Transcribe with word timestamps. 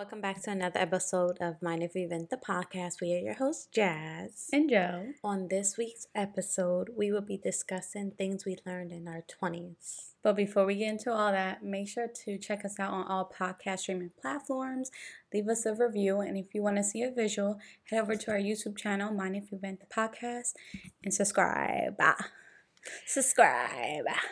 Welcome 0.00 0.22
back 0.22 0.40
to 0.44 0.50
another 0.50 0.80
episode 0.80 1.36
of 1.42 1.60
Mind 1.60 1.82
If 1.82 1.92
We 1.94 2.06
Vent 2.06 2.30
the 2.30 2.38
podcast. 2.38 3.02
We 3.02 3.12
are 3.12 3.18
your 3.18 3.34
hosts, 3.34 3.68
Jazz. 3.70 4.48
And 4.50 4.70
Joe. 4.70 5.08
On 5.22 5.48
this 5.48 5.76
week's 5.76 6.06
episode, 6.14 6.88
we 6.96 7.12
will 7.12 7.20
be 7.20 7.36
discussing 7.36 8.12
things 8.12 8.46
we 8.46 8.56
learned 8.64 8.92
in 8.92 9.06
our 9.06 9.20
20s. 9.20 10.14
But 10.22 10.36
before 10.36 10.64
we 10.64 10.76
get 10.76 10.88
into 10.88 11.12
all 11.12 11.32
that, 11.32 11.62
make 11.62 11.86
sure 11.86 12.08
to 12.24 12.38
check 12.38 12.64
us 12.64 12.80
out 12.80 12.94
on 12.94 13.08
all 13.08 13.30
podcast 13.38 13.80
streaming 13.80 14.12
platforms. 14.18 14.90
Leave 15.34 15.48
us 15.48 15.66
a 15.66 15.74
review. 15.74 16.20
And 16.20 16.38
if 16.38 16.54
you 16.54 16.62
want 16.62 16.78
to 16.78 16.82
see 16.82 17.02
a 17.02 17.10
visual, 17.10 17.58
head 17.90 18.00
over 18.00 18.16
to 18.16 18.30
our 18.30 18.38
YouTube 18.38 18.78
channel, 18.78 19.12
Mind 19.12 19.36
If 19.36 19.52
We 19.52 19.58
Vent 19.58 19.80
the 19.80 19.94
podcast, 19.94 20.54
and 21.04 21.12
subscribe. 21.12 21.96
Ah, 22.00 22.30
subscribe. 23.04 24.06
Ah, 24.08 24.22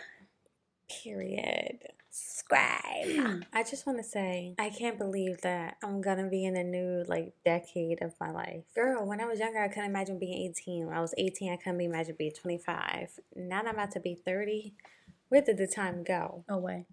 period. 1.04 1.97
Subscribe. 2.18 3.44
I 3.52 3.62
just 3.62 3.86
want 3.86 3.98
to 3.98 4.04
say, 4.04 4.54
I 4.58 4.70
can't 4.70 4.98
believe 4.98 5.40
that 5.42 5.76
I'm 5.84 6.00
gonna 6.00 6.28
be 6.28 6.44
in 6.44 6.56
a 6.56 6.64
new 6.64 7.04
like 7.06 7.32
decade 7.44 8.02
of 8.02 8.14
my 8.20 8.30
life. 8.30 8.62
Girl, 8.74 9.06
when 9.06 9.20
I 9.20 9.26
was 9.26 9.38
younger, 9.38 9.60
I 9.60 9.68
couldn't 9.68 9.90
imagine 9.90 10.18
being 10.18 10.50
18. 10.50 10.86
When 10.86 10.96
I 10.96 11.00
was 11.00 11.14
18, 11.16 11.52
I 11.52 11.56
couldn't 11.56 11.80
imagine 11.80 12.16
being 12.18 12.32
25. 12.32 13.20
Now 13.36 13.62
that 13.62 13.68
I'm 13.68 13.74
about 13.74 13.92
to 13.92 14.00
be 14.00 14.14
30, 14.14 14.74
where 15.28 15.42
did 15.42 15.58
the 15.58 15.66
time 15.66 16.02
go? 16.04 16.44
Away. 16.48 16.86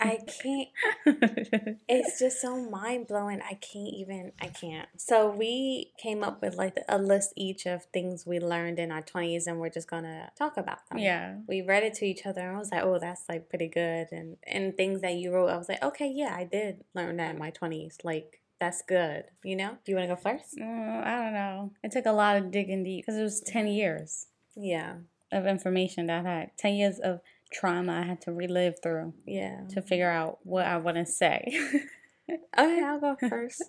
I 0.00 0.18
can't. 0.42 0.68
It's 1.88 2.18
just 2.18 2.40
so 2.40 2.56
mind 2.68 3.06
blowing. 3.08 3.40
I 3.42 3.54
can't 3.54 3.94
even. 3.94 4.32
I 4.40 4.48
can't. 4.48 4.88
So 4.96 5.30
we 5.30 5.92
came 5.98 6.22
up 6.22 6.42
with 6.42 6.54
like 6.56 6.76
a 6.88 6.98
list 6.98 7.32
each 7.36 7.66
of 7.66 7.84
things 7.86 8.26
we 8.26 8.38
learned 8.40 8.78
in 8.78 8.90
our 8.92 9.02
20s, 9.02 9.46
and 9.46 9.58
we're 9.58 9.70
just 9.70 9.88
gonna 9.88 10.30
talk 10.36 10.56
about 10.56 10.86
them. 10.88 10.98
yeah. 10.98 11.36
we 11.46 11.62
read 11.62 11.82
it 11.82 11.94
to 11.94 12.04
each 12.04 12.26
other 12.26 12.42
and 12.42 12.56
I 12.56 12.58
was 12.58 12.70
like, 12.70 12.82
oh, 12.84 12.98
that's 12.98 13.24
like 13.28 13.48
pretty 13.48 13.68
good. 13.68 14.08
And 14.12 14.36
and 14.46 14.76
things 14.76 15.00
that 15.00 15.14
you 15.14 15.32
wrote, 15.32 15.48
I 15.48 15.56
was 15.56 15.68
like, 15.68 15.82
okay, 15.82 16.10
yeah, 16.14 16.34
I 16.36 16.44
did 16.44 16.84
learn 16.94 17.16
that 17.16 17.32
in 17.34 17.38
my 17.38 17.50
twenties. 17.50 17.98
Like 18.04 18.40
that's 18.60 18.82
good. 18.82 19.24
You 19.44 19.56
know? 19.56 19.78
Do 19.84 19.92
you 19.92 19.96
want 19.96 20.08
to 20.08 20.14
go 20.16 20.20
first? 20.20 20.56
Mm, 20.58 21.04
I 21.06 21.22
don't 21.24 21.32
know. 21.32 21.72
It 21.82 21.92
took 21.92 22.06
a 22.06 22.12
lot 22.12 22.36
of 22.36 22.50
digging 22.50 22.82
deep 22.82 23.04
because 23.06 23.16
it 23.18 23.22
was 23.22 23.40
10 23.40 23.68
years 23.68 24.26
Yeah, 24.56 24.94
of 25.30 25.46
information 25.46 26.06
that 26.08 26.26
I 26.26 26.28
had, 26.28 26.50
10 26.58 26.74
years 26.74 26.98
of 26.98 27.20
trauma 27.52 28.00
I 28.00 28.02
had 28.02 28.20
to 28.22 28.32
relive 28.32 28.76
through 28.82 29.14
yeah. 29.26 29.62
to 29.70 29.82
figure 29.82 30.10
out 30.10 30.38
what 30.42 30.66
I 30.66 30.76
want 30.78 30.96
to 30.96 31.06
say. 31.06 31.58
Okay, 32.30 32.82
I'll 32.84 33.00
go 33.00 33.16
first. 33.28 33.62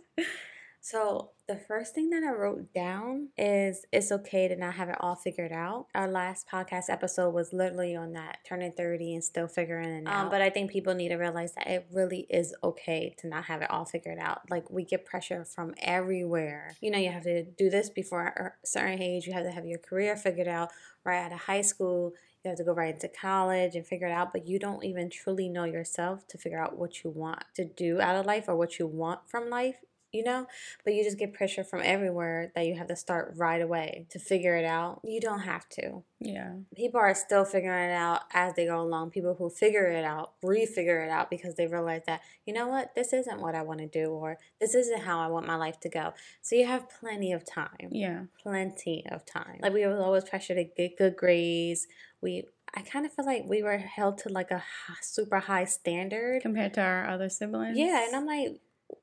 So 0.81 1.31
the 1.47 1.57
first 1.57 1.93
thing 1.93 2.09
that 2.11 2.23
I 2.23 2.31
wrote 2.31 2.73
down 2.73 3.29
is 3.37 3.85
it's 3.91 4.11
okay 4.11 4.47
to 4.47 4.55
not 4.55 4.75
have 4.75 4.87
it 4.87 4.95
all 4.99 5.15
figured 5.15 5.51
out. 5.51 5.87
Our 5.93 6.07
last 6.07 6.47
podcast 6.49 6.85
episode 6.89 7.33
was 7.33 7.51
literally 7.51 7.95
on 7.95 8.13
that 8.13 8.39
turning 8.47 8.71
30 8.71 9.15
and 9.15 9.23
still 9.23 9.47
figuring 9.47 9.89
it 9.89 10.07
out. 10.07 10.25
Um, 10.25 10.29
but 10.29 10.41
I 10.41 10.49
think 10.49 10.71
people 10.71 10.93
need 10.95 11.09
to 11.09 11.17
realize 11.17 11.53
that 11.55 11.67
it 11.67 11.87
really 11.91 12.25
is 12.29 12.55
okay 12.63 13.13
to 13.19 13.27
not 13.27 13.45
have 13.45 13.61
it 13.61 13.69
all 13.69 13.85
figured 13.85 14.19
out. 14.19 14.49
Like 14.49 14.69
we 14.71 14.85
get 14.85 15.05
pressure 15.05 15.43
from 15.43 15.73
everywhere. 15.81 16.75
You 16.81 16.91
know, 16.91 16.97
you 16.97 17.11
have 17.11 17.23
to 17.23 17.43
do 17.43 17.69
this 17.69 17.89
before 17.89 18.55
a 18.63 18.65
certain 18.65 19.01
age, 19.01 19.27
you 19.27 19.33
have 19.33 19.43
to 19.43 19.51
have 19.51 19.65
your 19.65 19.79
career 19.79 20.15
figured 20.15 20.47
out 20.47 20.69
right 21.03 21.25
out 21.25 21.33
of 21.33 21.39
high 21.39 21.61
school. 21.61 22.13
You 22.43 22.49
have 22.49 22.57
to 22.57 22.63
go 22.63 22.73
right 22.73 22.93
into 22.93 23.09
college 23.09 23.75
and 23.75 23.85
figure 23.85 24.07
it 24.07 24.13
out, 24.13 24.31
but 24.31 24.47
you 24.47 24.59
don't 24.59 24.85
even 24.85 25.09
truly 25.09 25.49
know 25.49 25.65
yourself 25.65 26.25
to 26.29 26.37
figure 26.37 26.61
out 26.61 26.77
what 26.77 27.03
you 27.03 27.09
want 27.09 27.43
to 27.55 27.65
do 27.65 27.99
out 27.99 28.15
of 28.15 28.25
life 28.25 28.45
or 28.47 28.55
what 28.55 28.79
you 28.79 28.87
want 28.87 29.19
from 29.27 29.49
life 29.49 29.75
you 30.11 30.23
know? 30.23 30.47
But 30.83 30.93
you 30.93 31.03
just 31.03 31.17
get 31.17 31.33
pressure 31.33 31.63
from 31.63 31.81
everywhere 31.83 32.51
that 32.55 32.65
you 32.65 32.75
have 32.75 32.87
to 32.87 32.95
start 32.95 33.33
right 33.37 33.61
away 33.61 34.05
to 34.09 34.19
figure 34.19 34.55
it 34.55 34.65
out. 34.65 35.01
You 35.03 35.19
don't 35.21 35.41
have 35.41 35.67
to. 35.69 36.03
yeah. 36.19 36.53
People 36.75 36.99
are 36.99 37.13
still 37.15 37.45
figuring 37.45 37.89
it 37.89 37.93
out 37.93 38.21
as 38.33 38.53
they 38.55 38.65
go 38.65 38.81
along. 38.81 39.11
People 39.11 39.35
who 39.35 39.49
figure 39.49 39.87
it 39.87 40.03
out, 40.03 40.33
refigure 40.43 41.03
it 41.05 41.09
out 41.09 41.29
because 41.29 41.55
they 41.55 41.67
realize 41.67 42.01
that, 42.07 42.21
you 42.45 42.53
know 42.53 42.67
what, 42.67 42.93
this 42.95 43.13
isn't 43.13 43.39
what 43.41 43.55
I 43.55 43.61
want 43.61 43.79
to 43.79 43.87
do 43.87 44.09
or 44.11 44.37
this 44.59 44.75
isn't 44.75 45.01
how 45.01 45.19
I 45.19 45.27
want 45.27 45.47
my 45.47 45.55
life 45.55 45.79
to 45.81 45.89
go. 45.89 46.13
So 46.41 46.55
you 46.55 46.65
have 46.65 46.89
plenty 46.89 47.31
of 47.31 47.45
time. 47.45 47.89
Yeah. 47.91 48.23
Plenty 48.41 49.05
of 49.11 49.25
time. 49.25 49.59
Like 49.61 49.73
we 49.73 49.85
were 49.85 50.01
always 50.01 50.23
pressured 50.23 50.57
to 50.57 50.63
get 50.63 50.97
good 50.97 51.15
grades. 51.15 51.87
We 52.21 52.45
I 52.75 52.81
kind 52.81 53.05
of 53.05 53.11
feel 53.11 53.25
like 53.25 53.45
we 53.47 53.63
were 53.63 53.77
held 53.77 54.19
to 54.19 54.29
like 54.29 54.51
a 54.51 54.63
super 55.01 55.39
high 55.39 55.65
standard. 55.65 56.41
Compared 56.43 56.73
to 56.75 56.81
our 56.81 57.07
other 57.07 57.27
siblings. 57.29 57.77
Yeah, 57.77 58.05
and 58.05 58.15
I'm 58.15 58.27
like, 58.27 58.59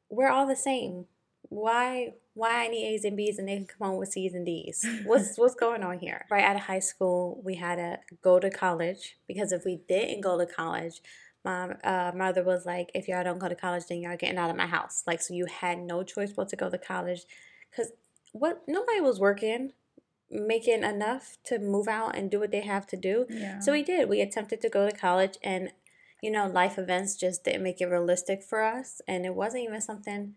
we're 0.08 0.30
all 0.30 0.46
the 0.46 0.56
same. 0.56 1.06
Why 1.48 2.14
why 2.34 2.64
I 2.64 2.68
need 2.68 2.86
A's 2.86 3.04
and 3.04 3.16
B's 3.16 3.38
and 3.38 3.48
they 3.48 3.56
can 3.56 3.66
come 3.66 3.88
home 3.88 3.98
with 3.98 4.10
C's 4.10 4.34
and 4.34 4.44
D's? 4.44 4.84
What's 5.04 5.38
what's 5.38 5.54
going 5.54 5.82
on 5.82 5.98
here? 5.98 6.26
Right 6.30 6.44
out 6.44 6.56
of 6.56 6.62
high 6.62 6.80
school, 6.80 7.40
we 7.44 7.54
had 7.54 7.76
to 7.76 7.98
go 8.22 8.38
to 8.38 8.50
college 8.50 9.16
because 9.26 9.52
if 9.52 9.64
we 9.64 9.80
didn't 9.88 10.20
go 10.20 10.36
to 10.38 10.46
college, 10.46 11.00
my 11.46 11.70
uh, 11.84 12.12
mother 12.14 12.42
was 12.42 12.66
like, 12.66 12.90
if 12.92 13.06
y'all 13.06 13.22
don't 13.22 13.38
go 13.38 13.48
to 13.48 13.54
college, 13.54 13.84
then 13.88 14.00
y'all 14.00 14.16
getting 14.16 14.36
out 14.36 14.50
of 14.50 14.56
my 14.56 14.66
house. 14.66 15.04
Like, 15.06 15.22
so 15.22 15.32
you 15.32 15.46
had 15.46 15.78
no 15.78 16.02
choice 16.02 16.32
but 16.32 16.48
to 16.48 16.56
go 16.56 16.68
to 16.68 16.76
college, 16.76 17.22
because 17.70 17.92
what 18.32 18.62
nobody 18.66 19.00
was 19.00 19.20
working, 19.20 19.72
making 20.28 20.82
enough 20.82 21.38
to 21.44 21.60
move 21.60 21.86
out 21.86 22.16
and 22.16 22.30
do 22.30 22.40
what 22.40 22.50
they 22.50 22.62
have 22.62 22.86
to 22.88 22.96
do. 22.96 23.26
Yeah. 23.30 23.60
So 23.60 23.72
we 23.72 23.84
did. 23.84 24.08
We 24.08 24.20
attempted 24.20 24.60
to 24.62 24.68
go 24.68 24.90
to 24.90 24.96
college, 24.96 25.38
and 25.42 25.70
you 26.22 26.30
know, 26.30 26.46
life 26.46 26.78
events 26.78 27.16
just 27.16 27.44
didn't 27.44 27.62
make 27.62 27.80
it 27.80 27.86
realistic 27.86 28.42
for 28.42 28.62
us, 28.62 29.00
and 29.06 29.24
it 29.26 29.34
wasn't 29.34 29.64
even 29.64 29.80
something 29.80 30.34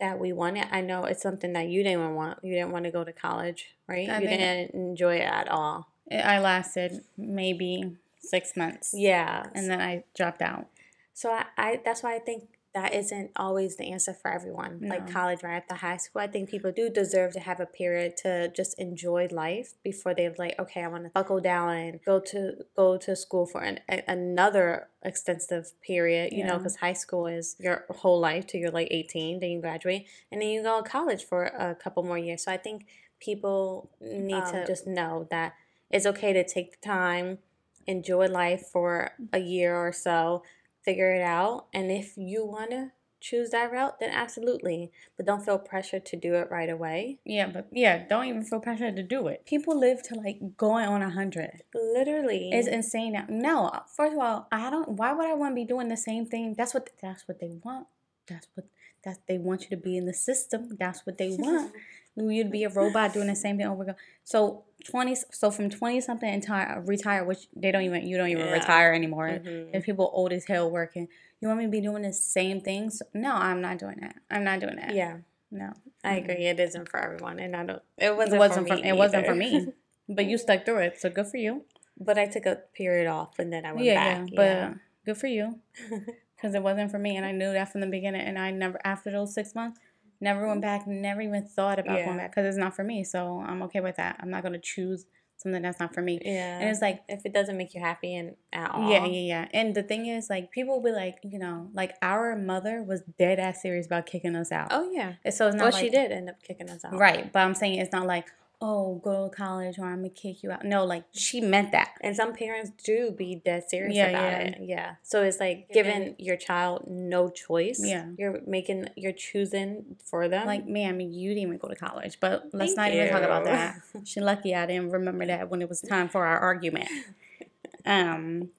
that 0.00 0.18
we 0.18 0.32
wanted. 0.32 0.66
I 0.70 0.80
know 0.80 1.04
it's 1.04 1.22
something 1.22 1.52
that 1.52 1.68
you 1.68 1.82
didn't 1.82 2.14
want. 2.14 2.38
You 2.42 2.54
didn't 2.54 2.72
want 2.72 2.84
to 2.86 2.90
go 2.90 3.04
to 3.04 3.12
college, 3.12 3.74
right? 3.88 4.08
I 4.08 4.18
you 4.20 4.26
think- 4.28 4.40
didn't 4.40 4.74
enjoy 4.74 5.16
it 5.16 5.22
at 5.32 5.48
all. 5.48 5.88
I 6.10 6.40
lasted 6.40 7.04
maybe 7.16 7.96
six 8.18 8.56
months. 8.56 8.92
Yeah, 8.94 9.46
And 9.54 9.70
then 9.70 9.80
I 9.80 10.04
dropped 10.14 10.42
out. 10.42 10.66
So 11.14 11.30
I, 11.30 11.44
I 11.56 11.80
that's 11.84 12.02
why 12.02 12.14
I 12.16 12.18
think 12.18 12.48
that 12.74 12.94
isn't 12.94 13.30
always 13.36 13.76
the 13.76 13.92
answer 13.92 14.14
for 14.14 14.30
everyone. 14.30 14.80
Like 14.82 15.10
college 15.10 15.42
right 15.42 15.56
after 15.56 15.74
high 15.74 15.98
school. 15.98 16.22
I 16.22 16.26
think 16.26 16.48
people 16.48 16.72
do 16.72 16.88
deserve 16.88 17.32
to 17.34 17.40
have 17.40 17.60
a 17.60 17.66
period 17.66 18.16
to 18.18 18.48
just 18.48 18.78
enjoy 18.78 19.28
life 19.30 19.74
before 19.82 20.14
they're 20.14 20.34
like, 20.38 20.58
okay, 20.58 20.82
I 20.82 20.88
want 20.88 21.04
to 21.04 21.10
buckle 21.10 21.40
down 21.40 21.70
and 21.76 22.00
go 22.04 22.18
to 22.20 22.64
go 22.74 22.96
to 22.96 23.14
school 23.14 23.46
for 23.46 23.60
an, 23.62 23.80
a, 23.90 24.02
another 24.08 24.88
extensive 25.02 25.72
period. 25.82 26.32
You 26.32 26.44
know, 26.44 26.56
because 26.56 26.76
high 26.76 26.94
school 26.94 27.26
is 27.26 27.56
your 27.58 27.84
whole 27.90 28.20
life 28.20 28.46
till 28.46 28.60
you're 28.60 28.70
like 28.70 28.88
18, 28.90 29.40
then 29.40 29.50
you 29.50 29.60
graduate, 29.60 30.06
and 30.30 30.40
then 30.40 30.48
you 30.48 30.62
go 30.62 30.82
to 30.82 30.88
college 30.88 31.24
for 31.24 31.44
a 31.44 31.74
couple 31.74 32.02
more 32.02 32.18
years. 32.18 32.44
So 32.44 32.52
I 32.52 32.56
think 32.56 32.86
people 33.20 33.90
need 34.00 34.44
to 34.46 34.60
Um, 34.62 34.66
just 34.66 34.86
know 34.86 35.26
that 35.30 35.54
it's 35.90 36.06
okay 36.06 36.32
to 36.32 36.42
take 36.42 36.80
the 36.80 36.86
time, 36.86 37.38
enjoy 37.86 38.26
life 38.28 38.62
for 38.72 39.12
a 39.32 39.38
year 39.38 39.76
or 39.76 39.92
so 39.92 40.42
figure 40.84 41.12
it 41.12 41.22
out. 41.22 41.66
And 41.72 41.90
if 41.90 42.16
you 42.16 42.44
want 42.44 42.70
to 42.70 42.92
choose 43.20 43.50
that 43.50 43.70
route, 43.72 44.00
then 44.00 44.10
absolutely. 44.10 44.90
But 45.16 45.26
don't 45.26 45.44
feel 45.44 45.58
pressure 45.58 46.00
to 46.00 46.16
do 46.16 46.34
it 46.34 46.48
right 46.50 46.68
away. 46.68 47.20
Yeah, 47.24 47.46
but 47.46 47.68
yeah, 47.72 48.06
don't 48.08 48.26
even 48.26 48.44
feel 48.44 48.60
pressure 48.60 48.92
to 48.92 49.02
do 49.02 49.28
it. 49.28 49.46
People 49.46 49.78
live 49.78 50.02
to 50.04 50.14
like 50.16 50.56
going 50.56 50.86
on 50.86 51.02
a 51.02 51.10
hundred. 51.10 51.62
Literally. 51.74 52.50
It's 52.52 52.68
insane. 52.68 53.12
now. 53.12 53.26
No, 53.28 53.70
first 53.96 54.14
of 54.14 54.18
all, 54.18 54.48
I 54.52 54.70
don't. 54.70 54.90
Why 54.90 55.12
would 55.12 55.26
I 55.26 55.34
want 55.34 55.52
to 55.52 55.56
be 55.56 55.64
doing 55.64 55.88
the 55.88 55.96
same 55.96 56.26
thing? 56.26 56.54
That's 56.56 56.74
what. 56.74 56.90
That's 57.00 57.26
what 57.26 57.40
they 57.40 57.52
want. 57.64 57.86
That's 58.28 58.48
what. 58.54 58.66
That 59.04 59.18
they 59.26 59.38
want 59.38 59.62
you 59.62 59.70
to 59.70 59.76
be 59.76 59.96
in 59.96 60.06
the 60.06 60.14
system. 60.14 60.76
That's 60.78 61.04
what 61.06 61.18
they 61.18 61.30
want. 61.38 61.72
You'd 62.14 62.52
be 62.52 62.64
a 62.64 62.68
robot 62.68 63.14
doing 63.14 63.26
the 63.28 63.34
same 63.34 63.56
thing 63.56 63.66
over 63.66 63.82
again. 63.84 63.96
So 64.22 64.64
twenty. 64.84 65.14
So 65.30 65.50
from 65.50 65.70
twenty 65.70 66.00
something 66.00 66.28
until 66.32 66.54
I 66.54 66.76
retire, 66.84 67.24
which 67.24 67.48
they 67.54 67.70
don't 67.72 67.82
even. 67.82 68.06
You 68.06 68.16
don't 68.16 68.28
even 68.28 68.46
Yeah. 68.46 68.52
retire 68.52 68.92
anymore. 68.92 69.28
Mhm. 69.28 69.70
And 69.74 69.82
people 69.84 70.10
old 70.12 70.32
as 70.32 70.44
hell 70.46 70.70
working. 70.70 71.08
You 71.40 71.48
want 71.48 71.58
me 71.58 71.64
to 71.66 71.70
be 71.70 71.80
doing 71.80 72.02
the 72.02 72.12
same 72.12 72.60
things? 72.60 73.02
No, 73.14 73.34
I'm 73.34 73.60
not 73.60 73.78
doing 73.78 73.98
that. 74.00 74.16
I'm 74.30 74.44
not 74.44 74.60
doing 74.60 74.76
that. 74.76 74.94
yeah, 74.94 75.18
No. 75.50 75.72
I 76.04 76.16
agree. 76.16 76.46
It 76.46 76.58
isn't 76.60 76.88
for 76.88 76.98
everyone, 77.00 77.38
and 77.40 77.54
I 77.56 77.64
don't. 77.64 77.82
It 77.98 78.16
wasn't. 78.16 78.34
It 78.34 78.38
wasn't 78.38 78.68
for 78.68 78.76
for, 78.76 78.82
me 78.82 78.88
it 78.88 78.96
wasn't 78.96 79.26
for 79.26 79.34
me. 79.34 79.66
But 80.08 80.26
you 80.26 80.36
stuck 80.36 80.64
through 80.64 80.78
it, 80.78 81.00
so 81.00 81.08
good 81.10 81.28
for 81.28 81.36
you. 81.38 81.64
but 81.98 82.18
I 82.18 82.26
took 82.26 82.44
a 82.46 82.56
period 82.74 83.06
off, 83.06 83.38
and 83.38 83.52
then 83.52 83.64
I 83.64 83.72
went 83.72 83.84
yeah, 83.86 83.94
back. 84.18 84.28
yeah, 84.32 84.36
but 84.36 84.78
good 85.06 85.18
for 85.18 85.28
you. 85.28 85.60
Because 86.36 86.56
it 86.56 86.62
wasn't 86.64 86.90
for 86.90 86.98
me, 86.98 87.16
and 87.16 87.24
I 87.24 87.30
knew 87.30 87.52
that 87.52 87.70
from 87.70 87.82
the 87.82 87.86
beginning. 87.86 88.22
And 88.22 88.36
I 88.36 88.50
never, 88.50 88.80
after 88.84 89.12
those 89.12 89.32
six 89.32 89.54
months, 89.54 89.78
never 90.22 90.46
went 90.46 90.60
mm-hmm. 90.62 90.78
back. 90.78 90.86
Never 90.86 91.20
even 91.20 91.44
thought 91.46 91.78
about 91.78 91.98
Yeah. 91.98 92.06
going 92.06 92.18
back 92.18 92.30
because 92.30 92.46
it's 92.46 92.56
not 92.56 92.74
for 92.74 92.84
me. 92.84 93.04
So 93.04 93.44
I'm 93.46 93.62
okay 93.64 93.80
with 93.80 93.96
that. 93.96 94.16
I'm 94.20 94.30
not 94.30 94.42
gonna 94.42 94.58
choose 94.60 95.04
something 95.36 95.62
that's 95.62 95.80
not 95.80 95.92
for 95.92 96.02
me. 96.02 96.20
yeah. 96.24 96.60
And 96.60 96.68
it's 96.70 96.80
like, 96.80 97.02
if 97.08 97.26
it 97.26 97.34
doesn't 97.34 97.56
make 97.56 97.74
you 97.74 97.80
happy 97.80 98.14
and 98.14 98.36
at 98.52 98.70
all. 98.70 98.88
yeah, 98.88 99.04
yeah, 99.04 99.20
yeah. 99.20 99.48
And 99.52 99.74
the 99.74 99.82
thing 99.82 100.06
is, 100.06 100.30
like, 100.30 100.52
people 100.52 100.76
will 100.76 100.82
be 100.84 100.92
like, 100.96 101.18
you 101.24 101.38
know, 101.38 101.68
like 101.74 101.96
our 102.00 102.36
mother 102.36 102.82
was 102.82 103.02
dead 103.18 103.40
ass 103.40 103.60
serious 103.60 103.86
about 103.86 104.06
kicking 104.06 104.36
us 104.36 104.52
out. 104.52 104.68
Oh 104.70 104.88
yeah. 104.92 105.14
And 105.24 105.34
so 105.34 105.48
it's 105.48 105.56
not 105.56 105.64
Well, 105.64 105.72
like, 105.72 105.82
she 105.84 105.90
did 105.90 106.12
end 106.12 106.28
up 106.30 106.40
kicking 106.42 106.70
us 106.70 106.84
out. 106.84 106.94
right. 106.94 107.32
But 107.32 107.40
I'm 107.40 107.54
saying 107.54 107.80
it's 107.80 107.92
not 107.92 108.06
like, 108.06 108.28
oh, 108.64 109.00
go 109.02 109.28
to 109.28 109.34
college 109.34 109.76
or 109.78 109.86
I'm 109.86 109.96
gonna 109.96 110.10
kick 110.10 110.42
you 110.44 110.52
out. 110.52 110.64
No, 110.64 110.84
like 110.84 111.04
she 111.12 111.40
meant 111.40 111.72
that. 111.72 111.90
And 112.00 112.14
some 112.14 112.32
parents 112.32 112.70
do 112.84 113.10
be 113.10 113.34
dead 113.44 113.64
serious 113.68 113.96
Yeah, 113.96 114.06
about 114.06 114.22
yeah. 114.22 114.38
it. 114.38 114.58
Yeah. 114.62 114.94
So 115.02 115.22
it's 115.24 115.40
like 115.40 115.68
giving 115.72 116.14
your 116.18 116.36
child 116.36 116.84
no 116.86 117.28
choice. 117.28 117.80
Yeah. 117.84 118.06
You're 118.16 118.40
making, 118.46 118.88
you're 118.96 119.12
choosing 119.12 119.96
for 120.04 120.28
them. 120.28 120.46
Like, 120.46 120.66
man, 120.66 121.00
you 121.00 121.30
didn't 121.30 121.42
even 121.42 121.58
go 121.58 121.66
to 121.68 121.74
college, 121.74 122.18
but 122.20 122.50
let's 122.52 122.74
Thank 122.74 122.92
not 122.92 122.96
even 122.96 123.10
talk 123.12 123.22
about 123.22 123.44
that. 123.46 123.80
She 124.04 124.20
lucky 124.20 124.54
I 124.54 124.66
didn't 124.66 124.90
remember 124.90 125.26
that 125.26 125.50
when 125.50 125.60
it 125.60 125.68
was 125.68 125.80
time 125.80 126.08
for 126.08 126.24
our 126.24 126.38
argument. 126.38 126.88
Um, 127.84 128.50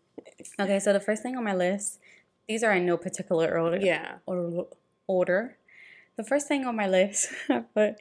okay, 0.60 0.80
so 0.80 0.92
the 0.92 1.00
first 1.00 1.24
thing 1.24 1.38
on 1.38 1.46
my 1.46 1.56
list, 1.56 2.00
these 2.46 2.62
are 2.62 2.74
in 2.74 2.86
no 2.86 2.98
particular 2.98 3.58
order. 3.58 3.78
yeah. 3.78 4.16
Order. 4.26 4.64
order. 5.08 5.58
the 6.18 6.26
first 6.26 6.50
thing 6.50 6.66
on 6.66 6.76
my 6.76 6.88
list, 6.90 7.30
but 7.74 7.96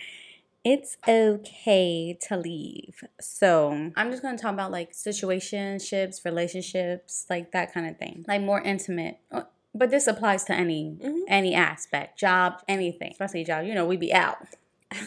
it's 0.64 0.96
okay 1.08 2.16
to 2.28 2.36
leave. 2.36 3.02
So 3.20 3.90
I'm 3.96 4.10
just 4.10 4.22
gonna 4.22 4.38
talk 4.38 4.52
about 4.52 4.70
like 4.70 4.92
situationships, 4.92 6.24
relationships, 6.24 7.26
like 7.28 7.52
that 7.52 7.72
kind 7.72 7.86
of 7.88 7.98
thing, 7.98 8.24
like 8.28 8.40
more 8.42 8.60
intimate. 8.60 9.18
Uh, 9.30 9.42
But 9.74 9.88
this 9.90 10.06
applies 10.06 10.44
to 10.44 10.52
any 10.54 10.98
Mhm. 11.00 11.22
any 11.28 11.54
aspect, 11.54 12.18
job, 12.18 12.62
anything, 12.68 13.10
especially 13.12 13.42
job. 13.44 13.64
You 13.64 13.74
know, 13.74 13.86
we 13.86 13.96
be 13.96 14.12
out. 14.12 14.36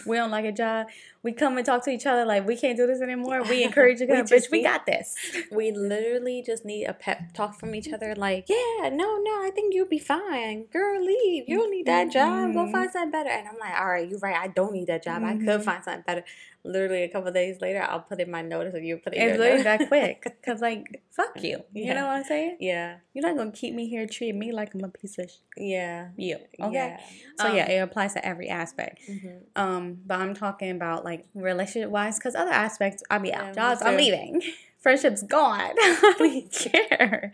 We 0.07 0.17
don't 0.17 0.31
like 0.31 0.45
a 0.45 0.51
job. 0.51 0.87
We 1.25 1.31
come 1.33 1.57
and 1.57 1.65
talk 1.65 1.83
to 1.85 1.89
each 1.89 2.05
other 2.05 2.23
like 2.23 2.45
we 2.47 2.55
can't 2.55 2.77
do 2.77 2.85
this 2.85 3.01
anymore. 3.01 3.41
We 3.49 3.63
encourage 3.63 3.99
each 3.99 4.09
other, 4.09 4.23
bitch. 4.23 4.51
We 4.51 4.61
got 4.61 4.85
this. 4.85 5.15
We 5.51 5.71
literally 5.71 6.43
just 6.45 6.63
need 6.65 6.85
a 6.85 6.93
pep 6.93 7.33
talk 7.33 7.59
from 7.59 7.73
each 7.73 7.91
other 7.91 8.13
like, 8.15 8.45
yeah, 8.47 8.89
no, 8.89 9.17
no, 9.27 9.31
I 9.47 9.51
think 9.55 9.73
you'll 9.73 9.87
be 9.87 9.99
fine. 9.99 10.65
Girl, 10.71 11.03
leave. 11.03 11.45
You 11.47 11.57
don't 11.57 11.71
need 11.71 11.87
that 11.87 12.11
job. 12.11 12.53
Go 12.53 12.65
Mhm. 12.65 12.71
find 12.71 12.91
something 12.91 13.11
better. 13.11 13.29
And 13.29 13.47
I'm 13.47 13.57
like, 13.57 13.75
all 13.79 13.87
right, 13.87 14.07
you're 14.07 14.19
right. 14.19 14.35
I 14.35 14.47
don't 14.49 14.73
need 14.73 14.87
that 14.87 15.03
job. 15.03 15.23
I 15.23 15.33
Mhm. 15.33 15.45
could 15.45 15.63
find 15.63 15.83
something 15.83 16.03
better. 16.05 16.23
Literally 16.63 17.03
a 17.03 17.09
couple 17.09 17.31
days 17.31 17.61
later, 17.61 17.81
I'll 17.87 18.01
put 18.01 18.19
in 18.19 18.29
my 18.31 18.41
notice 18.41 18.73
and 18.73 18.85
you 18.85 18.97
put 18.97 19.13
in 19.13 19.21
It's 19.21 19.29
your 19.29 19.37
literally 19.37 19.63
notice. 19.63 19.79
that 19.79 19.87
quick. 19.87 20.41
Cause 20.43 20.61
like, 20.69 21.03
fuck 21.11 21.41
you. 21.43 21.57
You 21.73 21.85
Yeah. 21.85 21.93
know 21.93 22.07
what 22.07 22.17
I'm 22.17 22.23
saying? 22.23 22.57
Yeah, 22.59 22.97
You're 23.13 23.25
not 23.27 23.37
gonna 23.37 23.51
keep 23.51 23.73
me 23.75 23.87
here 23.87 24.05
treating 24.07 24.39
me 24.39 24.51
like 24.51 24.73
I'm 24.73 24.83
a 24.83 24.89
piece 24.89 25.17
of 25.19 25.29
sh- 25.29 25.35
yeah. 25.57 26.09
you. 26.17 26.37
Okay. 26.59 26.73
Yeah. 26.73 26.99
So 27.39 27.47
yeah, 27.53 27.65
Um, 27.65 27.71
it 27.71 27.77
applies 27.87 28.13
to 28.15 28.25
every 28.25 28.49
aspect. 28.49 28.99
mhm. 29.07 29.41
Um, 29.55 30.01
but 30.07 30.19
I'm 30.19 30.33
talking 30.33 30.71
about 30.71 31.05
like 31.05 31.14
relationship 31.33 31.89
wise, 31.89 32.17
because 32.17 32.35
other 32.35 32.51
aspects 32.51 33.03
I'll 33.09 33.19
be 33.19 33.33
out. 33.33 33.47
me 33.49 33.53
Jobs, 33.55 33.81
I'm 33.83 33.97
leaving. 33.97 34.41
Friendship's 34.79 35.23
gone. 35.23 35.71
I 35.79 36.15
don't 36.19 36.51
care. 36.51 37.31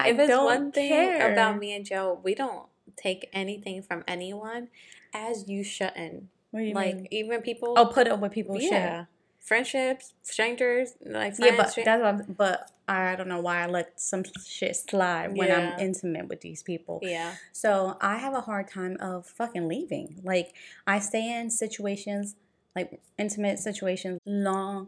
I 0.00 0.08
if 0.10 0.18
it's 0.18 0.28
don't 0.28 0.44
one 0.46 0.72
thing 0.72 0.88
care. 0.88 1.32
about 1.32 1.58
me 1.58 1.74
and 1.74 1.84
Joe, 1.84 2.18
we 2.22 2.34
don't 2.34 2.66
take 2.96 3.28
anything 3.34 3.82
from 3.82 4.02
anyone 4.08 4.68
as 5.12 5.48
you 5.48 5.62
shouldn't. 5.62 6.24
What 6.52 6.60
do 6.60 6.66
you 6.66 6.74
like 6.74 6.96
mean? 6.96 7.08
even 7.10 7.42
people 7.42 7.74
Oh, 7.76 7.86
put 7.86 8.08
up 8.08 8.20
with 8.20 8.32
people. 8.32 8.56
yeah. 8.60 8.70
Yeah. 8.70 9.04
Friendships, 9.40 10.14
strangers, 10.22 10.94
like 11.04 11.34
Yeah, 11.38 11.54
but 11.56 11.72
that's 11.84 12.02
what 12.02 12.04
I'm, 12.06 12.34
but 12.36 12.70
I 12.88 13.14
don't 13.14 13.28
know 13.28 13.40
why 13.40 13.62
I 13.62 13.66
let 13.66 14.00
some 14.00 14.24
shit 14.44 14.74
slide 14.74 15.36
when 15.36 15.48
Yeah. 15.48 15.74
I'm 15.74 15.78
intimate 15.80 16.26
with 16.28 16.40
these 16.40 16.62
people. 16.64 16.98
yeah. 17.02 17.34
So 17.52 17.96
I 18.00 18.16
have 18.16 18.34
a 18.34 18.40
hard 18.40 18.68
time 18.68 18.96
of 19.00 19.26
fucking 19.26 19.68
leaving. 19.68 20.20
Like 20.24 20.54
I 20.86 20.98
stay 20.98 21.32
in 21.38 21.50
situations, 21.50 22.34
like 22.76 23.00
intimate 23.18 23.58
situations, 23.58 24.20
longer 24.26 24.86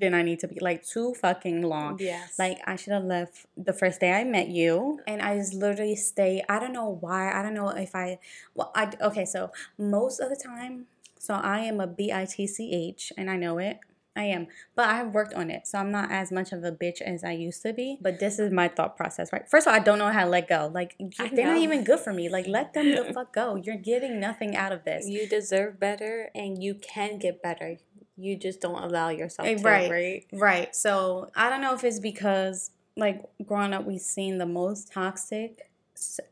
than 0.00 0.14
I 0.14 0.22
need 0.22 0.38
to 0.40 0.48
be. 0.48 0.58
Like 0.60 0.86
too 0.86 1.14
fucking 1.14 1.62
long. 1.62 1.98
Yes. 1.98 2.38
Like 2.38 2.58
I 2.66 2.76
should 2.76 2.92
have 2.92 3.04
left 3.04 3.46
the 3.56 3.72
first 3.72 4.00
day 4.00 4.12
I 4.12 4.24
met 4.24 4.48
you, 4.48 5.00
and 5.06 5.20
I 5.20 5.36
just 5.36 5.54
literally 5.54 5.96
stay. 5.96 6.42
I 6.48 6.58
don't 6.60 6.72
know 6.72 6.96
why. 7.00 7.32
I 7.32 7.42
don't 7.42 7.54
know 7.54 7.70
if 7.70 7.94
I. 7.94 8.18
Well, 8.54 8.70
I 8.74 8.92
okay. 9.02 9.24
So 9.24 9.50
most 9.76 10.20
of 10.20 10.30
the 10.30 10.36
time, 10.36 10.86
so 11.18 11.34
I 11.34 11.60
am 11.60 11.80
a 11.80 11.84
a 11.84 11.86
B 11.86 12.12
I 12.12 12.24
T 12.24 12.46
C 12.46 12.72
H, 12.72 13.12
and 13.16 13.28
I 13.28 13.36
know 13.36 13.58
it. 13.58 13.80
I 14.18 14.24
am, 14.24 14.48
but 14.74 14.88
I 14.88 14.96
have 14.96 15.14
worked 15.14 15.34
on 15.34 15.50
it, 15.50 15.66
so 15.66 15.78
I'm 15.78 15.90
not 15.90 16.10
as 16.10 16.32
much 16.32 16.52
of 16.52 16.64
a 16.64 16.72
bitch 16.72 17.00
as 17.00 17.22
I 17.24 17.32
used 17.32 17.62
to 17.62 17.72
be. 17.72 17.98
But 18.00 18.18
this 18.20 18.38
is 18.38 18.52
my 18.52 18.68
thought 18.68 18.96
process, 18.96 19.32
right? 19.32 19.48
First 19.48 19.66
of 19.66 19.72
all, 19.72 19.80
I 19.80 19.82
don't 19.82 19.98
know 19.98 20.08
how 20.10 20.24
to 20.24 20.30
let 20.30 20.48
go. 20.48 20.70
Like 20.74 20.96
I 21.18 21.28
they're 21.28 21.46
not 21.46 21.58
even 21.58 21.84
good 21.84 22.00
for 22.00 22.12
me. 22.12 22.28
Like 22.28 22.46
let 22.46 22.74
them 22.74 22.90
the 22.94 23.04
fuck 23.14 23.32
go. 23.32 23.56
You're 23.56 23.76
getting 23.76 24.18
nothing 24.20 24.56
out 24.56 24.72
of 24.72 24.84
this. 24.84 25.06
you 25.06 25.28
deserve 25.28 25.78
better 25.78 26.30
and 26.34 26.62
you 26.62 26.74
can 26.74 27.18
get 27.18 27.42
better. 27.42 27.76
You 28.16 28.36
just 28.36 28.60
don't 28.60 28.82
allow 28.82 29.10
yourself 29.10 29.46
Eh, 29.46 29.54
to, 29.56 29.62
right. 29.62 29.90
right? 29.90 30.26
Right. 30.32 30.74
So 30.74 31.30
I 31.36 31.48
don't 31.50 31.60
know 31.60 31.74
if 31.74 31.84
it's 31.84 32.00
because, 32.00 32.72
like, 32.96 33.22
growing 33.46 33.72
up, 33.72 33.84
we've 33.86 34.00
seen 34.00 34.38
the 34.38 34.46
most 34.46 34.90
toxic 34.92 35.67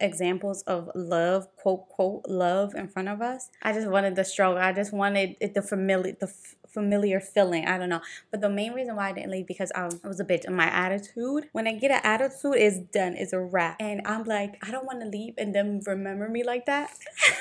examples 0.01 0.63
of 0.63 0.91
love, 0.95 1.49
quote, 1.57 1.89
quote, 1.89 2.25
love 2.29 2.75
in 2.75 2.89
front 2.89 3.09
of 3.09 3.21
us. 3.21 3.51
I 3.63 3.73
just 3.73 3.89
wanted 3.89 4.17
the 4.17 4.25
struggle. 4.25 4.59
I 4.59 4.73
just 4.73 4.93
wanted 4.93 5.37
it, 5.41 5.55
the 5.55 5.63
familiar, 5.63 6.17
the 6.19 6.27
f- 6.27 6.55
familiar 6.69 7.21
feeling. 7.21 7.67
I 7.67 7.79
don't 7.79 7.89
know. 7.89 8.01
But 8.31 8.41
the 8.41 8.51
main 8.51 8.73
reason 8.73 8.97
why 8.97 9.11
I 9.11 9.13
didn't 9.13 9.31
leave 9.31 9.47
because 9.47 9.73
I, 9.75 9.89
I 10.05 10.09
was 10.09 10.21
a 10.21 10.25
bitch. 10.25 10.45
And 10.45 10.57
my 10.57 10.67
attitude, 10.67 11.49
when 11.53 11.67
I 11.67 11.73
get 11.75 11.91
an 11.91 12.01
attitude, 12.05 12.55
it's 12.57 12.79
done. 12.79 13.15
It's 13.15 13.33
a 13.33 13.41
wrap. 13.41 13.77
And 13.81 14.03
I'm 14.05 14.25
like, 14.25 14.57
I 14.67 14.71
don't 14.71 14.87
want 14.87 15.01
to 15.01 15.07
leave 15.07 15.35
and 15.39 15.55
then 15.55 15.81
remember 15.87 16.29
me 16.29 16.45
like 16.45 16.67
that. 16.67 16.91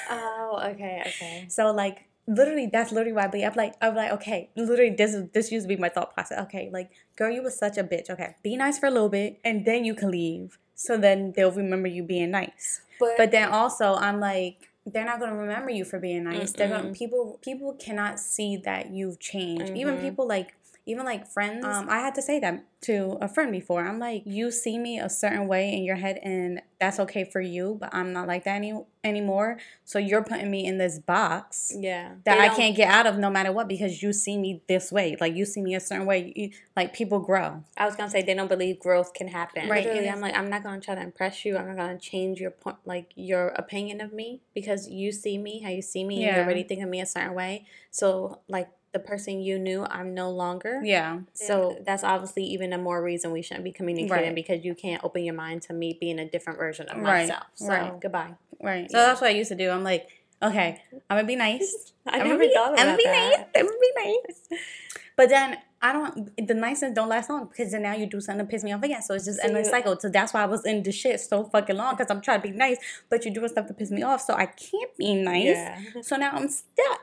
Oh, 0.07 0.61
okay, 0.71 1.01
okay. 1.07 1.45
So 1.49 1.71
like 1.71 2.05
literally 2.27 2.69
that's 2.71 2.91
literally 2.91 3.13
why 3.13 3.25
I 3.25 3.27
bleed. 3.27 3.43
I'm 3.43 3.53
like 3.55 3.73
I'm 3.81 3.95
like, 3.95 4.11
okay, 4.11 4.49
literally 4.55 4.91
this 4.91 5.13
is 5.13 5.29
this 5.31 5.51
used 5.51 5.65
to 5.65 5.67
be 5.67 5.77
my 5.77 5.89
thought 5.89 6.13
process. 6.13 6.39
Okay, 6.45 6.69
like 6.71 6.91
girl, 7.15 7.31
you 7.31 7.41
was 7.41 7.57
such 7.57 7.77
a 7.77 7.83
bitch. 7.83 8.09
Okay. 8.09 8.35
Be 8.43 8.55
nice 8.55 8.77
for 8.79 8.87
a 8.87 8.91
little 8.91 9.09
bit 9.09 9.39
and 9.43 9.65
then 9.65 9.85
you 9.85 9.95
can 9.95 10.11
leave. 10.11 10.57
So 10.75 10.97
then 10.97 11.33
they'll 11.35 11.51
remember 11.51 11.87
you 11.87 12.03
being 12.03 12.31
nice. 12.31 12.81
But, 12.99 13.17
But 13.17 13.31
then 13.31 13.49
also 13.49 13.95
I'm 13.95 14.19
like 14.19 14.69
they're 14.85 15.05
not 15.05 15.19
gonna 15.19 15.35
remember 15.35 15.71
you 15.71 15.83
for 15.83 15.97
being 15.99 16.25
nice. 16.25 16.51
They're 16.51 16.69
gonna 16.69 16.93
people 16.93 17.39
people 17.41 17.73
cannot 17.73 18.19
see 18.19 18.57
that 18.57 18.91
you've 18.91 19.19
changed. 19.19 19.71
Even 19.75 19.95
Mhm. 19.97 20.01
people 20.01 20.27
like 20.27 20.53
even 20.85 21.05
like 21.05 21.27
friends. 21.27 21.65
Um, 21.65 21.89
I 21.89 21.99
had 21.99 22.15
to 22.15 22.21
say 22.21 22.39
that 22.39 22.63
to 22.81 23.17
a 23.19 23.27
friend 23.27 23.51
before. 23.51 23.85
I'm 23.85 23.97
like, 23.97 24.23
you 24.25 24.51
see 24.51 24.77
me 24.77 24.99
a 24.99 25.09
certain 25.09 25.47
way 25.47 25.73
in 25.73 25.83
your 25.83 25.95
head, 25.95 26.19
and 26.21 26.61
that's 26.79 26.99
okay 26.99 27.23
for 27.23 27.41
you, 27.41 27.77
but 27.79 27.89
I'm 27.93 28.13
not 28.13 28.27
like 28.27 28.43
that 28.43 28.55
any 28.55 28.79
anymore. 29.03 29.57
So 29.83 29.97
you're 29.97 30.23
putting 30.23 30.51
me 30.51 30.65
in 30.65 30.77
this 30.77 30.99
box 30.99 31.71
yeah, 31.75 32.13
that 32.25 32.39
I 32.39 32.49
can't 32.49 32.75
get 32.75 32.89
out 32.89 33.07
of 33.07 33.17
no 33.17 33.29
matter 33.29 33.51
what 33.51 33.67
because 33.67 34.03
you 34.03 34.13
see 34.13 34.37
me 34.37 34.61
this 34.67 34.91
way. 34.91 35.15
Like 35.19 35.35
you 35.35 35.45
see 35.45 35.61
me 35.61 35.73
a 35.75 35.79
certain 35.79 36.05
way. 36.05 36.33
You, 36.35 36.51
like 36.75 36.93
people 36.93 37.19
grow. 37.19 37.63
I 37.77 37.85
was 37.85 37.95
gonna 37.95 38.09
say 38.09 38.21
they 38.21 38.33
don't 38.33 38.47
believe 38.47 38.79
growth 38.79 39.13
can 39.13 39.27
happen. 39.27 39.67
Right, 39.69 39.85
Literally, 39.85 40.09
I'm 40.09 40.21
like, 40.21 40.35
I'm 40.37 40.49
not 40.49 40.63
gonna 40.63 40.81
try 40.81 40.95
to 40.95 41.01
impress 41.01 41.45
you. 41.45 41.57
I'm 41.57 41.67
not 41.67 41.77
gonna 41.77 41.99
change 41.99 42.39
your 42.39 42.51
point, 42.51 42.77
like 42.85 43.11
your 43.15 43.49
opinion 43.49 44.01
of 44.01 44.13
me, 44.13 44.41
because 44.53 44.87
you 44.87 45.11
see 45.11 45.37
me 45.37 45.61
how 45.61 45.69
you 45.69 45.81
see 45.81 46.03
me, 46.03 46.15
and 46.17 46.23
you 46.25 46.31
Yeah. 46.33 46.43
already 46.43 46.63
think 46.63 46.83
of 46.83 46.89
me 46.89 47.01
a 47.01 47.05
certain 47.05 47.33
way. 47.33 47.65
So, 47.91 48.41
like 48.47 48.69
the 48.95 48.99
person 49.01 49.41
you 49.41 49.59
knew, 49.59 49.85
I'm 49.89 50.13
no 50.13 50.31
longer. 50.31 50.79
Yeah. 50.81 51.19
So 51.33 51.77
that's 51.85 52.01
obviously 52.01 52.45
even 52.45 52.71
a 52.71 52.77
more 52.77 53.03
reason 53.03 53.33
we 53.33 53.41
shouldn't 53.41 53.65
be 53.65 53.73
communicating 53.73 54.09
Right. 54.27 54.33
because 54.33 54.63
you 54.63 54.73
can't 54.73 55.03
open 55.03 55.25
your 55.25 55.35
mind 55.35 55.63
to 55.63 55.73
me 55.73 55.97
being 55.99 56.17
a 56.17 56.23
different 56.29 56.57
version 56.57 56.87
of 56.87 56.95
Right, 56.97 57.27
myself. 57.27 57.43
So 57.55 57.67
right. 57.67 57.99
goodbye. 57.99 58.35
Right. 58.63 58.89
So 58.89 58.97
Yeah. 58.97 59.07
that's 59.07 59.19
what 59.19 59.27
I 59.31 59.33
used 59.33 59.49
to 59.49 59.55
do. 59.57 59.69
I'm 59.69 59.83
like, 59.83 60.07
okay, 60.41 60.81
I'm 61.09 61.17
gonna 61.17 61.27
be 61.27 61.35
nice. 61.35 61.91
I 62.07 62.19
I'm 62.19 62.19
never 62.19 62.29
gonna 62.29 62.39
be, 62.47 62.53
thought 62.53 62.69
I'm 62.79 62.85
gonna 62.85 62.97
be 62.97 63.03
that. 63.03 63.37
nice. 63.37 63.45
I'm 63.57 63.65
gonna 63.65 63.77
be 63.79 63.91
nice. 64.05 64.59
But 65.17 65.29
then 65.29 65.57
I 65.81 65.93
don't. 65.93 66.47
The 66.47 66.53
niceness 66.55 66.93
don't 66.95 67.09
last 67.09 67.29
long 67.29 67.45
because 67.47 67.71
then 67.71 67.83
now 67.83 67.93
you 67.93 68.07
do 68.07 68.19
something 68.19 68.45
to 68.45 68.49
piss 68.49 68.63
me 68.63 68.71
off 68.73 68.81
again. 68.81 69.01
So 69.03 69.13
it's 69.13 69.25
just 69.25 69.39
endless 69.43 69.69
cycle. 69.69 69.99
So 69.99 70.09
that's 70.09 70.33
why 70.33 70.41
I 70.41 70.45
was 70.45 70.65
in 70.65 70.81
the 70.81 70.91
shit 70.91 71.19
so 71.19 71.43
fucking 71.43 71.75
long 71.75 71.95
because 71.95 72.09
I'm 72.09 72.21
trying 72.21 72.41
to 72.41 72.47
be 72.47 72.53
nice, 72.55 72.77
but 73.09 73.23
you're 73.23 73.33
doing 73.33 73.49
stuff 73.49 73.67
to 73.67 73.73
piss 73.73 73.91
me 73.91 74.01
off. 74.01 74.21
So 74.21 74.33
I 74.33 74.47
can't 74.47 74.95
be 74.97 75.13
nice. 75.15 75.45
Yeah. 75.45 75.79
So 76.01 76.15
now 76.15 76.31
I'm 76.31 76.47
stuck. 76.47 77.01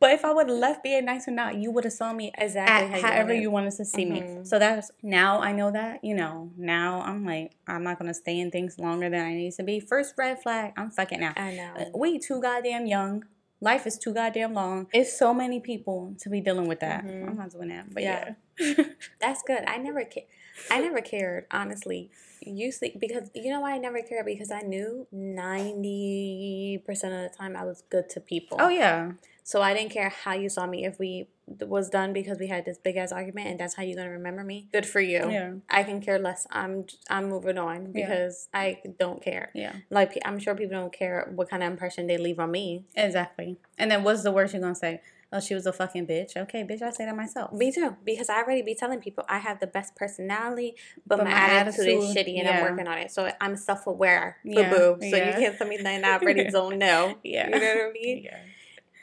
but 0.00 0.10
if 0.10 0.24
I 0.24 0.32
would 0.32 0.48
have 0.48 0.58
left 0.58 0.82
being 0.82 1.04
nice 1.04 1.28
or 1.28 1.30
not, 1.30 1.54
you 1.56 1.70
would 1.70 1.84
have 1.84 1.92
saw 1.92 2.12
me 2.12 2.32
Exactly. 2.36 2.98
you 2.98 3.02
however 3.06 3.28
wanted. 3.28 3.42
you 3.42 3.50
wanted 3.50 3.72
to 3.76 3.84
see 3.84 4.04
me. 4.04 4.20
Mhm. 4.20 4.46
So 4.46 4.58
that's 4.58 4.90
now 5.02 5.40
I 5.40 5.52
know 5.52 5.70
that, 5.70 6.04
you 6.04 6.14
know, 6.14 6.50
now 6.56 7.00
I'm 7.02 7.24
like, 7.24 7.52
I'm 7.66 7.82
not 7.84 7.98
gonna 7.98 8.14
stay 8.14 8.38
in 8.40 8.50
things 8.50 8.78
longer 8.78 9.08
than 9.08 9.24
I 9.24 9.34
need 9.34 9.52
to 9.54 9.62
be. 9.62 9.80
First 9.80 10.14
red 10.18 10.42
flag, 10.42 10.72
I'm 10.76 10.90
fucking 10.90 11.22
out. 11.22 11.38
I 11.38 11.54
know. 11.54 11.72
Uh, 11.78 11.84
We 11.94 12.18
too 12.18 12.40
goddamn 12.42 12.86
young. 12.86 13.24
Life 13.60 13.86
is 13.86 13.98
too 13.98 14.14
goddamn 14.14 14.54
long. 14.54 14.86
It's 14.92 15.16
so 15.18 15.34
many 15.34 15.60
people 15.60 16.14
to 16.20 16.30
be 16.30 16.40
dealing 16.40 16.66
with 16.66 16.80
that. 16.80 17.04
Mhm. 17.04 17.28
I'm 17.28 17.36
not 17.36 17.50
doing 17.50 17.68
that. 17.68 17.92
But 17.92 18.02
Yeah. 18.02 18.34
yeah. 18.58 18.84
That's 19.20 19.42
good. 19.42 19.64
I 19.66 19.76
never 19.76 20.04
ca- 20.04 20.26
I 20.70 20.80
never 20.80 21.00
cared, 21.00 21.46
honestly. 21.50 22.10
Usually 22.40 22.96
because 22.98 23.30
you 23.34 23.50
know 23.52 23.60
why 23.60 23.72
I 23.74 23.78
never 23.78 24.00
cared? 24.02 24.24
Because 24.26 24.50
I 24.50 24.60
knew 24.62 25.06
ninety 25.12 26.82
percent 26.86 27.12
of 27.14 27.30
the 27.30 27.36
time 27.36 27.56
I 27.56 27.64
was 27.64 27.82
good 27.90 28.08
to 28.10 28.20
people. 28.20 28.58
oh 28.60 28.68
yeah. 28.68 29.12
So 29.44 29.62
I 29.62 29.74
didn't 29.74 29.90
care 29.90 30.08
how 30.10 30.34
you 30.34 30.48
saw 30.48 30.66
me. 30.66 30.84
If 30.84 30.98
we 30.98 31.28
was 31.60 31.90
done 31.90 32.12
because 32.12 32.38
we 32.38 32.46
had 32.46 32.64
this 32.64 32.78
big 32.78 32.96
ass 32.96 33.12
argument 33.12 33.48
and 33.48 33.58
that's 33.60 33.74
how 33.74 33.82
you're 33.82 33.96
gonna 33.96 34.10
remember 34.10 34.44
me, 34.44 34.68
good 34.72 34.86
for 34.86 35.00
you. 35.00 35.30
Yeah. 35.30 35.52
I 35.68 35.82
can 35.82 36.00
care 36.00 36.18
less. 36.18 36.46
I'm 36.50 36.86
I'm 37.08 37.28
moving 37.28 37.58
on 37.58 37.92
Yeah. 37.94 38.06
because 38.08 38.48
I 38.54 38.78
don't 38.98 39.22
care. 39.22 39.50
Yeah. 39.54 39.74
Like 39.90 40.18
I'm 40.24 40.38
sure 40.38 40.54
people 40.54 40.76
don't 40.78 40.92
care 40.92 41.30
what 41.34 41.48
kind 41.50 41.62
of 41.62 41.70
impression 41.70 42.06
they 42.06 42.18
leave 42.18 42.38
on 42.38 42.50
me. 42.50 42.84
Exactly. 42.96 43.56
And 43.78 43.90
then 43.90 44.02
what's 44.04 44.22
the 44.22 44.32
worst 44.32 44.54
you're 44.54 44.62
gonna 44.62 44.74
say? 44.74 45.00
Oh, 45.32 45.38
she 45.38 45.54
was 45.54 45.64
a 45.64 45.72
fucking 45.72 46.08
bitch. 46.08 46.36
Okay, 46.36 46.64
bitch, 46.64 46.82
I 46.82 46.90
say 46.90 47.04
that 47.04 47.14
myself. 47.14 47.52
Me 47.52 47.70
too, 47.70 47.96
because 48.04 48.28
I 48.28 48.38
already 48.42 48.62
be 48.62 48.74
telling 48.74 48.98
people 48.98 49.24
I 49.28 49.38
have 49.38 49.60
the 49.60 49.68
best 49.68 49.94
personality, 49.94 50.74
but, 51.06 51.18
But 51.18 51.26
my, 51.26 51.30
my 51.30 51.36
attitude, 51.38 51.86
is 51.86 52.04
attitude, 52.04 52.16
shitty, 52.16 52.38
and 52.40 52.48
yeah. 52.48 52.58
I'm 52.58 52.62
working 52.72 52.88
on 52.88 52.98
it. 52.98 53.12
So 53.12 53.30
I'm 53.40 53.56
self 53.56 53.86
aware, 53.86 54.38
boo 54.44 54.50
Yeah, 54.54 54.70
boo. 54.70 54.96
So 55.00 55.06
yeah. 55.16 55.26
you 55.38 55.44
can't 55.44 55.56
tell 55.56 55.68
me 55.68 55.76
that 55.76 56.04
I 56.04 56.14
already 56.18 56.50
don't 56.50 56.78
know. 56.78 57.16
Yeah. 57.22 57.44
you 57.46 57.50
know 57.52 57.58
what 57.58 57.90
I 57.90 57.92
mean. 57.92 58.22
Yeah. 58.24 58.38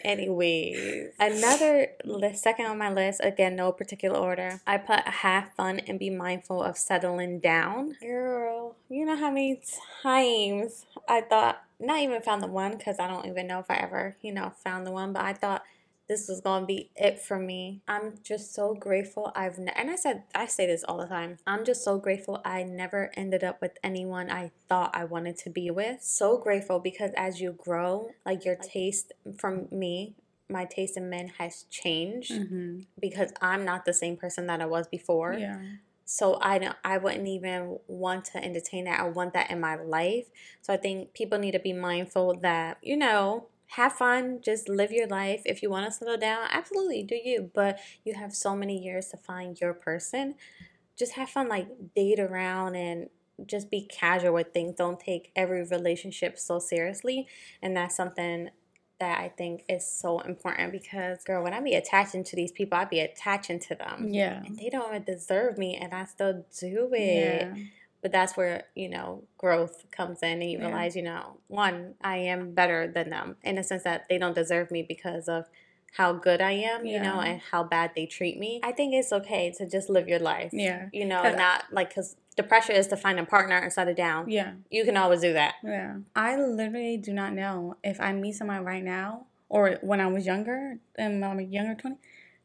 Anyways, 0.07 1.11
another 1.19 1.89
list, 2.05 2.41
second 2.41 2.65
on 2.67 2.77
my 2.77 2.89
list, 2.89 3.19
again, 3.21 3.57
no 3.57 3.73
particular 3.73 4.17
order. 4.17 4.61
I 4.65 4.77
put 4.77 5.01
have 5.01 5.51
fun 5.57 5.79
and 5.79 5.99
be 5.99 6.09
mindful 6.09 6.63
of 6.63 6.77
settling 6.77 7.39
down. 7.39 7.97
Girl, 7.99 8.77
you 8.87 9.05
know 9.05 9.17
how 9.17 9.29
many 9.29 9.61
times 10.01 10.85
I 11.09 11.19
thought, 11.19 11.61
not 11.77 11.99
even 11.99 12.21
found 12.21 12.41
the 12.41 12.47
one, 12.47 12.77
because 12.77 12.99
I 12.99 13.07
don't 13.07 13.25
even 13.25 13.47
know 13.47 13.59
if 13.59 13.69
I 13.69 13.75
ever, 13.75 14.15
you 14.21 14.31
know, 14.31 14.53
found 14.63 14.87
the 14.87 14.91
one, 14.91 15.11
but 15.11 15.25
I 15.25 15.33
thought 15.33 15.63
this 16.07 16.27
was 16.29 16.39
gonna 16.41 16.65
be 16.65 16.89
it 16.95 17.19
for 17.19 17.37
me. 17.37 17.81
I'm 17.87 18.15
just 18.23 18.53
so 18.53 18.73
grateful. 18.73 19.31
I've 19.35 19.57
ne- 19.59 19.73
and 19.75 19.89
I 19.91 19.95
said 19.95 20.23
I 20.33 20.45
say 20.45 20.65
this 20.65 20.83
all 20.83 20.97
the 20.97 21.07
time. 21.07 21.37
I'm 21.45 21.65
just 21.65 21.83
so 21.83 21.97
grateful 21.97 22.41
I 22.45 22.63
never 22.63 23.11
ended 23.15 23.43
up 23.43 23.61
with 23.61 23.77
anyone 23.83 24.29
I 24.31 24.51
thought 24.69 24.91
I 24.93 25.03
wanted 25.05 25.37
to 25.39 25.49
be 25.49 25.69
with. 25.69 26.01
So 26.01 26.37
grateful 26.37 26.79
because 26.79 27.11
as 27.17 27.41
you 27.41 27.51
grow, 27.51 28.11
like 28.25 28.45
your 28.45 28.55
taste 28.55 29.11
from 29.37 29.67
me. 29.71 30.15
My 30.49 30.63
taste 30.63 30.95
in 30.95 31.09
men 31.09 31.33
has 31.39 31.63
changed 31.69 32.31
Mm-hmm. 32.31 32.79
because 33.01 33.33
I'm 33.41 33.65
not 33.65 33.83
the 33.83 33.91
same 33.93 34.15
person 34.15 34.47
that 34.47 34.61
I 34.61 34.65
was 34.65 34.87
before. 34.87 35.33
Yeah. 35.33 35.59
So 36.05 36.39
I 36.41 36.57
don't 36.57 36.77
I 36.85 36.99
wouldn't 36.99 37.27
even 37.27 37.79
want 37.87 38.23
to 38.31 38.41
entertain 38.41 38.85
that. 38.85 38.97
I 39.01 39.09
want 39.09 39.33
that 39.33 39.51
in 39.51 39.59
my 39.59 39.75
life. 39.75 40.27
So 40.61 40.73
I 40.73 40.77
think 40.77 41.13
people 41.13 41.37
need 41.37 41.51
to 41.51 41.59
be 41.59 41.73
mindful 41.73 42.35
that, 42.43 42.77
you 42.81 42.95
know, 42.95 43.47
have 43.71 43.93
fun, 43.93 44.39
just 44.41 44.69
live 44.69 44.91
your 44.91 45.07
life. 45.07 45.41
If 45.45 45.61
you 45.61 45.69
want 45.69 45.85
to 45.85 45.91
settle 45.91 46.17
down, 46.17 46.47
absolutely 46.51 47.03
do 47.03 47.15
you. 47.15 47.51
But 47.53 47.79
you 48.03 48.13
have 48.15 48.33
so 48.33 48.55
many 48.55 48.77
years 48.77 49.07
to 49.09 49.17
find 49.17 49.59
your 49.59 49.73
person. 49.73 50.35
Just 50.97 51.13
have 51.13 51.29
fun, 51.29 51.47
like 51.49 51.67
date 51.95 52.19
around 52.19 52.75
and 52.75 53.09
just 53.45 53.69
be 53.69 53.81
casual 53.81 54.33
with 54.33 54.53
things. 54.53 54.75
Don't 54.77 54.99
take 54.99 55.31
every 55.35 55.63
relationship 55.63 56.39
so 56.39 56.59
seriously. 56.59 57.27
And 57.61 57.75
that's 57.77 57.95
something 57.95 58.49
that 58.99 59.19
I 59.19 59.29
think 59.29 59.63
is 59.69 59.85
so 59.85 60.21
important 60.21 60.71
because 60.71 61.23
girl, 61.23 61.43
when 61.43 61.53
I 61.53 61.61
be 61.61 61.75
attaching 61.75 62.23
to 62.23 62.35
these 62.35 62.51
people, 62.51 62.79
I 62.79 62.85
be 62.85 62.99
attaching 62.99 63.59
to 63.59 63.75
them 63.75 64.07
Yeah. 64.09 64.41
and 64.43 64.57
they 64.57 64.69
don't 64.69 65.05
deserve 65.05 65.59
me 65.59 65.75
and 65.75 65.93
I 65.93 66.05
still 66.05 66.45
do 66.59 66.89
it. 66.93 67.41
Yeah. 67.41 67.63
But 68.07 68.13
that's 68.13 68.37
where, 68.37 68.63
you 68.73 68.87
know, 68.87 69.23
growth 69.37 69.83
comes 69.91 70.23
in 70.23 70.41
and 70.41 70.49
you 70.49 70.59
Yeah. 70.59 70.67
realize, 70.67 70.95
you 70.95 71.01
know, 71.01 71.41
one, 71.49 71.95
I 71.99 72.15
am 72.19 72.53
better 72.53 72.87
than 72.87 73.09
them 73.09 73.35
in 73.43 73.55
the 73.55 73.63
sense 73.63 73.83
that 73.83 74.07
they 74.07 74.17
don't 74.17 74.33
deserve 74.33 74.71
me 74.71 74.81
because 74.81 75.27
of 75.27 75.49
how 75.91 76.13
good 76.13 76.39
I 76.39 76.53
am, 76.53 76.85
you 76.85 77.01
know, 77.01 77.19
and 77.19 77.41
how 77.41 77.65
bad 77.65 77.91
they 77.97 78.05
treat 78.05 78.39
me. 78.39 78.61
I 78.63 78.71
think 78.71 78.93
it's 78.93 79.11
okay 79.11 79.51
to 79.57 79.67
just 79.67 79.89
live 79.89 80.07
your 80.07 80.19
life. 80.19 80.51
Yeah. 80.53 80.87
You 80.93 81.03
know, 81.03 81.21
not 81.21 81.65
like, 81.69 81.89
because 81.89 82.15
the 82.37 82.43
pressure 82.43 82.71
is 82.71 82.87
to 82.87 82.95
find 82.95 83.19
a 83.19 83.25
partner 83.25 83.57
and 83.57 83.73
settle 83.73 83.93
down. 83.93 84.29
Yeah. 84.29 84.53
You 84.71 84.85
can 84.85 84.95
always 84.95 85.19
do 85.19 85.33
that. 85.33 85.55
Yeah. 85.61 85.97
I 86.15 86.37
literally 86.37 86.95
do 86.95 87.11
not 87.11 87.33
know 87.33 87.75
if 87.83 87.99
I 87.99 88.13
meet 88.13 88.35
someone 88.35 88.63
right 88.63 88.85
now 88.85 89.25
or 89.49 89.79
when 89.81 89.99
I 89.99 90.07
was 90.07 90.25
younger, 90.25 90.77
and 90.95 91.19
when 91.19 91.29
I'm 91.29 91.39
a 91.39 91.43
younger 91.43 91.75
20, 91.75 91.97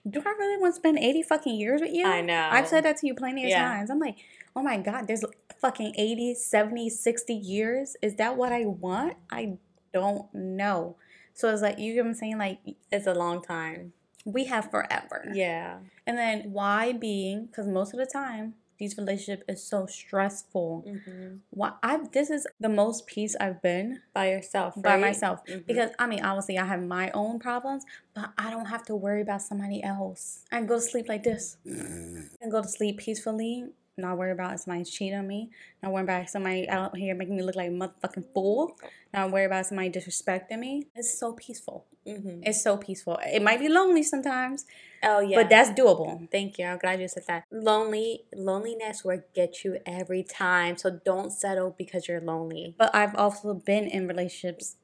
do 0.08 0.20
I 0.24 0.30
really 0.30 0.60
want 0.60 0.74
to 0.74 0.78
spend 0.78 0.98
80 0.98 1.22
fucking 1.22 1.54
years 1.54 1.80
with 1.80 1.92
you? 1.92 2.06
I 2.06 2.20
know. 2.20 2.48
I've 2.50 2.66
said 2.68 2.84
that 2.84 2.96
to 2.98 3.06
you 3.06 3.14
plenty 3.14 3.44
of 3.44 3.50
Yeah. 3.50 3.64
times. 3.68 3.90
I'm 3.90 3.98
like, 4.00 4.16
oh 4.56 4.62
my 4.62 4.76
God, 4.78 5.06
there's 5.06 5.24
fucking 5.60 5.94
80, 5.96 6.34
70, 6.34 6.88
60 6.90 7.34
years. 7.34 7.96
Is 8.02 8.16
that 8.16 8.36
what 8.36 8.52
I 8.52 8.64
want? 8.66 9.16
I 9.30 9.58
don't 9.92 10.26
know. 10.34 10.96
So 11.34 11.48
it's 11.52 11.62
like, 11.62 11.78
you 11.78 11.94
get 11.94 12.02
what 12.04 12.08
I'm 12.10 12.14
saying? 12.14 12.38
Like, 12.38 12.58
It's 12.90 13.06
a 13.06 13.14
long 13.14 13.42
time. 13.42 13.92
we 14.24 14.44
have 14.46 14.70
forever. 14.70 15.24
Yeah. 15.32 15.78
And 16.06 16.16
then 16.18 16.52
why 16.52 16.92
being, 16.92 17.46
because 17.46 17.66
most 17.66 17.92
of 17.94 17.98
the 17.98 18.06
time, 18.06 18.54
these 18.82 18.98
relationship 18.98 19.44
is 19.48 19.62
so 19.62 19.86
stressful. 19.86 20.70
hmm 20.82 21.36
Why 21.50 21.68
I 21.82 21.92
this 22.18 22.28
is 22.36 22.42
the 22.66 22.68
most 22.82 23.06
peace 23.06 23.34
I've 23.44 23.60
been 23.62 23.88
By 24.18 24.26
yourself, 24.34 24.70
by 24.76 24.94
right? 24.94 25.00
myself 25.08 25.36
Mhm. 25.46 25.66
because 25.70 25.90
I 26.02 26.04
mean 26.10 26.22
obviously 26.28 26.56
I 26.58 26.66
have 26.72 26.82
my 26.98 27.06
own 27.22 27.38
problems, 27.38 27.82
but 28.16 28.26
I 28.44 28.50
don't 28.54 28.66
have 28.74 28.84
to 28.90 28.94
worry 29.04 29.22
about 29.28 29.42
somebody 29.50 29.78
else. 29.94 30.22
I 30.50 30.56
can 30.58 30.66
go 30.66 30.76
to 30.82 30.86
sleep 30.92 31.06
like 31.12 31.22
this 31.30 31.44
and 31.64 32.50
go 32.50 32.60
to 32.66 32.68
sleep 32.78 32.98
peacefully. 33.06 33.54
Not 33.98 34.16
worry 34.16 34.32
about 34.32 34.54
if 34.54 34.60
somebody's 34.60 34.90
cheating 34.90 35.18
on 35.18 35.26
me. 35.26 35.50
Not 35.82 35.92
worry 35.92 36.02
about 36.04 36.30
somebody 36.30 36.68
out 36.68 36.96
here 36.96 37.14
making 37.14 37.36
me 37.36 37.42
look 37.42 37.56
like 37.56 37.68
a 37.68 37.72
motherfucking 37.72 38.32
fool. 38.32 38.76
Not 39.12 39.30
worry 39.30 39.44
about 39.44 39.66
somebody 39.66 39.90
disrespecting 39.90 40.58
me. 40.58 40.86
It's 40.94 41.18
so 41.18 41.34
peaceful. 41.34 41.84
Mhm. 42.06 42.42
It's 42.44 42.62
so 42.62 42.76
peaceful. 42.78 43.18
It 43.24 43.42
might 43.42 43.60
be 43.60 43.68
lonely 43.68 44.02
sometimes, 44.02 44.64
Oh, 45.02 45.20
yeah. 45.20 45.36
but 45.40 45.50
that's 45.50 45.70
doable. 45.70 46.28
Thank 46.30 46.58
you. 46.58 46.64
I'm 46.64 46.78
glad 46.78 47.00
you 47.00 47.06
said 47.08 47.24
that. 47.28 47.44
Lonely 47.52 48.24
loneliness 48.34 49.04
will 49.04 49.22
get 49.34 49.62
you 49.62 49.78
every 49.84 50.22
time. 50.22 50.76
So 50.78 50.90
don't 51.04 51.30
settle 51.30 51.74
because 51.76 52.08
you're 52.08 52.20
lonely. 52.20 52.74
But 52.78 52.94
I've 52.94 53.14
also 53.14 53.52
been 53.54 53.86
in 53.86 54.08
relationships 54.08 54.76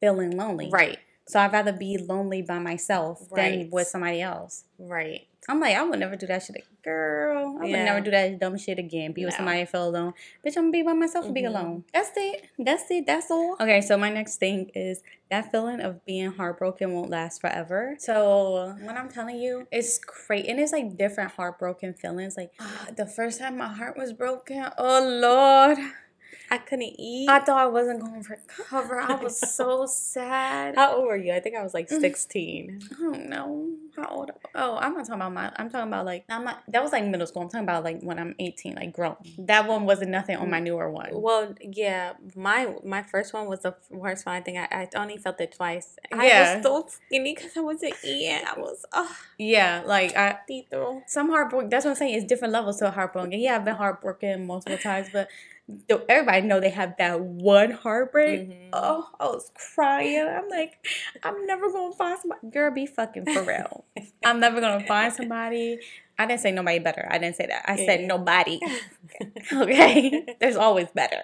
feeling 0.00 0.30
lonely. 0.36 0.70
Right. 0.70 0.98
So 1.30 1.38
I'd 1.38 1.52
rather 1.52 1.72
be 1.72 1.96
lonely 1.96 2.42
by 2.42 2.58
myself 2.58 3.28
than 3.30 3.70
with 3.70 3.86
somebody 3.86 4.20
else. 4.20 4.64
Right. 4.80 5.28
I'm 5.48 5.60
like, 5.60 5.76
I 5.76 5.82
would 5.82 5.98
never 6.00 6.16
do 6.16 6.26
that 6.26 6.42
shit. 6.42 6.64
Girl, 6.82 7.56
I 7.58 7.62
would 7.62 7.70
Yeah. 7.70 7.84
never 7.84 8.00
do 8.00 8.10
that 8.10 8.38
dumb 8.40 8.58
shit 8.58 8.78
again. 8.80 9.12
Be 9.12 9.24
with 9.24 9.34
somebody 9.34 9.60
and 9.60 9.68
feel 9.68 9.88
alone. 9.88 10.12
Bitch, 10.44 10.56
I'm 10.56 10.64
gonna 10.64 10.70
be 10.72 10.82
by 10.82 10.92
myself 10.92 11.24
and 11.26 11.34
be 11.34 11.42
Mhm. 11.42 11.48
alone. 11.48 11.84
That's 11.94 12.10
it. 12.16 12.44
That's 12.58 12.90
it. 12.90 13.06
That's 13.06 13.30
all. 13.30 13.56
Okay, 13.60 13.80
so 13.80 13.96
my 13.96 14.10
next 14.10 14.36
thing 14.38 14.70
is 14.74 15.02
that 15.30 15.50
feeling 15.52 15.80
of 15.80 16.04
being 16.04 16.32
heartbroken 16.32 16.92
won't 16.92 17.10
last 17.10 17.40
forever. 17.40 17.94
So 18.00 18.74
when 18.82 18.96
I'm 18.96 19.08
telling 19.08 19.38
you, 19.38 19.66
it's 19.70 19.98
great. 19.98 20.46
And 20.46 20.58
it's 20.58 20.72
like 20.72 20.96
different 20.96 21.30
heartbroken 21.32 21.94
feelings. 21.94 22.36
Like 22.36 22.50
the 22.96 23.06
first 23.06 23.38
time 23.38 23.56
my 23.56 23.68
heart 23.68 23.96
was 23.96 24.12
broken, 24.12 24.66
oh 24.78 25.00
Lord. 25.04 25.78
I 26.50 26.58
couldn't 26.58 26.94
eat. 26.98 27.28
I 27.28 27.38
thought 27.40 27.58
I 27.58 27.66
wasn't 27.66 28.00
going 28.00 28.24
to 28.24 28.28
recover. 28.30 29.00
I 29.00 29.14
was 29.14 29.38
so 29.54 29.86
sad. 29.86 30.74
How 30.76 30.96
old 30.96 31.06
were 31.06 31.16
you? 31.16 31.32
I 31.32 31.40
think 31.40 31.56
I 31.56 31.62
was 31.62 31.74
like 31.74 31.88
Mm. 31.88 32.00
16. 32.00 32.80
I 32.92 33.00
don't 33.02 33.28
know 33.28 33.70
how 33.96 34.06
old. 34.08 34.30
Oh, 34.54 34.76
I'm 34.78 34.94
not 34.94 35.06
talking 35.06 35.14
about 35.20 35.32
my. 35.32 35.52
I'm 35.56 35.70
talking 35.70 35.88
about 35.88 36.06
like 36.06 36.24
I'm 36.28 36.44
not. 36.44 36.62
That 36.68 36.82
was 36.82 36.92
like 36.92 37.04
middle 37.04 37.26
school. 37.26 37.42
I'm 37.42 37.48
talking 37.48 37.64
about 37.64 37.84
like 37.84 38.02
when 38.02 38.18
I'm 38.18 38.34
18, 38.38 38.74
like 38.74 38.92
grown. 38.92 39.16
That 39.38 39.68
one 39.68 39.84
wasn't 39.86 40.10
nothing 40.10 40.36
on 40.36 40.50
my 40.50 40.58
newer 40.60 40.90
one. 40.90 41.10
Well, 41.12 41.54
yeah, 41.60 42.14
my 42.34 42.74
my 42.84 43.02
first 43.02 43.32
one 43.32 43.46
was 43.46 43.60
the 43.60 43.74
worst 43.90 44.26
one. 44.26 44.34
I 44.36 44.40
think 44.40 44.58
I, 44.58 44.66
I 44.72 44.88
only 45.00 45.16
felt 45.18 45.40
it 45.40 45.52
twice. 45.56 45.96
Yeah. 46.10 46.18
I 46.20 46.54
was 46.56 46.62
so 46.64 46.86
skinny 46.88 47.34
because 47.34 47.56
I 47.56 47.60
wasn't 47.60 47.94
eating. 48.04 48.40
I 48.46 48.58
was, 48.58 48.84
oh, 48.92 49.16
Yeah, 49.38 49.82
like 49.86 50.16
I 50.16 50.38
through. 50.70 51.02
some 51.06 51.28
heartbroken. 51.30 51.68
That's 51.70 51.84
what 51.84 51.92
I'm 51.92 51.96
saying. 51.96 52.14
It's 52.14 52.26
different 52.26 52.52
levels 52.52 52.78
to 52.78 52.90
heartbroken. 52.90 53.38
Yeah, 53.38 53.56
I've 53.56 53.64
been 53.64 53.74
heartbroken 53.76 54.46
multiple 54.46 54.78
times, 54.78 55.08
but 55.12 55.28
everybody 56.08 56.46
know 56.46 56.60
they 56.60 56.70
have 56.70 56.94
that 56.98 57.20
one 57.20 57.70
heartbreak. 57.70 58.48
Mhm. 58.48 58.56
Oh, 58.72 59.08
I 59.18 59.24
was 59.26 59.50
crying. 59.74 60.26
I'm 60.28 60.48
like, 60.48 60.84
I'm 61.22 61.46
never 61.46 61.70
gonna 61.72 61.94
find 61.94 62.18
somebody. 62.20 62.50
Girl, 62.50 62.70
be 62.70 62.86
fucking 62.86 63.26
for 63.26 63.42
real. 63.44 63.84
I'm 64.24 64.40
never 64.40 64.60
gonna 64.60 64.84
find 64.86 65.12
somebody. 65.12 65.80
I 66.18 66.26
didn't 66.26 66.40
say 66.40 66.52
nobody 66.52 66.78
better. 66.78 67.08
I 67.10 67.18
didn't 67.18 67.36
say 67.36 67.46
that. 67.46 67.64
I 67.66 67.76
said 67.76 68.02
nobody. 68.02 68.60
okay, 69.52 70.26
there's 70.38 70.56
always 70.56 70.88
better. 70.94 71.22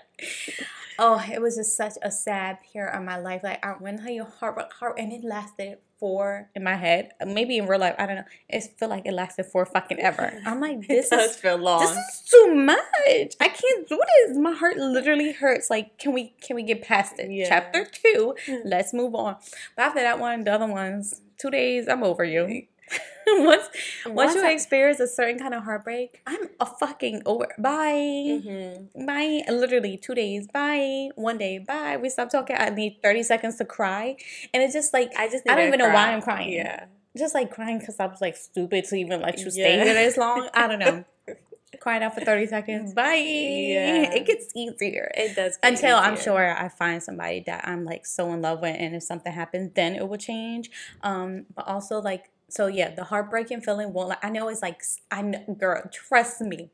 Oh, 0.99 1.23
it 1.31 1.43
was 1.43 1.57
just 1.57 1.77
such 1.77 1.95
a 2.03 2.11
sad 2.11 2.59
period 2.73 2.97
of 2.97 3.03
my 3.05 3.19
life. 3.19 3.43
Like 3.45 3.65
I 3.65 3.77
went 3.79 4.03
to 4.03 4.11
your 4.11 4.25
heart, 4.25 4.59
heart, 4.81 4.97
and 4.99 5.13
it 5.13 5.23
lasted 5.23 5.79
for 5.99 6.51
in 6.55 6.63
my 6.63 6.75
head. 6.75 7.13
Maybe 7.25 7.59
in 7.59 7.67
real 7.67 7.81
life, 7.81 7.95
I 7.99 8.07
don't 8.07 8.17
know. 8.17 8.25
It 8.49 8.65
feel 8.79 8.89
like 8.89 9.07
it 9.07 9.13
lasted 9.13 9.47
for 9.47 9.65
fucking 9.67 9.99
ever. 10.01 10.41
I'm 10.47 10.61
like, 10.61 10.87
this 10.87 11.11
is 11.13 11.37
feel 11.37 11.57
long. 11.57 11.81
this 11.81 11.91
is 11.91 12.23
too 12.31 12.55
much. 12.55 13.35
I 13.41 13.49
can't 13.49 13.89
do 13.89 14.01
this. 14.27 14.37
My 14.37 14.53
heart 14.53 14.77
literally 14.77 15.33
hurts. 15.33 15.71
Like, 15.71 15.99
can 15.99 16.13
we 16.13 16.35
can 16.41 16.57
we 16.57 16.63
get 16.63 16.83
past 16.83 17.19
it? 17.19 17.31
Yeah. 17.31 17.49
Chapter 17.49 17.85
two. 17.85 18.35
Let's 18.65 18.93
move 18.93 19.15
on. 19.15 19.37
But 19.77 19.83
after 19.83 20.01
that 20.01 20.19
one, 20.19 20.45
the 20.45 20.53
other 20.53 20.67
ones, 20.67 21.21
two 21.39 21.51
days, 21.51 21.89
I'm 21.89 22.03
over 22.03 22.25
you. 22.25 22.67
once 23.27 23.69
once 24.07 24.35
you 24.35 24.45
I- 24.47 24.51
experience 24.53 25.01
a 25.01 25.07
certain 25.09 25.39
kind 25.39 25.53
of 25.55 25.65
heartbreak, 25.65 26.23
I'm 26.27 26.49
a 26.61 26.67
fucking 26.67 27.23
over. 27.27 27.49
Bye. 27.59 28.41
Mhm. 28.45 29.07
Bye. 29.07 29.43
Literally 29.53 29.97
two 29.97 30.15
days. 30.15 30.47
Bye. 30.47 31.11
One 31.17 31.39
day. 31.39 31.59
Bye. 31.59 31.97
We 31.97 32.09
stop 32.09 32.31
talking. 32.31 32.57
I 32.59 32.71
need 32.71 32.99
30 33.03 33.23
seconds 33.25 33.57
to 33.57 33.65
cry. 33.65 34.17
And 34.55 34.63
it's 34.63 34.73
just 34.73 34.93
like, 34.93 35.13
I 35.19 35.29
just 35.29 35.49
I 35.49 35.57
don't 35.57 35.69
even 35.69 35.79
know 35.79 35.89
why. 35.89 36.13
I'm 36.13 36.23
crying. 36.23 36.53
Yeah. 36.53 36.87
just 37.19 37.35
like 37.35 37.51
crying 37.51 37.79
because 37.79 37.99
I 37.99 38.07
was 38.07 38.21
like 38.21 38.37
stupid 38.37 38.85
to 38.87 38.95
even 38.97 39.23
let 39.23 39.39
you 39.41 39.51
stay 39.51 39.77
Yeah. 39.79 39.85
here 39.85 39.95
this 39.95 40.17
long. 40.17 40.49
I 40.55 40.67
don't 40.69 40.79
know. 40.79 41.05
Cried 41.81 42.03
out 42.03 42.15
for 42.15 42.21
30 42.21 42.47
seconds. 42.47 42.95
Bye. 42.95 43.15
Yeah. 43.17 44.13
It 44.15 44.25
gets 44.27 44.47
easier. 44.55 45.11
It 45.15 45.35
does. 45.35 45.59
Until 45.63 45.97
I'm 45.97 46.17
sure 46.17 46.57
I 46.57 46.69
find 46.69 47.03
somebody 47.03 47.43
that 47.47 47.67
I'm 47.67 47.85
like 47.85 48.07
so 48.07 48.33
in 48.33 48.41
love 48.41 48.61
with, 48.63 48.77
and 48.79 48.95
if 48.95 49.03
something 49.03 49.33
happens, 49.33 49.73
then 49.75 49.95
it 49.97 50.09
will 50.09 50.17
change. 50.17 50.71
Um, 51.03 51.47
but 51.55 51.67
also 51.67 52.01
like, 52.01 52.31
so 52.49 52.67
yeah, 52.67 52.95
the 52.95 53.05
heartbreaking 53.05 53.61
feeling 53.61 53.93
won't. 53.93 54.19
I 54.23 54.31
know 54.31 54.49
it's 54.49 54.63
like, 54.63 54.83
I 55.11 55.23
know, 55.23 55.45
girl, 55.59 55.83
trust 55.93 56.41
me. 56.41 56.71